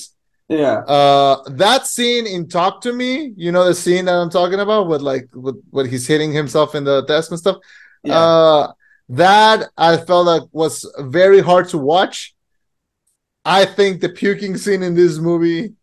Yeah, 0.48 0.84
uh 0.86 1.42
that 1.50 1.86
scene 1.86 2.26
in 2.26 2.48
talk 2.48 2.80
to 2.82 2.92
me 2.92 3.34
you 3.36 3.52
know 3.52 3.64
the 3.66 3.74
scene 3.74 4.06
that 4.06 4.14
i'm 4.14 4.30
talking 4.30 4.60
about 4.60 4.88
with 4.88 5.02
like 5.02 5.28
with 5.34 5.62
when 5.70 5.86
he's 5.86 6.06
hitting 6.06 6.32
himself 6.32 6.74
in 6.74 6.84
the 6.84 7.02
desk 7.02 7.30
and 7.30 7.38
stuff 7.38 7.58
yeah. 8.04 8.14
Uh, 8.18 8.72
that 9.10 9.70
I 9.76 9.96
felt 9.96 10.26
like 10.26 10.42
was 10.52 10.84
very 11.00 11.40
hard 11.40 11.68
to 11.70 11.78
watch. 11.78 12.34
I 13.44 13.64
think 13.64 14.00
the 14.00 14.08
puking 14.10 14.56
scene 14.56 14.82
in 14.82 14.94
this 14.94 15.18
movie 15.18 15.74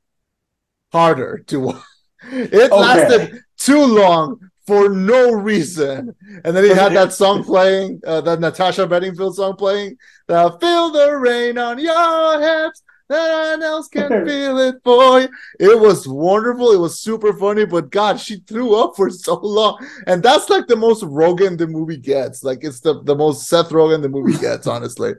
harder 0.91 1.39
to 1.47 1.59
watch. 1.59 1.81
It 2.31 2.71
Okay. 2.71 2.81
lasted 2.81 3.39
too 3.57 3.85
long 3.85 4.39
for 4.65 4.89
no 4.89 5.31
reason, 5.31 6.15
and 6.43 6.55
then 6.55 6.63
he 6.63 6.71
had 6.71 6.93
that 6.93 7.13
song 7.13 7.43
playing, 7.43 8.01
uh, 8.07 8.21
that 8.21 8.39
Natasha 8.39 8.87
Bedingfield 8.87 9.35
song 9.35 9.55
playing. 9.57 9.95
The 10.27 10.57
feel 10.59 10.89
the 10.89 11.15
rain 11.17 11.59
on 11.59 11.77
your 11.77 12.41
hips. 12.41 12.81
No 13.09 13.51
one 13.51 13.61
else 13.61 13.87
can 13.87 14.25
feel 14.25 14.57
it 14.57 14.83
boy. 14.83 15.27
It 15.59 15.79
was 15.79 16.07
wonderful. 16.07 16.71
It 16.71 16.79
was 16.79 16.99
super 16.99 17.33
funny, 17.33 17.65
but 17.65 17.91
God, 17.91 18.19
she 18.19 18.37
threw 18.37 18.75
up 18.75 18.95
for 18.95 19.09
so 19.09 19.35
long. 19.35 19.85
And 20.07 20.23
that's 20.23 20.49
like 20.49 20.67
the 20.67 20.75
most 20.75 21.03
Rogen 21.03 21.57
the 21.57 21.67
movie 21.67 21.97
gets. 21.97 22.43
Like 22.43 22.63
it's 22.63 22.79
the, 22.79 23.03
the 23.03 23.15
most 23.15 23.47
Seth 23.47 23.69
Rogen 23.69 24.01
the 24.01 24.09
movie 24.09 24.37
gets, 24.37 24.65
honestly. 24.65 25.13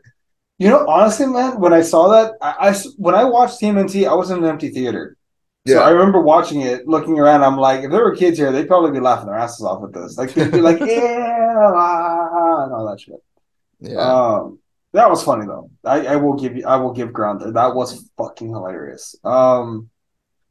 You 0.59 0.69
know, 0.69 0.87
honestly, 0.89 1.27
man, 1.27 1.61
when 1.61 1.73
I 1.73 1.83
saw 1.83 2.09
that, 2.09 2.33
I 2.41 2.73
when 2.97 3.15
I 3.15 3.25
watched 3.25 3.61
TMNT, 3.61 4.09
I 4.09 4.15
was 4.15 4.31
in 4.31 4.39
an 4.39 4.45
empty 4.45 4.71
theater. 4.71 5.17
So 5.67 5.81
I 5.81 5.91
remember 5.91 6.21
watching 6.21 6.61
it, 6.61 6.87
looking 6.87 7.19
around. 7.19 7.43
I'm 7.43 7.57
like, 7.57 7.83
if 7.83 7.91
there 7.91 8.05
were 8.05 8.15
kids 8.15 8.39
here, 8.39 8.53
they'd 8.53 8.69
probably 8.69 8.93
be 8.93 9.01
laughing 9.01 9.27
their 9.27 9.35
asses 9.35 9.67
off 9.67 9.83
with 9.83 9.93
this. 9.93 10.17
Like 10.17 10.33
they'd 10.33 10.53
be 10.53 10.61
like, 10.61 10.79
yeah, 10.81 11.57
ah, 11.59 12.65
and 12.65 12.73
all 12.73 12.87
that 12.89 13.01
shit. 13.01 13.23
yeah. 13.81 13.97
Um, 13.97 14.61
that 14.93 15.11
was 15.11 15.23
funny 15.23 15.47
though. 15.47 15.71
I, 15.85 16.07
I 16.07 16.17
will 16.17 16.35
give 16.35 16.57
you, 16.57 16.67
I 16.67 16.77
will 16.77 16.93
give 16.93 17.13
ground 17.13 17.41
there. 17.41 17.53
That 17.53 17.75
was 17.75 18.09
fucking 18.17 18.49
hilarious. 18.49 19.15
Um, 19.25 19.91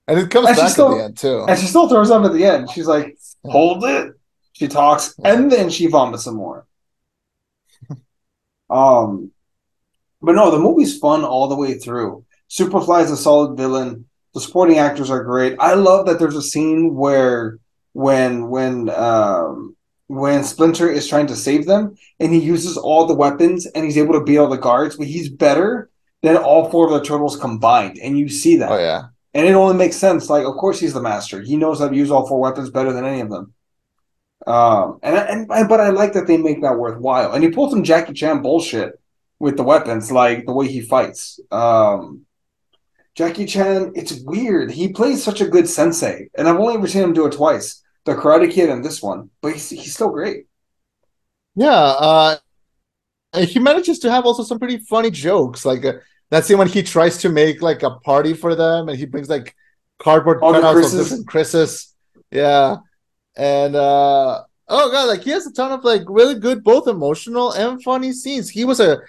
and 0.08 0.19
it 0.19 0.30
comes 0.30 0.48
and 0.48 0.56
she 0.56 0.62
back 0.62 0.71
still- 0.71 0.91
at 0.93 0.98
the 0.98 1.04
end 1.04 1.17
too. 1.17 1.45
and 1.48 1.60
she 1.60 1.65
still 1.67 1.89
throws 1.89 2.12
up 2.12 2.24
at 2.26 2.34
the 2.34 2.45
end. 2.45 2.69
She's 2.71 2.88
like, 2.88 3.17
hold 3.43 3.84
it. 3.86 4.13
She 4.54 4.67
talks, 4.69 5.13
and 5.24 5.52
then 5.52 5.69
she 5.69 5.88
vomits 5.88 6.24
some 6.24 6.36
more. 6.36 6.65
Um, 8.69 9.32
but 10.21 10.34
no, 10.34 10.50
the 10.50 10.60
movie's 10.60 10.98
fun 10.98 11.24
all 11.24 11.48
the 11.48 11.56
way 11.56 11.76
through. 11.78 12.26
Superfly 12.50 13.04
is 13.04 13.12
a 13.12 13.17
solid 13.17 13.58
villain. 13.58 14.06
The 14.34 14.41
supporting 14.41 14.78
actors 14.80 15.10
are 15.10 15.24
great. 15.24 15.56
I 15.60 15.74
love 15.76 16.06
that 16.08 16.19
there's 16.19 16.36
a 16.36 16.41
scene 16.41 16.95
where 16.95 17.60
when 17.93 18.50
when 18.50 18.89
um 18.89 19.76
when 20.08 20.44
Splinter 20.44 20.89
is 20.89 21.08
trying 21.08 21.28
to 21.28 21.36
save 21.36 21.65
them 21.65 21.96
and 22.20 22.34
he 22.34 22.39
uses 22.39 22.78
all 22.78 23.06
the 23.06 23.15
weapons 23.15 23.65
and 23.65 23.84
he's 23.84 23.98
able 23.98 24.13
to 24.13 24.24
beat 24.24 24.38
all 24.38 24.48
the 24.50 24.58
guards, 24.58 24.96
but 24.98 25.08
he's 25.08 25.30
better 25.30 25.89
than 26.22 26.38
all 26.38 26.70
four 26.70 26.86
of 26.88 26.94
the 26.94 27.04
turtles 27.04 27.38
combined. 27.38 27.98
And 28.02 28.18
you 28.18 28.30
see 28.30 28.58
that. 28.58 28.72
Oh 28.72 28.78
yeah. 28.78 29.04
And 29.34 29.48
it 29.48 29.54
only 29.54 29.76
makes 29.76 29.98
sense. 29.98 30.30
Like, 30.30 30.46
of 30.46 30.54
course, 30.56 30.80
he's 30.80 30.94
the 30.94 31.02
master. 31.02 31.41
He 31.41 31.58
knows 31.58 31.80
how 31.80 31.89
to 31.89 31.96
use 31.96 32.10
all 32.10 32.28
four 32.28 32.39
weapons 32.39 32.70
better 32.70 32.94
than 32.94 33.04
any 33.06 33.20
of 33.22 33.30
them. 33.30 33.54
Um, 34.48 35.00
and 35.02 35.15
and 35.18 35.52
I- 35.52 35.68
but 35.68 35.80
I 35.82 35.89
like 35.89 36.13
that 36.13 36.28
they 36.28 36.38
make 36.38 36.62
that 36.62 36.78
worthwhile. 36.78 37.34
And 37.34 37.44
he 37.44 37.50
pulls 37.50 37.72
some 37.72 37.84
Jackie 37.84 38.13
Chan 38.13 38.41
bullshit 38.41 39.00
with 39.39 39.58
the 39.58 39.63
weapons, 39.63 40.12
like 40.12 40.46
the 40.46 40.54
way 40.54 40.68
he 40.68 40.82
fights. 40.82 41.39
Um, 41.52 42.22
Jackie 43.15 43.46
Chan, 43.46 43.94
it's 43.96 44.22
weird. 44.22 44.72
He 44.72 44.89
plays 44.89 45.24
such 45.24 45.41
a 45.41 45.48
good 45.48 45.68
sensei, 45.68 46.30
and 46.38 46.48
I've 46.48 46.58
only 46.60 46.76
ever 46.76 46.88
seen 46.88 47.04
him 47.04 47.13
do 47.13 47.26
it 47.26 47.34
twice: 47.34 47.82
the 48.06 48.15
Karate 48.15 48.52
Kid 48.52 48.70
and 48.70 48.84
this 48.84 49.02
one. 49.02 49.30
But 49.41 49.54
he's 49.54 49.70
he's 49.70 49.94
still 49.94 50.10
great. 50.10 50.48
Yeah. 51.56 51.72
Uh 51.72 52.38
he 53.38 53.60
manages 53.60 54.00
to 54.00 54.12
have 54.12 54.26
also 54.26 54.44
some 54.44 54.60
pretty 54.60 54.78
funny 54.78 55.12
jokes. 55.12 55.65
Like 55.65 55.84
uh, 55.84 55.94
that 56.30 56.46
scene 56.46 56.58
when 56.58 56.68
he 56.68 56.84
tries 56.84 57.18
to 57.20 57.30
make 57.30 57.62
like 57.62 57.84
a 57.84 57.91
party 57.91 58.34
for 58.34 58.56
them 58.56 58.89
and 58.89 58.98
he 58.98 59.06
brings 59.06 59.30
like 59.30 59.56
cardboard 60.00 60.39
All 60.41 60.54
the 60.54 60.60
cutouts 60.60 60.94
of 60.94 61.04
different 61.04 61.28
Chris's. 61.28 61.94
Yeah. 62.32 62.78
And 63.36 63.76
uh 63.76 64.44
oh 64.68 64.91
god, 64.91 65.06
like 65.06 65.24
he 65.24 65.32
has 65.32 65.46
a 65.46 65.52
ton 65.52 65.72
of 65.72 65.84
like 65.84 66.04
really 66.08 66.39
good 66.39 66.63
both 66.63 66.88
emotional 66.88 67.52
and 67.52 67.84
funny 67.84 68.13
scenes. 68.13 68.50
He 68.50 68.65
was 68.65 68.80
a 68.80 69.00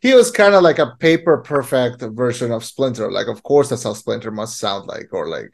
he 0.00 0.14
was 0.14 0.30
kind 0.30 0.54
of 0.54 0.62
like 0.62 0.78
a 0.78 0.96
paper 0.98 1.38
perfect 1.38 2.02
version 2.02 2.52
of 2.52 2.64
Splinter. 2.64 3.10
Like 3.10 3.26
of 3.26 3.42
course 3.42 3.68
that's 3.68 3.84
how 3.84 3.94
Splinter 3.94 4.30
must 4.30 4.58
sound 4.58 4.86
like 4.86 5.08
or 5.12 5.28
like 5.28 5.50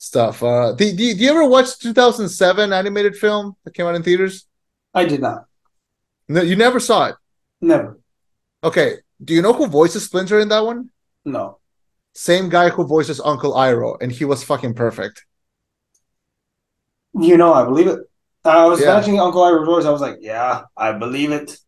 stuff. 0.00 0.42
Uh 0.42 0.72
do, 0.72 0.84
do, 0.90 1.14
do 1.14 1.22
you 1.24 1.30
ever 1.30 1.46
watch 1.46 1.78
2007 1.78 2.72
animated 2.72 3.14
film 3.16 3.54
that 3.64 3.74
came 3.74 3.86
out 3.86 3.94
in 3.94 4.02
theaters? 4.02 4.46
I 4.92 5.04
did 5.04 5.20
not. 5.20 5.44
No, 6.28 6.42
you 6.42 6.56
never 6.56 6.80
saw 6.80 7.06
it. 7.06 7.16
Never. 7.60 8.00
Okay, 8.64 8.96
do 9.22 9.34
you 9.34 9.42
know 9.42 9.52
who 9.52 9.66
voices 9.66 10.04
Splinter 10.06 10.40
in 10.40 10.48
that 10.48 10.64
one? 10.64 10.90
No. 11.24 11.58
Same 12.14 12.48
guy 12.48 12.70
who 12.70 12.84
voices 12.86 13.20
Uncle 13.20 13.52
Iroh, 13.54 14.00
and 14.02 14.10
he 14.10 14.24
was 14.24 14.42
fucking 14.42 14.74
perfect. 14.74 15.26
You 17.14 17.36
know, 17.36 17.52
I 17.52 17.64
believe 17.64 17.86
it. 17.86 18.00
I 18.44 18.66
was 18.66 18.80
Yeah. 18.80 18.92
imagining 18.92 19.20
Uncle 19.20 19.42
Iroh's 19.42 19.66
voice. 19.66 19.84
I 19.84 19.90
was 19.90 20.00
like, 20.00 20.18
yeah, 20.20 20.62
I 20.76 20.92
believe 20.92 21.30
it. 21.32 21.58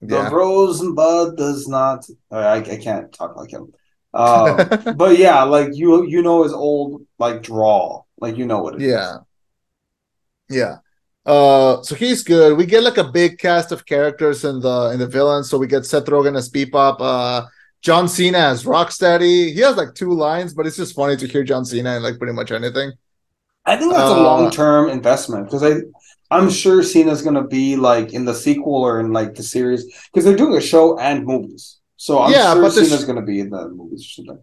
The 0.00 0.16
Yeah. 0.16 0.30
Rosenbud 0.30 1.36
does 1.36 1.68
not. 1.68 2.04
I, 2.30 2.56
I 2.58 2.76
can't 2.76 3.12
talk 3.12 3.36
like 3.36 3.50
him. 3.50 3.72
Um, 4.14 4.70
but 4.90 5.18
yeah, 5.18 5.42
like 5.44 5.70
you 5.74 6.04
you 6.06 6.22
know 6.22 6.42
his 6.44 6.52
old 6.52 7.06
like 7.18 7.42
draw, 7.42 8.04
like 8.20 8.36
you 8.36 8.46
know 8.46 8.60
what 8.62 8.74
it 8.76 8.84
is. 8.84 9.08
yeah. 9.08 9.18
Yeah. 10.48 10.76
Uh 11.24 11.82
so 11.82 11.94
he's 11.94 12.24
good. 12.24 12.56
We 12.58 12.66
get 12.66 12.82
like 12.82 12.98
a 12.98 13.04
big 13.10 13.38
cast 13.38 13.70
of 13.72 13.86
characters 13.86 14.44
in 14.44 14.60
the 14.60 14.90
in 14.92 14.98
the 14.98 15.06
villains. 15.06 15.48
So 15.48 15.58
we 15.58 15.66
get 15.68 15.86
Seth 15.86 16.06
Rogen 16.06 16.36
as 16.36 16.50
Bebop, 16.50 16.96
uh 17.00 17.46
John 17.80 18.08
Cena 18.08 18.38
as 18.38 18.64
Rocksteady. 18.64 19.52
He 19.52 19.60
has 19.60 19.76
like 19.76 19.94
two 19.94 20.10
lines, 20.12 20.52
but 20.54 20.66
it's 20.66 20.76
just 20.76 20.94
funny 20.96 21.16
to 21.16 21.26
hear 21.28 21.44
John 21.44 21.64
Cena 21.64 21.96
in 21.96 22.02
like 22.02 22.18
pretty 22.18 22.32
much 22.34 22.50
anything. 22.50 22.92
I 23.64 23.76
think 23.76 23.92
that's 23.92 24.10
a 24.10 24.14
Uh, 24.14 24.16
long 24.16 24.50
term 24.50 24.88
investment 24.90 25.46
because 25.46 25.62
I 25.62 25.82
I'm 26.30 26.50
sure 26.50 26.82
Cena's 26.82 27.22
gonna 27.22 27.46
be 27.46 27.76
like 27.76 28.12
in 28.12 28.24
the 28.24 28.34
sequel 28.34 28.74
or 28.76 29.00
in 29.00 29.12
like 29.12 29.34
the 29.34 29.42
series 29.42 29.84
because 30.12 30.24
they're 30.24 30.36
doing 30.36 30.56
a 30.56 30.60
show 30.60 30.98
and 30.98 31.24
movies. 31.24 31.78
So 32.04 32.18
I'm 32.20 32.32
Yeah, 32.32 32.52
sure 32.52 32.62
but 32.62 32.72
Cena's 32.72 33.04
sh- 33.04 33.04
gonna 33.04 33.22
be 33.22 33.40
in 33.40 33.50
the 33.50 33.68
movies 33.68 34.02
or 34.06 34.10
something. 34.16 34.40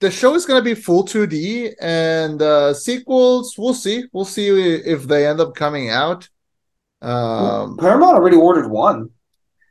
the 0.00 0.10
show 0.10 0.34
is 0.34 0.46
going 0.46 0.58
to 0.60 0.64
be 0.64 0.74
full 0.74 1.04
2D 1.04 1.70
and 1.80 2.40
uh 2.40 2.72
sequels 2.74 3.54
we'll 3.58 3.74
see 3.74 4.04
we'll 4.12 4.24
see 4.24 4.48
if 4.48 5.04
they 5.04 5.26
end 5.26 5.40
up 5.40 5.54
coming 5.54 5.90
out 5.90 6.28
um 7.02 7.76
Paramount 7.78 8.16
already 8.16 8.36
ordered 8.36 8.68
one. 8.68 9.10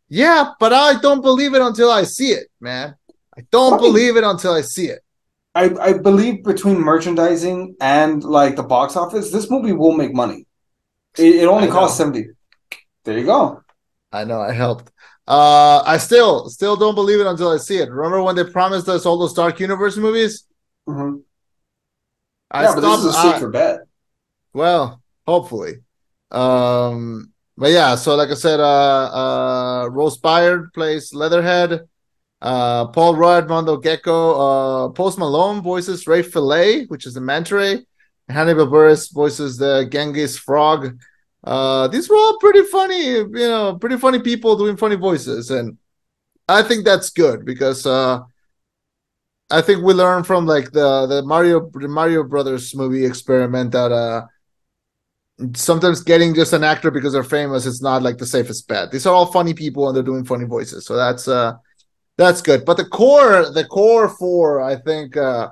yeah 0.10 0.52
but 0.60 0.74
I 0.74 1.00
don't 1.00 1.22
believe 1.22 1.54
it 1.54 1.62
until 1.62 1.92
I 1.92 2.04
see 2.04 2.32
it 2.32 2.48
man 2.60 2.96
I 3.38 3.42
don't 3.52 3.78
believe 3.78 4.18
it 4.18 4.24
until 4.24 4.54
I 4.54 4.62
see 4.62 4.88
it 4.88 5.02
I, 5.56 5.74
I 5.80 5.94
believe 5.94 6.44
between 6.44 6.80
merchandising 6.80 7.76
and 7.82 8.24
like 8.24 8.56
the 8.56 8.64
box 8.64 8.96
office, 8.96 9.32
this 9.32 9.50
movie 9.50 9.74
will 9.74 9.94
make 9.94 10.14
money. 10.14 10.46
It, 11.18 11.38
it 11.38 11.46
only 11.48 11.68
costs. 11.68 11.98
70. 11.98 12.28
There 13.04 13.18
you 13.18 13.26
go. 13.26 13.64
I 14.12 14.24
know 14.24 14.42
I 14.42 14.52
helped 14.54 14.92
uh 15.30 15.84
I 15.86 15.98
still 15.98 16.50
still 16.50 16.76
don't 16.76 16.96
believe 16.96 17.20
it 17.20 17.28
until 17.28 17.50
I 17.52 17.58
see 17.58 17.78
it 17.78 17.90
remember 17.90 18.22
when 18.24 18.36
they 18.36 18.44
promised 18.44 18.88
us 18.90 19.06
all 19.06 19.18
those 19.20 19.34
Dark 19.34 19.60
Universe 19.60 19.96
movies 19.98 20.46
Mhm. 20.88 21.22
I 22.52 22.64
yeah, 22.64 22.74
but 22.76 22.82
this 22.82 23.00
is 23.02 23.06
a 23.06 23.14
stopped 23.14 23.44
I- 23.44 23.48
bet. 23.48 23.80
Well, 24.54 25.02
hopefully. 25.28 25.74
Um, 26.32 27.32
but 27.56 27.70
yeah, 27.72 27.94
so 27.96 28.16
like 28.16 28.30
I 28.30 28.34
said, 28.34 28.60
uh, 28.60 28.64
uh, 29.22 29.90
Rose 29.92 30.18
Byrne 30.18 30.72
plays 30.74 31.14
Leatherhead. 31.14 31.88
Uh, 32.42 32.88
Paul 32.88 33.16
Rudd, 33.16 33.48
Mondo 33.50 33.78
Gecko, 33.78 34.20
uh, 34.46 34.90
Post 34.90 35.20
Malone 35.20 35.62
voices 35.62 36.08
Ray 36.08 36.24
Fillet, 36.24 36.86
which 36.86 37.06
is 37.06 37.14
the 37.14 37.22
manta 37.22 37.56
ray. 37.56 37.86
Hannibal 38.30 38.66
Buress 38.68 39.12
voices 39.14 39.58
the 39.58 39.88
Genghis 39.92 40.38
Frog. 40.40 40.98
Uh, 41.44 41.88
these 41.88 42.10
were 42.10 42.18
all 42.18 42.38
pretty 42.40 42.64
funny, 42.66 43.04
you 43.06 43.28
know, 43.30 43.78
pretty 43.80 43.98
funny 43.98 44.20
people 44.20 44.58
doing 44.58 44.76
funny 44.78 44.96
voices, 44.96 45.52
and 45.52 45.78
I 46.48 46.64
think 46.64 46.86
that's 46.86 47.10
good 47.12 47.46
because 47.46 47.86
uh, 47.86 48.22
I 49.50 49.62
think 49.62 49.84
we 49.84 49.94
learned 49.94 50.28
from 50.28 50.46
like 50.46 50.72
the 50.72 51.08
the 51.08 51.24
Mario 51.24 51.70
the 51.74 51.88
Mario 51.88 52.24
Brothers 52.24 52.76
movie 52.76 53.06
experiment 53.06 53.72
that 53.72 53.92
uh 53.92 54.28
sometimes 55.56 56.02
getting 56.04 56.34
just 56.36 56.54
an 56.54 56.64
actor 56.64 56.92
because 56.92 57.14
they're 57.14 57.24
famous 57.24 57.66
is 57.66 57.82
not 57.82 58.02
like 58.04 58.18
the 58.18 58.26
safest 58.26 58.68
bet. 58.68 58.92
These 58.92 59.06
are 59.06 59.14
all 59.14 59.26
funny 59.32 59.54
people 59.54 59.88
and 59.88 59.96
they're 59.96 60.04
doing 60.04 60.26
funny 60.26 60.46
voices, 60.46 60.86
so 60.86 60.96
that's 60.96 61.28
uh 61.28 61.54
that's 62.18 62.42
good. 62.42 62.66
But 62.66 62.78
the 62.78 62.86
core 62.86 63.52
the 63.52 63.66
core 63.66 64.10
four, 64.10 64.62
I 64.62 64.78
think 64.78 65.18
uh 65.18 65.50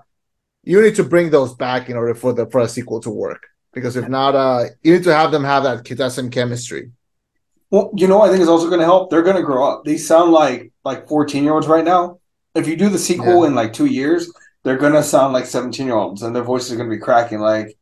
you 0.63 0.81
need 0.81 0.95
to 0.95 1.03
bring 1.03 1.29
those 1.31 1.55
back 1.55 1.89
in 1.89 1.97
order 1.97 2.15
for 2.15 2.33
the 2.33 2.47
for 2.47 2.61
a 2.61 2.69
sequel 2.69 3.01
to 3.01 3.09
work 3.11 3.47
because 3.77 3.95
if 3.95 4.07
not, 4.09 4.35
uh 4.35 4.65
you 4.83 4.93
need 4.93 5.03
to 5.03 5.13
have 5.13 5.31
them 5.31 5.43
have 5.43 5.63
that 5.63 5.85
that 5.97 6.11
same 6.11 6.29
chemistry. 6.29 6.91
Well, 7.69 7.91
you 7.95 8.07
know, 8.07 8.21
I 8.21 8.29
think 8.29 8.39
it's 8.39 8.49
also 8.49 8.67
going 8.69 8.79
to 8.79 8.85
help. 8.85 9.09
They're 9.09 9.23
going 9.29 9.35
to 9.35 9.43
grow 9.43 9.67
up. 9.69 9.83
They 9.83 9.97
sound 9.97 10.31
like 10.31 10.71
like 10.85 11.07
fourteen 11.07 11.43
year 11.43 11.53
olds 11.53 11.67
right 11.67 11.83
now. 11.83 12.19
If 12.55 12.67
you 12.67 12.75
do 12.77 12.89
the 12.89 12.97
sequel 12.97 13.41
Yeah. 13.41 13.47
in 13.47 13.55
like 13.55 13.73
two 13.73 13.87
years, 13.87 14.31
they're 14.63 14.77
going 14.77 14.93
to 14.93 15.03
sound 15.03 15.33
like 15.33 15.45
seventeen 15.45 15.87
year 15.87 15.95
olds, 15.95 16.23
and 16.23 16.35
their 16.35 16.43
voices 16.43 16.71
are 16.71 16.77
going 16.77 16.89
to 16.89 16.95
be 16.95 17.01
cracking. 17.01 17.39
Like, 17.39 17.77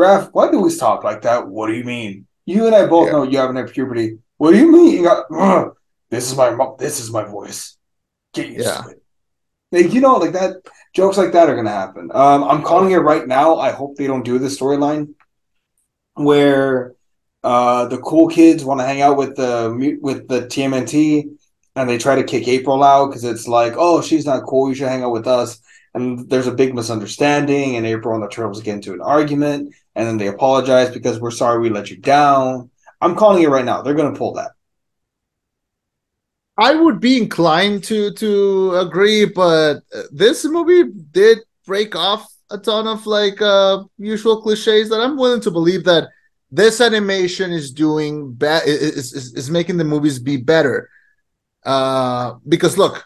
Raph, 0.00 0.30
why 0.32 0.50
do 0.50 0.60
we 0.60 0.74
talk 0.74 1.04
like 1.04 1.22
that? 1.22 1.46
What 1.48 1.66
do 1.68 1.74
you 1.74 1.84
mean? 1.84 2.26
You 2.46 2.66
and 2.66 2.74
I 2.74 2.86
both 2.86 3.06
Yeah. 3.06 3.12
know 3.12 3.22
you 3.24 3.38
haven't 3.38 3.56
had 3.56 3.70
puberty. 3.72 4.18
What 4.38 4.52
do 4.52 4.58
you 4.58 4.72
mean? 4.72 4.92
You 4.96 5.04
got, 5.04 5.74
this 6.10 6.30
is 6.30 6.36
my 6.36 6.48
this 6.78 6.98
is 7.00 7.10
my 7.12 7.24
voice. 7.24 7.76
Get 8.32 8.48
used 8.48 8.66
Yeah. 8.66 8.82
to 8.82 8.88
it. 8.90 9.02
Like 9.74 9.92
you 9.92 10.00
know, 10.00 10.16
like 10.16 10.32
that 10.32 10.56
jokes 10.94 11.16
like 11.16 11.32
that 11.32 11.50
are 11.50 11.62
to 11.62 11.70
happen. 11.70 12.10
Um, 12.14 12.44
I'm 12.44 12.62
calling 12.62 12.92
it 12.92 12.98
right 12.98 13.26
now. 13.26 13.56
I 13.58 13.72
hope 13.72 13.96
they 13.96 14.06
don't 14.06 14.24
do 14.24 14.38
this 14.38 14.58
storyline 14.58 15.14
where 16.14 16.94
uh, 17.42 17.86
the 17.86 17.98
cool 17.98 18.28
kids 18.28 18.64
want 18.64 18.80
to 18.80 18.86
hang 18.86 19.02
out 19.02 19.16
with 19.16 19.36
the 19.36 19.98
with 20.00 20.28
the 20.28 20.42
TMNT, 20.42 21.36
and 21.76 21.88
they 21.88 21.98
try 21.98 22.14
to 22.14 22.24
kick 22.24 22.46
April 22.48 22.82
out 22.82 23.08
because 23.08 23.24
it's 23.24 23.48
like, 23.48 23.74
oh, 23.76 24.00
she's 24.00 24.26
not 24.26 24.44
cool. 24.44 24.68
You 24.68 24.74
should 24.74 24.88
hang 24.88 25.02
out 25.02 25.12
with 25.12 25.26
us. 25.26 25.60
And 25.92 26.28
there's 26.28 26.46
a 26.48 26.54
big 26.54 26.74
misunderstanding, 26.74 27.76
and 27.76 27.86
April 27.86 28.14
and 28.14 28.24
the 28.24 28.28
Turtles 28.28 28.62
get 28.62 28.74
into 28.74 28.94
an 28.94 29.00
argument, 29.00 29.74
and 29.94 30.08
then 30.08 30.16
they 30.16 30.26
apologize 30.28 30.90
because 30.90 31.20
we're 31.20 31.30
sorry 31.30 31.60
we 31.60 31.70
let 31.70 31.90
you 31.90 31.96
down. 31.96 32.70
I'm 33.00 33.14
calling 33.14 33.42
it 33.42 33.48
right 33.48 33.64
now. 33.64 33.82
They're 33.82 33.94
to 33.94 34.18
pull 34.18 34.32
that. 34.34 34.52
I 36.56 36.74
would 36.74 37.00
be 37.00 37.16
inclined 37.16 37.84
to 37.84 38.12
to 38.12 38.76
agree, 38.76 39.24
but 39.24 39.80
this 40.12 40.44
movie 40.44 40.84
did 41.10 41.38
break 41.66 41.96
off 41.96 42.30
a 42.50 42.58
ton 42.58 42.86
of 42.86 43.06
like 43.06 43.42
uh 43.42 43.82
usual 43.98 44.40
cliches 44.40 44.88
that 44.90 45.00
I'm 45.00 45.16
willing 45.16 45.40
to 45.42 45.50
believe 45.50 45.84
that 45.84 46.08
this 46.50 46.80
animation 46.80 47.50
is 47.52 47.72
doing 47.72 48.32
bad 48.32 48.62
is, 48.66 49.12
is 49.12 49.34
is 49.34 49.50
making 49.50 49.78
the 49.78 49.84
movies 49.84 50.18
be 50.20 50.36
better. 50.36 50.88
Uh 51.64 52.34
because 52.46 52.78
look, 52.78 53.04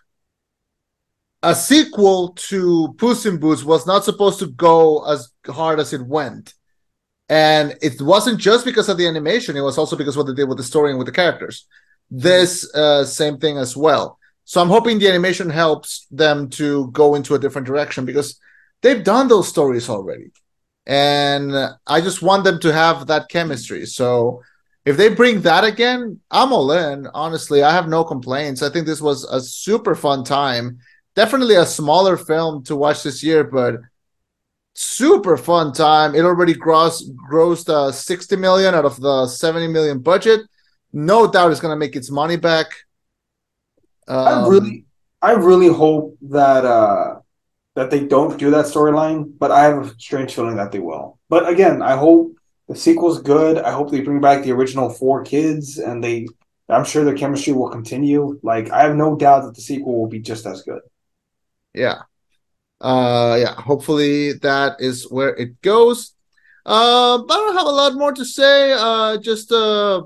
a 1.42 1.54
sequel 1.54 2.34
to 2.50 2.94
Puss 2.98 3.24
in 3.24 3.38
Boots 3.38 3.64
was 3.64 3.86
not 3.86 4.04
supposed 4.04 4.40
to 4.40 4.48
go 4.48 5.06
as 5.06 5.32
hard 5.46 5.80
as 5.80 5.92
it 5.94 6.02
went. 6.06 6.52
And 7.30 7.76
it 7.82 8.00
wasn't 8.00 8.40
just 8.40 8.64
because 8.64 8.88
of 8.88 8.96
the 8.98 9.06
animation, 9.06 9.56
it 9.56 9.60
was 9.60 9.78
also 9.78 9.96
because 9.96 10.16
what 10.16 10.26
they 10.26 10.34
did 10.34 10.48
with 10.48 10.58
the 10.58 10.64
story 10.64 10.90
and 10.90 10.98
with 10.98 11.06
the 11.06 11.12
characters 11.12 11.66
this 12.10 12.72
uh, 12.74 13.04
same 13.04 13.38
thing 13.38 13.58
as 13.58 13.76
well. 13.76 14.18
So 14.44 14.62
I'm 14.62 14.68
hoping 14.68 14.98
the 14.98 15.08
animation 15.08 15.50
helps 15.50 16.06
them 16.10 16.48
to 16.50 16.90
go 16.92 17.14
into 17.14 17.34
a 17.34 17.38
different 17.38 17.66
direction 17.66 18.04
because 18.04 18.40
they've 18.80 19.04
done 19.04 19.28
those 19.28 19.48
stories 19.48 19.88
already. 19.90 20.30
And 20.86 21.54
I 21.86 22.00
just 22.00 22.22
want 22.22 22.44
them 22.44 22.58
to 22.60 22.72
have 22.72 23.08
that 23.08 23.28
chemistry. 23.28 23.84
So 23.84 24.42
if 24.86 24.96
they 24.96 25.10
bring 25.10 25.42
that 25.42 25.64
again, 25.64 26.20
I'm 26.30 26.50
all 26.50 26.72
in. 26.72 27.06
Honestly, 27.12 27.62
I 27.62 27.72
have 27.72 27.88
no 27.88 28.04
complaints. 28.04 28.62
I 28.62 28.70
think 28.70 28.86
this 28.86 29.02
was 29.02 29.24
a 29.24 29.38
super 29.38 29.94
fun 29.94 30.24
time. 30.24 30.78
Definitely 31.14 31.56
a 31.56 31.66
smaller 31.66 32.16
film 32.16 32.64
to 32.64 32.76
watch 32.76 33.02
this 33.02 33.22
year, 33.22 33.44
but 33.44 33.74
super 34.72 35.36
fun 35.36 35.74
time. 35.74 36.14
It 36.14 36.24
already 36.24 36.54
grossed 36.54 37.02
grossed 37.30 37.68
uh, 37.68 37.92
60 37.92 38.36
million 38.36 38.74
out 38.74 38.86
of 38.86 38.98
the 38.98 39.26
70 39.26 39.66
million 39.68 39.98
budget 39.98 40.40
no 40.92 41.30
doubt 41.30 41.50
it's 41.52 41.60
going 41.60 41.72
to 41.72 41.78
make 41.78 41.96
its 41.96 42.10
money 42.10 42.36
back. 42.36 42.68
I 44.24 44.30
Um, 44.30 44.46
really, 44.46 44.84
I 45.22 45.32
really 45.32 45.68
hope 45.68 46.16
that 46.22 46.64
uh 46.64 47.20
that 47.76 47.90
they 47.90 48.06
don't 48.06 48.38
do 48.38 48.50
that 48.52 48.66
storyline, 48.66 49.32
but 49.38 49.50
I 49.52 49.64
have 49.64 49.78
a 49.86 49.94
strange 49.98 50.34
feeling 50.34 50.56
that 50.56 50.72
they 50.72 50.80
will. 50.80 51.18
But 51.28 51.48
again, 51.48 51.82
I 51.82 51.96
hope 51.96 52.32
the 52.68 52.76
sequel's 52.76 53.22
good. 53.22 53.58
I 53.58 53.72
hope 53.72 53.90
they 53.90 54.02
bring 54.02 54.20
back 54.20 54.44
the 54.44 54.52
original 54.52 54.90
four 54.90 55.24
kids, 55.24 55.78
and 55.78 56.04
they. 56.04 56.26
I'm 56.70 56.84
sure 56.84 57.04
their 57.04 57.16
chemistry 57.16 57.52
will 57.54 57.70
continue. 57.70 58.40
Like 58.42 58.70
I 58.70 58.82
have 58.82 58.96
no 58.96 59.16
doubt 59.16 59.44
that 59.44 59.54
the 59.56 59.62
sequel 59.62 59.98
will 60.00 60.08
be 60.08 60.20
just 60.20 60.46
as 60.46 60.62
good. 60.62 60.80
yeah. 61.74 62.02
Uh, 62.80 63.38
yeah. 63.40 63.54
Hopefully 63.54 64.34
that 64.34 64.80
is 64.80 65.10
where 65.10 65.36
it 65.36 65.60
goes. 65.62 66.14
Uh, 66.66 67.18
but 67.18 67.34
I 67.34 67.36
don't 67.38 67.56
have 67.56 67.66
a 67.66 67.70
lot 67.70 67.94
more 67.94 68.12
to 68.12 68.24
say. 68.24 68.72
Uh, 68.76 69.18
just 69.18 69.52
uh, 69.52 70.02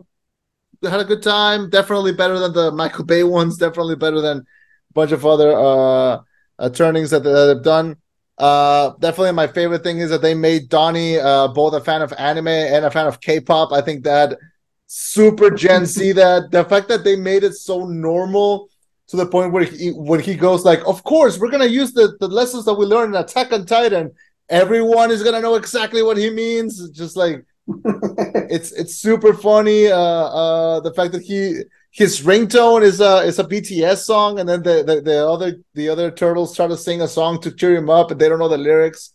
had 0.90 1.00
a 1.00 1.04
good 1.04 1.22
time. 1.22 1.70
Definitely 1.70 2.12
better 2.12 2.38
than 2.38 2.52
the 2.52 2.70
Michael 2.72 3.04
Bay 3.04 3.24
ones. 3.24 3.56
Definitely 3.56 3.96
better 3.96 4.20
than 4.20 4.38
a 4.38 4.92
bunch 4.92 5.12
of 5.12 5.24
other 5.24 5.52
uh, 5.56 6.20
uh 6.58 6.70
turnings 6.70 7.10
that, 7.10 7.22
that 7.22 7.54
they've 7.54 7.64
done. 7.64 7.96
Uh, 8.38 8.92
definitely 8.98 9.32
my 9.32 9.46
favorite 9.46 9.82
thing 9.82 9.98
is 9.98 10.10
that 10.10 10.22
they 10.22 10.34
made 10.34 10.68
Donnie 10.68 11.18
uh 11.18 11.48
both 11.48 11.74
a 11.74 11.80
fan 11.80 12.02
of 12.02 12.12
anime 12.18 12.48
and 12.48 12.84
a 12.84 12.90
fan 12.90 13.06
of 13.06 13.20
K-pop. 13.20 13.72
I 13.72 13.80
think 13.80 14.04
that 14.04 14.38
super 14.86 15.50
Gen 15.50 15.86
Z 15.86 16.12
that 16.22 16.50
the 16.50 16.64
fact 16.64 16.88
that 16.88 17.04
they 17.04 17.16
made 17.16 17.44
it 17.44 17.54
so 17.54 17.86
normal 17.86 18.68
to 19.08 19.16
the 19.16 19.26
point 19.26 19.52
where 19.52 19.64
he 19.64 19.90
when 19.90 20.20
he 20.20 20.34
goes 20.34 20.64
like, 20.64 20.86
of 20.86 21.04
course 21.04 21.38
we're 21.38 21.50
gonna 21.50 21.66
use 21.66 21.92
the 21.92 22.16
the 22.20 22.28
lessons 22.28 22.64
that 22.64 22.74
we 22.74 22.86
learned 22.86 23.14
in 23.14 23.20
Attack 23.20 23.52
on 23.52 23.66
Titan. 23.66 24.10
Everyone 24.48 25.10
is 25.10 25.22
gonna 25.22 25.40
know 25.40 25.54
exactly 25.54 26.02
what 26.02 26.16
he 26.16 26.30
means. 26.30 26.90
Just 26.90 27.16
like 27.16 27.44
it's 27.68 28.72
it's 28.72 28.96
super 28.96 29.34
funny. 29.34 29.88
Uh, 29.88 29.96
uh, 29.96 30.80
the 30.80 30.92
fact 30.94 31.12
that 31.12 31.22
he 31.22 31.62
his 31.90 32.20
ringtone 32.22 32.82
is 32.82 33.00
a 33.00 33.18
is 33.18 33.38
a 33.38 33.44
BTS 33.44 33.98
song, 34.04 34.38
and 34.40 34.48
then 34.48 34.62
the, 34.62 34.82
the 34.82 35.00
the 35.00 35.28
other 35.28 35.56
the 35.74 35.88
other 35.88 36.10
turtles 36.10 36.54
try 36.56 36.66
to 36.66 36.76
sing 36.76 37.00
a 37.02 37.08
song 37.08 37.40
to 37.42 37.52
cheer 37.52 37.74
him 37.76 37.90
up, 37.90 38.10
and 38.10 38.20
they 38.20 38.28
don't 38.28 38.38
know 38.38 38.48
the 38.48 38.58
lyrics. 38.58 39.14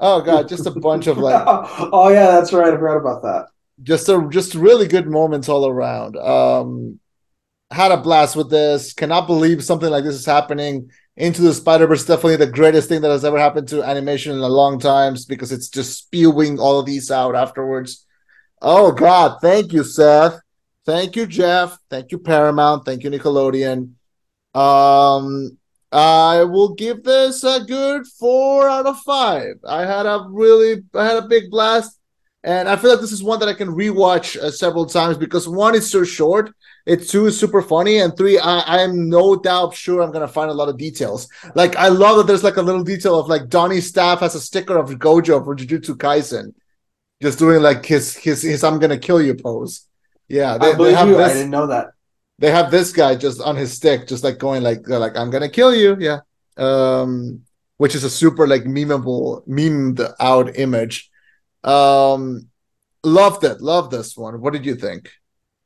Oh 0.00 0.20
god, 0.22 0.48
just 0.48 0.66
a 0.66 0.70
bunch 0.70 1.06
of 1.06 1.18
like 1.18 1.42
oh 1.46 2.08
yeah, 2.10 2.26
that's 2.32 2.52
right. 2.52 2.72
I 2.72 2.76
forgot 2.76 2.96
about 2.96 3.22
that. 3.22 3.46
just 3.82 4.08
a 4.08 4.26
just 4.30 4.54
really 4.54 4.88
good 4.88 5.06
moments 5.08 5.48
all 5.48 5.66
around. 5.68 6.16
Um, 6.16 7.00
had 7.70 7.92
a 7.92 7.96
blast 7.96 8.36
with 8.36 8.50
this. 8.50 8.92
Cannot 8.92 9.26
believe 9.26 9.64
something 9.64 9.90
like 9.90 10.04
this 10.04 10.14
is 10.14 10.26
happening. 10.26 10.90
Into 11.16 11.42
the 11.42 11.52
Spider 11.52 11.86
Verse, 11.86 12.06
definitely 12.06 12.36
the 12.36 12.46
greatest 12.46 12.88
thing 12.88 13.02
that 13.02 13.10
has 13.10 13.24
ever 13.24 13.38
happened 13.38 13.68
to 13.68 13.82
animation 13.82 14.32
in 14.32 14.38
a 14.38 14.48
long 14.48 14.78
time, 14.78 15.14
because 15.28 15.52
it's 15.52 15.68
just 15.68 15.98
spewing 15.98 16.58
all 16.58 16.80
of 16.80 16.86
these 16.86 17.10
out 17.10 17.34
afterwards. 17.34 18.06
Oh 18.62 18.92
God, 18.92 19.38
thank 19.42 19.72
you, 19.72 19.84
Seth. 19.84 20.40
Thank 20.86 21.14
you, 21.14 21.26
Jeff. 21.26 21.76
Thank 21.90 22.12
you, 22.12 22.18
Paramount. 22.18 22.84
Thank 22.84 23.04
you, 23.04 23.10
Nickelodeon. 23.10 23.92
Um, 24.54 25.58
I 25.92 26.44
will 26.44 26.74
give 26.74 27.04
this 27.04 27.44
a 27.44 27.64
good 27.64 28.06
four 28.06 28.68
out 28.68 28.86
of 28.86 28.98
five. 29.00 29.56
I 29.68 29.82
had 29.82 30.06
a 30.06 30.26
really, 30.28 30.82
I 30.94 31.04
had 31.04 31.18
a 31.18 31.28
big 31.28 31.50
blast. 31.50 31.98
And 32.44 32.68
I 32.68 32.74
feel 32.74 32.90
like 32.90 33.00
this 33.00 33.12
is 33.12 33.22
one 33.22 33.38
that 33.38 33.48
I 33.48 33.54
can 33.54 33.68
rewatch 33.68 34.36
uh, 34.36 34.50
several 34.50 34.86
times 34.86 35.16
because 35.16 35.48
one, 35.48 35.76
it's 35.76 35.92
so 35.92 36.02
short. 36.02 36.52
It's 36.84 37.10
two, 37.10 37.26
is 37.26 37.38
super 37.38 37.62
funny, 37.62 37.98
and 37.98 38.16
three, 38.16 38.38
I, 38.38 38.82
I'm 38.82 39.08
no 39.08 39.36
doubt 39.36 39.74
sure 39.74 40.02
I'm 40.02 40.10
gonna 40.10 40.26
find 40.26 40.50
a 40.50 40.54
lot 40.54 40.68
of 40.68 40.76
details. 40.76 41.28
Like 41.54 41.76
I 41.76 41.88
love 41.88 42.16
that 42.16 42.26
there's 42.26 42.42
like 42.42 42.56
a 42.56 42.62
little 42.62 42.82
detail 42.82 43.18
of 43.18 43.28
like 43.28 43.48
Donnie's 43.48 43.88
staff 43.88 44.20
has 44.20 44.34
a 44.34 44.40
sticker 44.40 44.76
of 44.76 44.90
Gojo 44.90 45.44
for 45.44 45.54
Jujutsu 45.54 45.96
Kaisen, 45.96 46.54
just 47.20 47.38
doing 47.38 47.62
like 47.62 47.86
his 47.86 48.16
his 48.16 48.42
his 48.42 48.64
I'm 48.64 48.78
gonna 48.78 48.98
kill 48.98 49.22
you 49.22 49.34
pose. 49.34 49.86
Yeah, 50.28 50.58
they, 50.58 50.72
I 50.72 50.74
believe 50.74 50.96
have 50.96 51.08
you. 51.08 51.20
I 51.20 51.28
didn't 51.32 51.50
know 51.50 51.66
that. 51.68 51.92
they 52.38 52.50
have 52.50 52.70
this 52.70 52.92
guy 52.92 53.14
just 53.14 53.40
on 53.40 53.54
his 53.56 53.72
stick, 53.72 54.08
just 54.08 54.24
like 54.24 54.38
going 54.38 54.62
like 54.62 54.82
they're 54.82 54.98
like 54.98 55.16
I'm 55.16 55.30
gonna 55.30 55.48
kill 55.48 55.74
you, 55.74 55.96
yeah. 56.00 56.20
Um, 56.56 57.42
which 57.76 57.94
is 57.94 58.04
a 58.04 58.10
super 58.10 58.46
like 58.46 58.64
memeable, 58.64 59.46
memed 59.46 60.00
out 60.18 60.56
image. 60.58 61.10
Um, 61.62 62.48
loved 63.04 63.44
it, 63.44 63.60
loved 63.60 63.90
this 63.92 64.16
one. 64.16 64.40
What 64.40 64.52
did 64.52 64.66
you 64.66 64.74
think? 64.74 65.10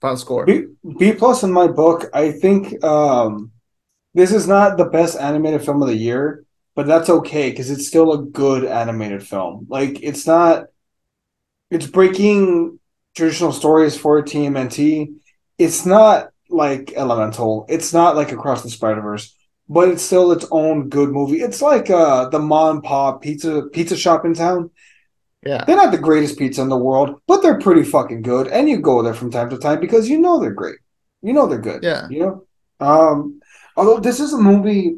Final 0.01 0.16
score. 0.16 0.44
B, 0.44 0.64
B 0.99 1.12
plus 1.12 1.42
in 1.42 1.53
my 1.53 1.66
book. 1.66 2.11
I 2.12 2.32
think 2.32 2.82
um, 2.84 3.53
this 4.14 4.32
is 4.32 4.47
not 4.47 4.76
the 4.76 4.84
best 4.84 5.18
animated 5.18 5.64
film 5.64 5.82
of 5.82 5.88
the 5.88 5.97
year, 5.97 6.44
but 6.74 6.86
that's 6.86 7.09
okay 7.09 7.51
because 7.51 7.70
it's 7.70 7.88
still 7.88 8.12
a 8.12 8.22
good 8.22 8.64
animated 8.64 9.26
film. 9.26 9.66
Like 9.68 10.03
it's 10.03 10.26
not, 10.26 10.66
it's 11.70 11.86
breaking 11.86 12.78
traditional 13.14 13.53
stories 13.53 13.97
for 13.97 14.22
TMNT. 14.22 15.14
It's 15.59 15.86
not 15.86 16.28
like 16.51 16.92
Elemental. 16.92 17.66
It's 17.68 17.92
not 17.92 18.16
like 18.16 18.32
Across 18.32 18.62
the 18.62 18.70
Spider 18.70 19.01
Verse, 19.01 19.34
but 19.68 19.88
it's 19.88 20.03
still 20.03 20.32
its 20.32 20.47
own 20.51 20.88
good 20.88 21.11
movie. 21.11 21.40
It's 21.40 21.62
like 21.62 21.90
uh, 21.90 22.28
the 22.28 22.38
mom 22.38 22.76
and 22.76 22.84
pop 22.84 23.22
pizza 23.22 23.62
pizza 23.72 23.97
shop 23.97 24.24
in 24.24 24.34
town. 24.34 24.70
Yeah. 25.47 25.64
They're 25.64 25.76
not 25.76 25.92
the 25.92 25.99
greatest 25.99 26.38
pizza 26.38 26.61
in 26.61 26.68
the 26.68 26.76
world, 26.76 27.20
but 27.26 27.40
they're 27.40 27.59
pretty 27.59 27.84
fucking 27.84 28.22
good. 28.22 28.49
And 28.49 28.68
you 28.68 28.78
go 28.78 29.03
there 29.03 29.14
from 29.14 29.30
time 29.30 29.49
to 29.51 29.59
time 29.59 29.80
because 29.80 30.09
you 30.09 30.18
know 30.18 30.40
they're 30.40 30.51
great. 30.51 30.78
You 31.22 31.32
know 31.32 31.47
they're 31.47 31.59
good. 31.59 31.82
Yeah. 31.82 32.09
You 32.11 32.20
know? 32.20 32.47
Um, 32.80 33.40
although 33.76 34.01
this 34.01 34.20
is 34.20 34.32
a 34.32 34.38
movie 34.38 34.97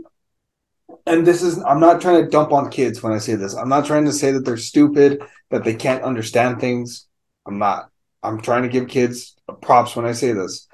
and 1.07 1.27
this 1.27 1.43
is 1.43 1.63
I'm 1.63 1.81
not 1.81 2.01
trying 2.01 2.25
to 2.25 2.31
dump 2.31 2.53
on 2.53 2.71
kids 2.71 3.03
when 3.03 3.13
I 3.13 3.19
say 3.19 3.35
this. 3.35 3.55
I'm 3.55 3.69
not 3.69 3.87
trying 3.87 4.05
to 4.07 4.13
say 4.13 4.31
that 4.33 4.45
they're 4.45 4.57
stupid, 4.57 5.23
that 5.51 5.65
they 5.65 5.75
can't 5.75 6.03
understand 6.03 6.61
things. 6.61 7.07
I'm 7.47 7.59
not. 7.59 7.91
I'm 8.23 8.41
trying 8.41 8.63
to 8.63 8.69
give 8.69 8.89
kids 8.89 9.37
props 9.63 9.97
when 9.97 10.07
I 10.07 10.13
say 10.13 10.33
this. 10.33 10.67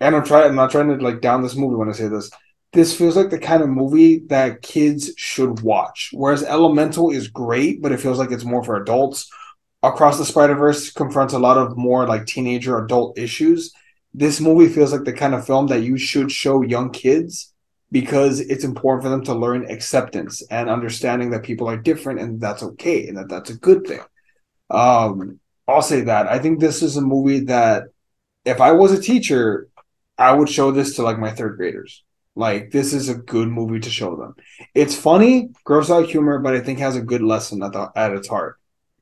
And 0.00 0.16
I'm 0.16 0.24
trying 0.24 0.48
I'm 0.48 0.54
not 0.54 0.70
trying 0.70 0.88
to 0.88 1.04
like 1.04 1.20
down 1.20 1.42
this 1.42 1.56
movie 1.56 1.76
when 1.76 1.88
I 1.88 1.92
say 1.92 2.08
this. 2.08 2.30
This 2.72 2.96
feels 2.96 3.16
like 3.16 3.30
the 3.30 3.38
kind 3.38 3.62
of 3.62 3.68
movie 3.68 4.20
that 4.28 4.62
kids 4.62 5.12
should 5.16 5.60
watch. 5.60 6.10
Whereas 6.12 6.44
Elemental 6.44 7.10
is 7.10 7.28
great, 7.28 7.82
but 7.82 7.90
it 7.92 8.00
feels 8.00 8.18
like 8.18 8.30
it's 8.30 8.44
more 8.44 8.62
for 8.62 8.76
adults. 8.76 9.28
Across 9.82 10.18
the 10.18 10.24
Spider-Verse 10.24 10.92
confronts 10.92 11.34
a 11.34 11.38
lot 11.38 11.58
of 11.58 11.76
more 11.76 12.06
like 12.06 12.26
teenager 12.26 12.78
adult 12.78 13.18
issues. 13.18 13.72
This 14.14 14.40
movie 14.40 14.72
feels 14.72 14.92
like 14.92 15.04
the 15.04 15.12
kind 15.12 15.34
of 15.34 15.46
film 15.46 15.68
that 15.68 15.82
you 15.82 15.96
should 15.96 16.30
show 16.30 16.62
young 16.62 16.90
kids 16.90 17.52
because 17.90 18.40
it's 18.40 18.64
important 18.64 19.02
for 19.02 19.08
them 19.08 19.24
to 19.24 19.34
learn 19.34 19.68
acceptance 19.70 20.42
and 20.50 20.68
understanding 20.68 21.30
that 21.30 21.42
people 21.42 21.68
are 21.68 21.76
different 21.76 22.20
and 22.20 22.40
that's 22.40 22.62
okay 22.62 23.08
and 23.08 23.16
that 23.16 23.28
that's 23.28 23.50
a 23.50 23.56
good 23.56 23.86
thing. 23.86 24.00
Um, 24.70 25.40
I'll 25.66 25.82
say 25.82 26.02
that. 26.02 26.28
I 26.28 26.38
think 26.38 26.60
this 26.60 26.82
is 26.82 26.96
a 26.96 27.00
movie 27.00 27.40
that 27.40 27.84
if 28.44 28.60
I 28.60 28.72
was 28.72 28.92
a 28.92 29.02
teacher, 29.02 29.68
I 30.18 30.32
would 30.32 30.48
show 30.48 30.70
this 30.70 30.96
to 30.96 31.02
like 31.02 31.18
my 31.18 31.30
third 31.30 31.56
graders. 31.56 32.04
Like 32.46 32.70
this 32.76 32.92
is 32.98 33.08
a 33.08 33.14
good 33.34 33.48
movie 33.58 33.80
to 33.80 33.90
show 33.90 34.16
them. 34.16 34.32
It's 34.74 34.96
funny, 35.08 35.50
gross 35.64 35.90
out 35.90 36.08
humor, 36.14 36.38
but 36.44 36.54
I 36.56 36.60
think 36.60 36.78
has 36.80 36.96
a 36.96 37.02
good 37.12 37.22
lesson 37.32 37.62
at 37.66 37.72
the 37.76 37.84
at 38.04 38.12
its 38.18 38.28
heart. 38.34 38.54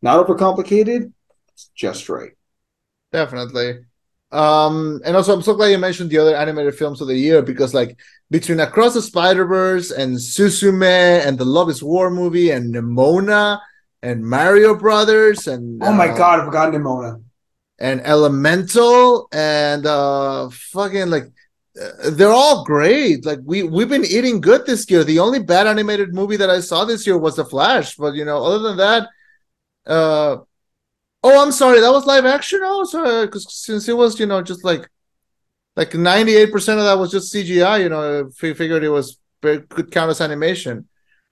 Not 0.03 0.18
overcomplicated, 0.26 1.12
it's 1.53 1.70
just 1.84 2.09
right. 2.09 2.32
Definitely. 3.12 3.80
Um, 4.30 5.01
and 5.05 5.16
also 5.16 5.32
I'm 5.34 5.43
so 5.43 5.55
glad 5.55 5.68
you 5.68 5.78
mentioned 5.78 6.11
the 6.11 6.18
other 6.18 6.36
animated 6.36 6.74
films 6.74 7.01
of 7.01 7.09
the 7.09 7.16
year 7.16 7.41
because 7.43 7.72
like 7.72 7.99
between 8.30 8.61
Across 8.61 8.95
the 8.95 9.03
Spider-Verse 9.03 9.91
and 9.91 10.16
Suzume 10.16 10.84
and 11.26 11.39
the 11.39 11.47
Love 11.47 11.70
is 11.70 11.82
War 11.82 12.11
movie 12.11 12.51
and 12.51 12.74
Nimona 12.74 13.59
and 14.03 14.22
Mario 14.26 14.74
Brothers 14.74 15.47
and 15.47 15.82
Oh 15.82 15.93
my 15.93 16.09
uh, 16.09 16.16
god, 16.16 16.41
I 16.41 16.45
forgot 16.45 16.72
Nimona. 16.74 17.22
and 17.78 18.01
Elemental 18.03 19.28
and 19.32 19.86
uh 19.86 20.49
fucking 20.51 21.09
like 21.11 21.26
they're 22.11 22.33
all 22.33 22.64
great. 22.64 23.24
Like 23.24 23.41
we 23.45 23.62
we've 23.62 23.89
been 23.89 24.05
eating 24.05 24.41
good 24.41 24.66
this 24.66 24.91
year. 24.91 25.05
The 25.05 25.18
only 25.20 25.39
bad 25.43 25.66
animated 25.66 26.14
movie 26.14 26.37
that 26.37 26.51
I 26.51 26.61
saw 26.61 26.85
this 26.85 27.07
year 27.07 27.18
was 27.18 27.37
The 27.37 27.45
Flash, 27.45 27.95
but 27.97 28.14
you 28.14 28.24
know, 28.24 28.45
other 28.45 28.59
than 28.61 28.76
that, 28.79 29.09
uh 29.87 30.39
oh, 31.22 31.43
I'm 31.43 31.53
sorry, 31.53 31.81
that 31.81 31.91
was 31.93 32.07
live 32.07 32.26
action. 32.26 32.61
Oh, 32.62 32.85
sorry, 32.85 33.26
because 33.26 33.53
since 33.53 33.89
it 33.89 33.97
was 33.97 34.18
you 34.18 34.26
know 34.26 34.43
just 34.43 34.64
like 34.64 34.89
like 35.76 35.95
98 35.95 36.51
percent 36.53 36.81
of 36.81 36.87
that 36.87 36.99
was 36.99 37.11
just 37.12 37.33
CGI. 37.33 37.81
You 37.83 37.89
know, 37.89 38.31
we 38.43 38.55
figured 38.55 38.83
it 38.83 38.89
was 38.89 39.18
very 39.43 39.61
could 39.62 39.91
count 39.93 40.11
as 40.11 40.20
animation. 40.20 40.89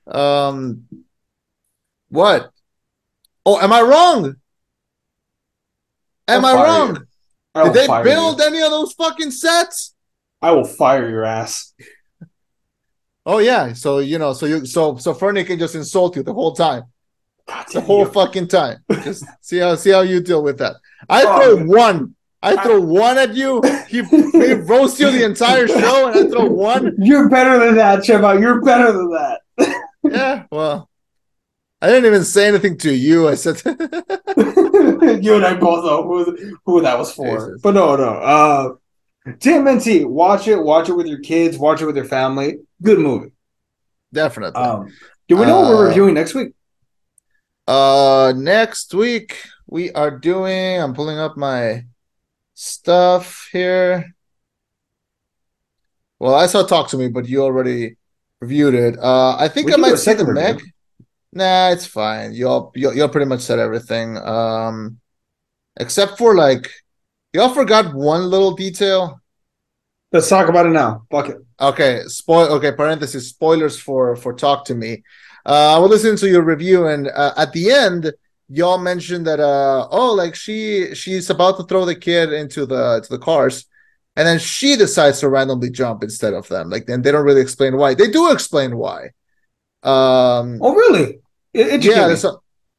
Um, 0.06 0.86
what? 2.08 2.50
Oh, 3.44 3.58
am 3.60 3.72
I 3.72 3.80
wrong? 3.80 4.36
Am 6.28 6.44
I 6.44 6.54
wrong? 6.54 6.96
you. 6.96 7.06
I 7.54 7.62
will 7.64 7.72
Did 7.72 7.88
they 7.90 8.02
build 8.02 8.38
you. 8.38 8.44
any 8.44 8.62
of 8.62 8.70
those 8.70 8.92
fucking 8.92 9.30
sets? 9.32 9.95
I 10.42 10.52
will 10.52 10.64
fire 10.64 11.08
your 11.08 11.24
ass. 11.24 11.72
Oh 13.28 13.38
yeah, 13.38 13.72
so 13.72 13.98
you 13.98 14.18
know, 14.20 14.32
so 14.34 14.46
you 14.46 14.64
so 14.66 14.96
so 14.98 15.12
Fernie 15.12 15.42
can 15.42 15.58
just 15.58 15.74
insult 15.74 16.14
you 16.14 16.22
the 16.22 16.32
whole 16.32 16.52
time, 16.54 16.84
God 17.48 17.66
the 17.72 17.80
whole 17.80 18.04
you. 18.06 18.12
fucking 18.12 18.46
time. 18.46 18.84
Just 19.02 19.24
see 19.40 19.58
how 19.58 19.74
see 19.74 19.90
how 19.90 20.02
you 20.02 20.20
deal 20.20 20.44
with 20.44 20.58
that. 20.58 20.76
I 21.08 21.24
Oh, 21.24 21.40
throw 21.40 21.56
man. 21.56 21.66
one, 21.66 22.14
I 22.40 22.62
throw 22.62 22.80
one 22.80 23.18
at 23.18 23.34
you. 23.34 23.60
He, 23.88 24.04
he 24.30 24.52
roasts 24.52 25.00
you 25.00 25.10
the 25.10 25.24
entire 25.24 25.66
show, 25.66 26.06
and 26.06 26.16
I 26.16 26.30
throw 26.30 26.46
one. 26.46 26.94
You're 27.00 27.28
better 27.28 27.58
than 27.58 27.74
that, 27.74 28.04
Cheva. 28.04 28.40
You're 28.40 28.62
better 28.62 28.92
than 28.92 29.10
that. 29.10 29.40
Yeah, 30.04 30.44
well, 30.52 30.88
I 31.82 31.88
didn't 31.88 32.06
even 32.06 32.22
say 32.22 32.46
anything 32.46 32.78
to 32.78 32.94
you. 32.94 33.26
I 33.28 33.34
said, 33.34 33.60
you 33.66 35.34
and 35.34 35.44
I 35.44 35.54
both 35.58 35.84
know 35.84 36.04
who, 36.04 36.56
who 36.64 36.80
that 36.82 36.96
was 36.96 37.12
for. 37.12 37.38
Jesus. 37.38 37.60
But 37.60 37.74
no, 37.74 37.96
no. 37.96 38.08
Uh, 38.08 38.68
TMNT, 39.26 40.06
watch 40.06 40.46
it. 40.48 40.56
Watch 40.62 40.88
it 40.88 40.92
with 40.94 41.06
your 41.06 41.18
kids. 41.20 41.58
Watch 41.58 41.82
it 41.82 41.86
with 41.86 41.96
your 41.96 42.04
family. 42.04 42.58
Good 42.82 42.98
movie. 42.98 43.32
definitely. 44.12 44.62
Um, 44.62 44.88
do 45.28 45.36
we 45.36 45.46
know 45.46 45.60
what 45.60 45.70
we're 45.70 45.86
Uh, 45.86 45.88
reviewing 45.88 46.14
next 46.14 46.34
week? 46.34 46.52
Uh, 47.66 48.32
next 48.36 48.94
week 48.94 49.36
we 49.66 49.90
are 49.92 50.16
doing. 50.16 50.80
I'm 50.80 50.94
pulling 50.94 51.18
up 51.18 51.36
my 51.36 51.84
stuff 52.54 53.48
here. 53.52 54.14
Well, 56.18 56.34
I 56.34 56.46
saw 56.46 56.62
Talk 56.62 56.88
to 56.90 56.96
Me, 56.96 57.08
but 57.08 57.28
you 57.28 57.42
already 57.42 57.96
reviewed 58.40 58.74
it. 58.74 58.98
Uh, 58.98 59.36
I 59.36 59.48
think 59.48 59.66
We 59.66 59.74
I 59.74 59.76
might 59.76 59.98
see 59.98 60.14
the 60.14 60.32
Meg. 60.32 60.62
Nah, 61.32 61.70
it's 61.70 61.84
fine. 61.86 62.32
Y'all, 62.32 62.72
y'all, 62.74 62.94
y'all 62.94 63.08
pretty 63.08 63.26
much 63.26 63.40
said 63.40 63.58
everything. 63.58 64.16
Um, 64.16 65.00
except 65.78 66.16
for 66.16 66.34
like, 66.34 66.70
y'all 67.36 67.52
forgot 67.52 67.94
one 67.94 68.30
little 68.30 68.54
detail. 68.54 69.20
Let's 70.10 70.28
talk 70.28 70.48
about 70.48 70.66
it 70.66 70.70
now. 70.70 71.04
Fuck 71.10 71.28
it. 71.28 71.36
Okay, 71.60 72.02
spoil. 72.06 72.46
Okay, 72.54 72.72
parenthesis 72.72 73.28
spoilers 73.28 73.78
for 73.78 74.16
for 74.16 74.32
talk 74.32 74.64
to 74.66 74.74
me. 74.74 75.02
Uh, 75.44 75.76
I 75.76 75.78
was 75.78 75.90
listening 75.90 76.16
to 76.16 76.28
your 76.28 76.42
review, 76.42 76.86
and 76.86 77.08
uh, 77.08 77.34
at 77.36 77.52
the 77.52 77.70
end, 77.70 78.12
y'all 78.48 78.78
mentioned 78.78 79.26
that 79.26 79.40
uh, 79.40 79.86
oh, 79.90 80.14
like 80.14 80.34
she 80.34 80.94
she's 80.94 81.28
about 81.28 81.58
to 81.58 81.64
throw 81.64 81.84
the 81.84 81.94
kid 81.94 82.32
into 82.32 82.64
the 82.64 83.00
to 83.04 83.08
the 83.10 83.18
cars, 83.18 83.66
and 84.16 84.26
then 84.26 84.38
she 84.38 84.76
decides 84.76 85.20
to 85.20 85.28
randomly 85.28 85.70
jump 85.70 86.02
instead 86.02 86.32
of 86.32 86.48
them. 86.48 86.70
Like, 86.70 86.86
then 86.86 87.02
they 87.02 87.12
don't 87.12 87.24
really 87.24 87.42
explain 87.42 87.76
why. 87.76 87.94
They 87.94 88.08
do 88.10 88.32
explain 88.32 88.76
why. 88.78 89.10
Um, 89.82 90.58
Oh, 90.62 90.74
really? 90.74 91.20
It 91.52 91.84
yeah, 91.84 92.06
there's 92.06 92.24
a, 92.24 92.32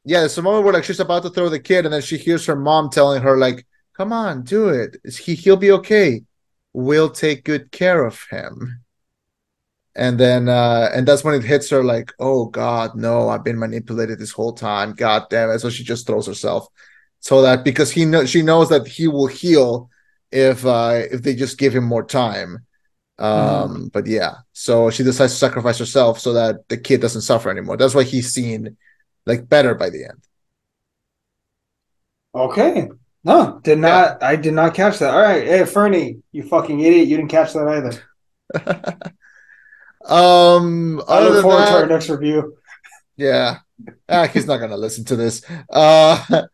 yeah, 0.03 0.21
there's 0.21 0.37
a 0.37 0.41
moment 0.41 0.63
where 0.65 0.73
like 0.73 0.83
she's 0.83 0.99
about 0.99 1.23
to 1.23 1.29
throw 1.29 1.49
the 1.49 1.59
kid, 1.59 1.85
and 1.85 1.93
then 1.93 2.01
she 2.01 2.17
hears 2.17 2.45
her 2.47 2.55
mom 2.55 2.89
telling 2.89 3.21
her 3.21 3.37
like, 3.37 3.65
"Come 3.97 4.13
on, 4.13 4.43
do 4.43 4.69
it. 4.69 4.97
He 5.17 5.35
he'll 5.35 5.57
be 5.57 5.71
okay. 5.71 6.23
We'll 6.73 7.09
take 7.09 7.43
good 7.43 7.71
care 7.71 8.05
of 8.05 8.25
him." 8.29 8.83
And 9.95 10.19
then, 10.19 10.47
uh, 10.47 10.91
and 10.93 11.07
that's 11.07 11.23
when 11.23 11.33
it 11.33 11.43
hits 11.43 11.69
her 11.71 11.83
like, 11.83 12.13
"Oh 12.19 12.45
God, 12.45 12.95
no! 12.95 13.29
I've 13.29 13.43
been 13.43 13.57
manipulated 13.59 14.19
this 14.19 14.31
whole 14.31 14.53
time. 14.53 14.93
God 14.93 15.23
damn 15.29 15.49
it!" 15.49 15.59
So 15.59 15.69
she 15.71 15.83
just 15.83 16.05
throws 16.05 16.27
herself, 16.27 16.67
so 17.19 17.41
that 17.41 17.63
because 17.63 17.91
he 17.91 18.05
know 18.05 18.25
she 18.25 18.43
knows 18.43 18.69
that 18.69 18.87
he 18.87 19.07
will 19.07 19.27
heal 19.27 19.89
if 20.31 20.65
uh 20.65 21.01
if 21.11 21.23
they 21.23 21.35
just 21.35 21.57
give 21.57 21.75
him 21.75 21.83
more 21.83 22.05
time. 22.05 22.65
Um, 23.19 23.89
but 23.91 24.05
yeah, 24.05 24.35
so 24.53 24.91
she 24.91 25.03
decides 25.03 25.33
to 25.33 25.39
sacrifice 25.39 25.79
herself 25.79 26.19
so 26.19 26.33
that 26.33 26.69
the 26.69 26.77
kid 26.77 27.01
doesn't 27.01 27.21
suffer 27.21 27.49
anymore. 27.49 27.77
That's 27.77 27.95
why 27.95 28.03
he's 28.03 28.31
seen 28.31 28.77
like 29.25 29.49
better 29.49 29.73
by 29.73 29.89
the 29.89 30.05
end. 30.05 30.21
Okay. 32.35 32.89
No, 33.27 33.59
did 33.61 33.79
not. 33.79 34.23
I 34.23 34.37
did 34.37 34.53
not 34.53 34.73
catch 34.73 34.99
that. 34.99 35.13
All 35.13 35.21
right. 35.21 35.45
Hey, 35.45 35.65
Fernie, 35.65 36.21
you 36.31 36.43
fucking 36.43 36.79
idiot. 36.79 37.07
You 37.09 37.17
didn't 37.17 37.29
catch 37.31 37.53
that 37.53 37.67
either. 37.67 39.11
Um, 40.05 41.01
I 41.05 41.19
look 41.27 41.41
forward 41.41 41.65
to 41.65 41.73
our 41.73 41.85
next 41.85 42.09
review. 42.09 42.55
yeah, 43.17 43.57
ah, 44.07 44.25
he's 44.27 44.45
not 44.47 44.59
gonna 44.59 44.77
listen 44.77 45.03
to 45.05 45.17
this. 45.17 45.43
Uh, 45.69 46.15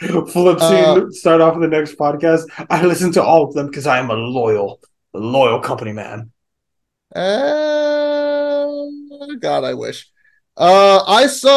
Flip 0.00 0.58
scene, 0.58 0.84
Uh, 0.84 1.06
start 1.10 1.40
off 1.40 1.54
with 1.54 1.70
the 1.70 1.76
next 1.76 1.96
podcast. 1.96 2.46
I 2.68 2.84
listen 2.84 3.12
to 3.12 3.22
all 3.22 3.44
of 3.44 3.54
them 3.54 3.66
because 3.68 3.86
I 3.86 3.98
am 4.00 4.10
a 4.10 4.14
loyal, 4.14 4.80
loyal 5.14 5.60
company 5.60 5.92
man. 5.92 6.32
uh, 7.14 8.66
God, 9.38 9.62
I 9.62 9.74
wish. 9.74 10.10
Uh, 10.60 11.02
I 11.06 11.26
saw, 11.26 11.56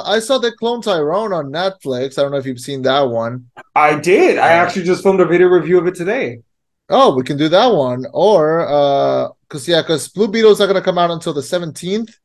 uh, 0.00 0.02
I 0.02 0.18
saw 0.18 0.38
They 0.38 0.50
Cloned 0.50 0.82
Tyrone 0.82 1.32
on 1.32 1.46
Netflix. 1.52 2.18
I 2.18 2.22
don't 2.22 2.32
know 2.32 2.38
if 2.38 2.46
you've 2.46 2.58
seen 2.58 2.82
that 2.82 3.02
one. 3.02 3.48
I 3.76 4.00
did. 4.00 4.36
I 4.38 4.48
actually 4.48 4.82
just 4.82 5.04
filmed 5.04 5.20
a 5.20 5.24
video 5.24 5.46
review 5.46 5.78
of 5.78 5.86
it 5.86 5.94
today. 5.94 6.40
Oh, 6.88 7.14
we 7.14 7.22
can 7.22 7.36
do 7.36 7.48
that 7.48 7.66
one, 7.66 8.04
or 8.12 8.66
uh, 8.68 9.28
cause 9.48 9.68
yeah, 9.68 9.80
cause 9.84 10.08
Blue 10.08 10.26
Beetle's 10.26 10.58
not 10.58 10.66
gonna 10.66 10.82
come 10.82 10.98
out 10.98 11.12
until 11.12 11.32
the 11.32 11.42
seventeenth. 11.42 12.16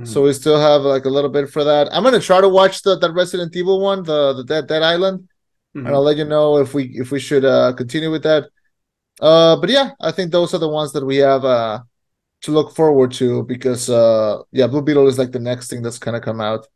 Mhm. 0.00 0.08
So 0.08 0.22
we 0.22 0.32
still 0.32 0.58
have 0.60 0.82
like 0.82 1.04
a 1.04 1.08
little 1.08 1.30
bit 1.30 1.48
for 1.48 1.62
that. 1.62 1.88
I'm 1.92 2.02
gonna 2.02 2.20
try 2.20 2.40
to 2.40 2.48
watch 2.48 2.82
the 2.82 2.98
that 2.98 3.12
Resident 3.12 3.54
Evil 3.54 3.80
one, 3.80 4.02
the 4.02 4.32
the 4.32 4.44
Dead 4.44 4.66
Dead 4.66 4.82
Island, 4.82 5.28
Mhm. 5.76 5.86
and 5.86 5.88
I'll 5.94 6.02
let 6.02 6.16
you 6.16 6.24
know 6.24 6.58
if 6.58 6.74
we 6.74 6.84
if 7.02 7.12
we 7.12 7.20
should 7.20 7.44
uh 7.44 7.72
continue 7.74 8.10
with 8.10 8.24
that. 8.24 8.48
Uh, 9.20 9.54
but 9.60 9.70
yeah, 9.70 9.90
I 10.00 10.10
think 10.10 10.32
those 10.32 10.54
are 10.54 10.58
the 10.58 10.68
ones 10.68 10.92
that 10.92 11.04
we 11.06 11.16
have 11.18 11.44
uh 11.44 11.80
to 12.44 12.52
look 12.52 12.74
forward 12.74 13.12
to 13.12 13.42
because 13.44 13.90
uh 13.90 14.42
yeah, 14.52 14.66
Blue 14.66 14.82
Beetle 14.82 15.08
is 15.08 15.18
like 15.18 15.32
the 15.32 15.40
next 15.40 15.68
thing 15.70 15.82
that's 15.82 15.98
gonna 15.98 16.20
come 16.20 16.40
out. 16.40 16.66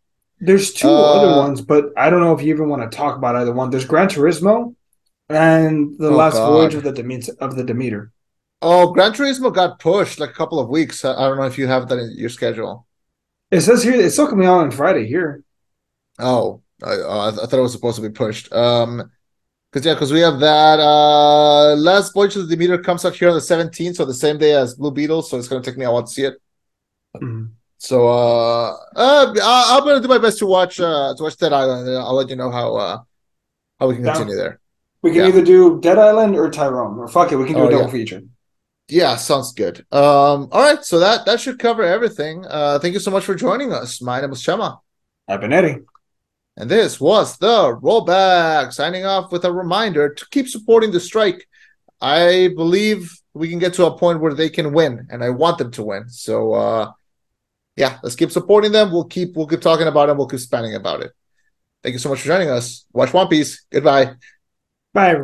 There's 0.41 0.73
two 0.73 0.89
Uh, 0.89 0.93
other 0.93 1.37
ones, 1.41 1.61
but 1.61 1.87
I 1.97 2.11
don't 2.11 2.21
know 2.21 2.33
if 2.33 2.43
you 2.43 2.55
even 2.55 2.69
want 2.69 2.91
to 2.91 2.97
talk 2.97 3.16
about 3.16 3.37
either 3.37 3.53
one. 3.53 3.71
There's 3.71 3.85
Gran 3.85 4.09
Turismo 4.09 4.75
and 5.29 5.99
the 5.99 6.11
Oh, 6.11 6.16
last 6.16 6.35
God. 6.35 6.53
voyage 6.53 6.75
of 6.75 6.85
the 6.85 6.93
Demeter 6.93 7.33
of 7.41 7.57
the 7.57 7.64
Demeter. 7.64 8.12
Oh, 8.62 8.93
Gran 8.93 9.12
Turismo 9.12 9.53
got 9.55 9.79
pushed 9.79 10.19
like 10.21 10.31
a 10.31 10.35
couple 10.35 10.59
of 10.59 10.69
weeks. 10.69 11.05
I, 11.05 11.14
don't 11.29 11.37
know 11.39 11.45
if 11.45 11.59
you 11.59 11.66
have 11.66 11.89
that 11.89 11.99
in 11.99 12.12
your 12.16 12.29
schedule. 12.29 12.87
It 13.51 13.61
says 13.62 13.83
here 13.83 13.95
it's 13.95 14.14
still 14.14 14.29
coming 14.29 14.47
out 14.47 14.61
on 14.61 14.71
Friday 14.71 15.07
here. 15.07 15.43
Oh, 16.19 16.62
I, 16.83 16.93
I, 16.93 17.29
I 17.29 17.33
thought 17.33 17.53
it 17.55 17.61
was 17.61 17.73
supposed 17.73 17.97
to 17.97 18.03
be 18.03 18.11
pushed. 18.11 18.53
Um, 18.53 19.11
because 19.73 19.87
yeah, 19.87 19.95
because 19.95 20.12
we 20.12 20.21
have 20.21 20.41
that. 20.41 20.79
Uh, 20.81 21.75
last 21.77 22.12
Voyage 22.14 22.37
of 22.37 22.49
the 22.49 22.57
Demeter 22.57 22.79
comes 22.79 23.05
out 23.05 23.14
here 23.14 23.29
on 23.29 23.35
the 23.35 23.41
17th, 23.41 23.97
so 23.97 24.05
the 24.05 24.14
same 24.14 24.39
day 24.39 24.55
as 24.55 24.75
Blue 24.75 24.91
Beetle. 24.91 25.23
So 25.23 25.39
it's 25.39 25.49
gonna 25.49 25.62
take 25.62 25.77
me 25.77 25.85
a 25.85 25.91
while 25.91 26.03
to 26.03 26.11
see 26.11 26.25
it. 26.25 26.35
Mhm. 27.16 27.51
So 27.79 28.09
uh, 28.09 28.71
uh 28.97 29.35
I, 29.43 29.77
I'm 29.79 29.85
gonna 29.85 30.01
do 30.01 30.09
my 30.09 30.19
best 30.19 30.39
to 30.39 30.47
watch 30.47 30.81
uh 30.81 31.14
to 31.16 31.23
watch 31.23 31.37
Dead 31.37 31.53
Island. 31.53 31.89
and 31.89 31.97
I'll 31.99 32.14
let 32.14 32.29
you 32.29 32.37
know 32.37 32.51
how 32.51 32.77
uh 32.77 32.99
how 33.79 33.89
we 33.89 33.95
can 33.95 34.05
Down. 34.05 34.16
continue 34.16 34.37
there. 34.37 34.61
We 35.03 35.12
can 35.12 35.21
Yeah. 35.23 35.29
either 35.29 35.45
do 35.45 35.81
Dead 35.81 35.99
Island 35.99 36.35
or 36.37 36.51
Tyrone, 36.51 36.99
or 36.99 37.07
fuck 37.07 37.31
it, 37.33 37.37
we 37.37 37.45
can 37.47 37.55
do 37.55 37.62
Oh, 37.62 37.69
a 37.69 37.71
double 37.71 37.85
yeah. 37.87 37.91
feature. 37.93 38.23
Yeah, 38.89 39.16
sounds 39.16 39.53
good. 39.53 39.81
Um, 39.93 40.49
all 40.51 40.62
right, 40.62 40.83
so 40.85 40.99
that 40.99 41.27
that 41.27 41.41
should 41.41 41.59
cover 41.59 41.83
everything. 41.83 42.45
Uh, 42.47 42.79
thank 42.79 42.95
you 42.95 43.01
so 43.01 43.11
much 43.11 43.25
for 43.25 43.35
joining 43.35 43.73
us. 43.73 44.01
My 44.01 44.21
name 44.21 44.33
is 44.33 44.43
Chema. 44.43 44.81
I've 45.29 45.41
been 45.43 45.53
Eddie. 45.53 45.81
And 46.59 46.68
this 46.68 47.00
was 47.00 47.38
the 47.38 47.78
rollback. 47.80 48.72
Signing 48.72 49.06
off 49.06 49.30
with 49.30 49.44
a 49.44 49.52
reminder 49.52 50.12
to 50.12 50.26
keep 50.30 50.48
supporting 50.48 50.90
the 50.90 50.98
strike. 50.98 51.48
I 52.00 52.50
believe 52.56 53.12
we 53.32 53.48
can 53.48 53.61
get 53.61 53.74
to 53.74 53.86
a 53.86 53.96
point 53.96 54.20
where 54.20 54.34
they 54.34 54.50
can 54.50 54.72
win, 54.72 55.06
and 55.11 55.22
I 55.22 55.30
want 55.30 55.59
them 55.59 55.70
to 55.72 55.82
win. 55.84 56.09
So 56.09 56.52
uh 56.54 56.92
yeah, 57.76 57.98
let's 58.02 58.16
keep 58.16 58.32
supporting 58.32 58.72
them. 58.72 58.90
We'll 58.90 59.04
keep 59.04 59.36
we'll 59.36 59.46
keep 59.46 59.61
talking 59.61 59.86
about 59.86 60.09
it, 60.09 60.16
we'll 60.16 60.26
keep 60.26 60.40
spanning 60.40 60.74
about 60.74 61.00
it. 61.02 61.12
Thank 61.82 61.92
you 61.92 62.00
so 62.00 62.09
much 62.09 62.20
for 62.22 62.26
joining 62.26 62.50
us. 62.50 62.84
Watch 62.92 63.12
One 63.12 63.28
Piece. 63.28 63.64
Goodbye. 63.70 64.14
Bye. 64.92 65.14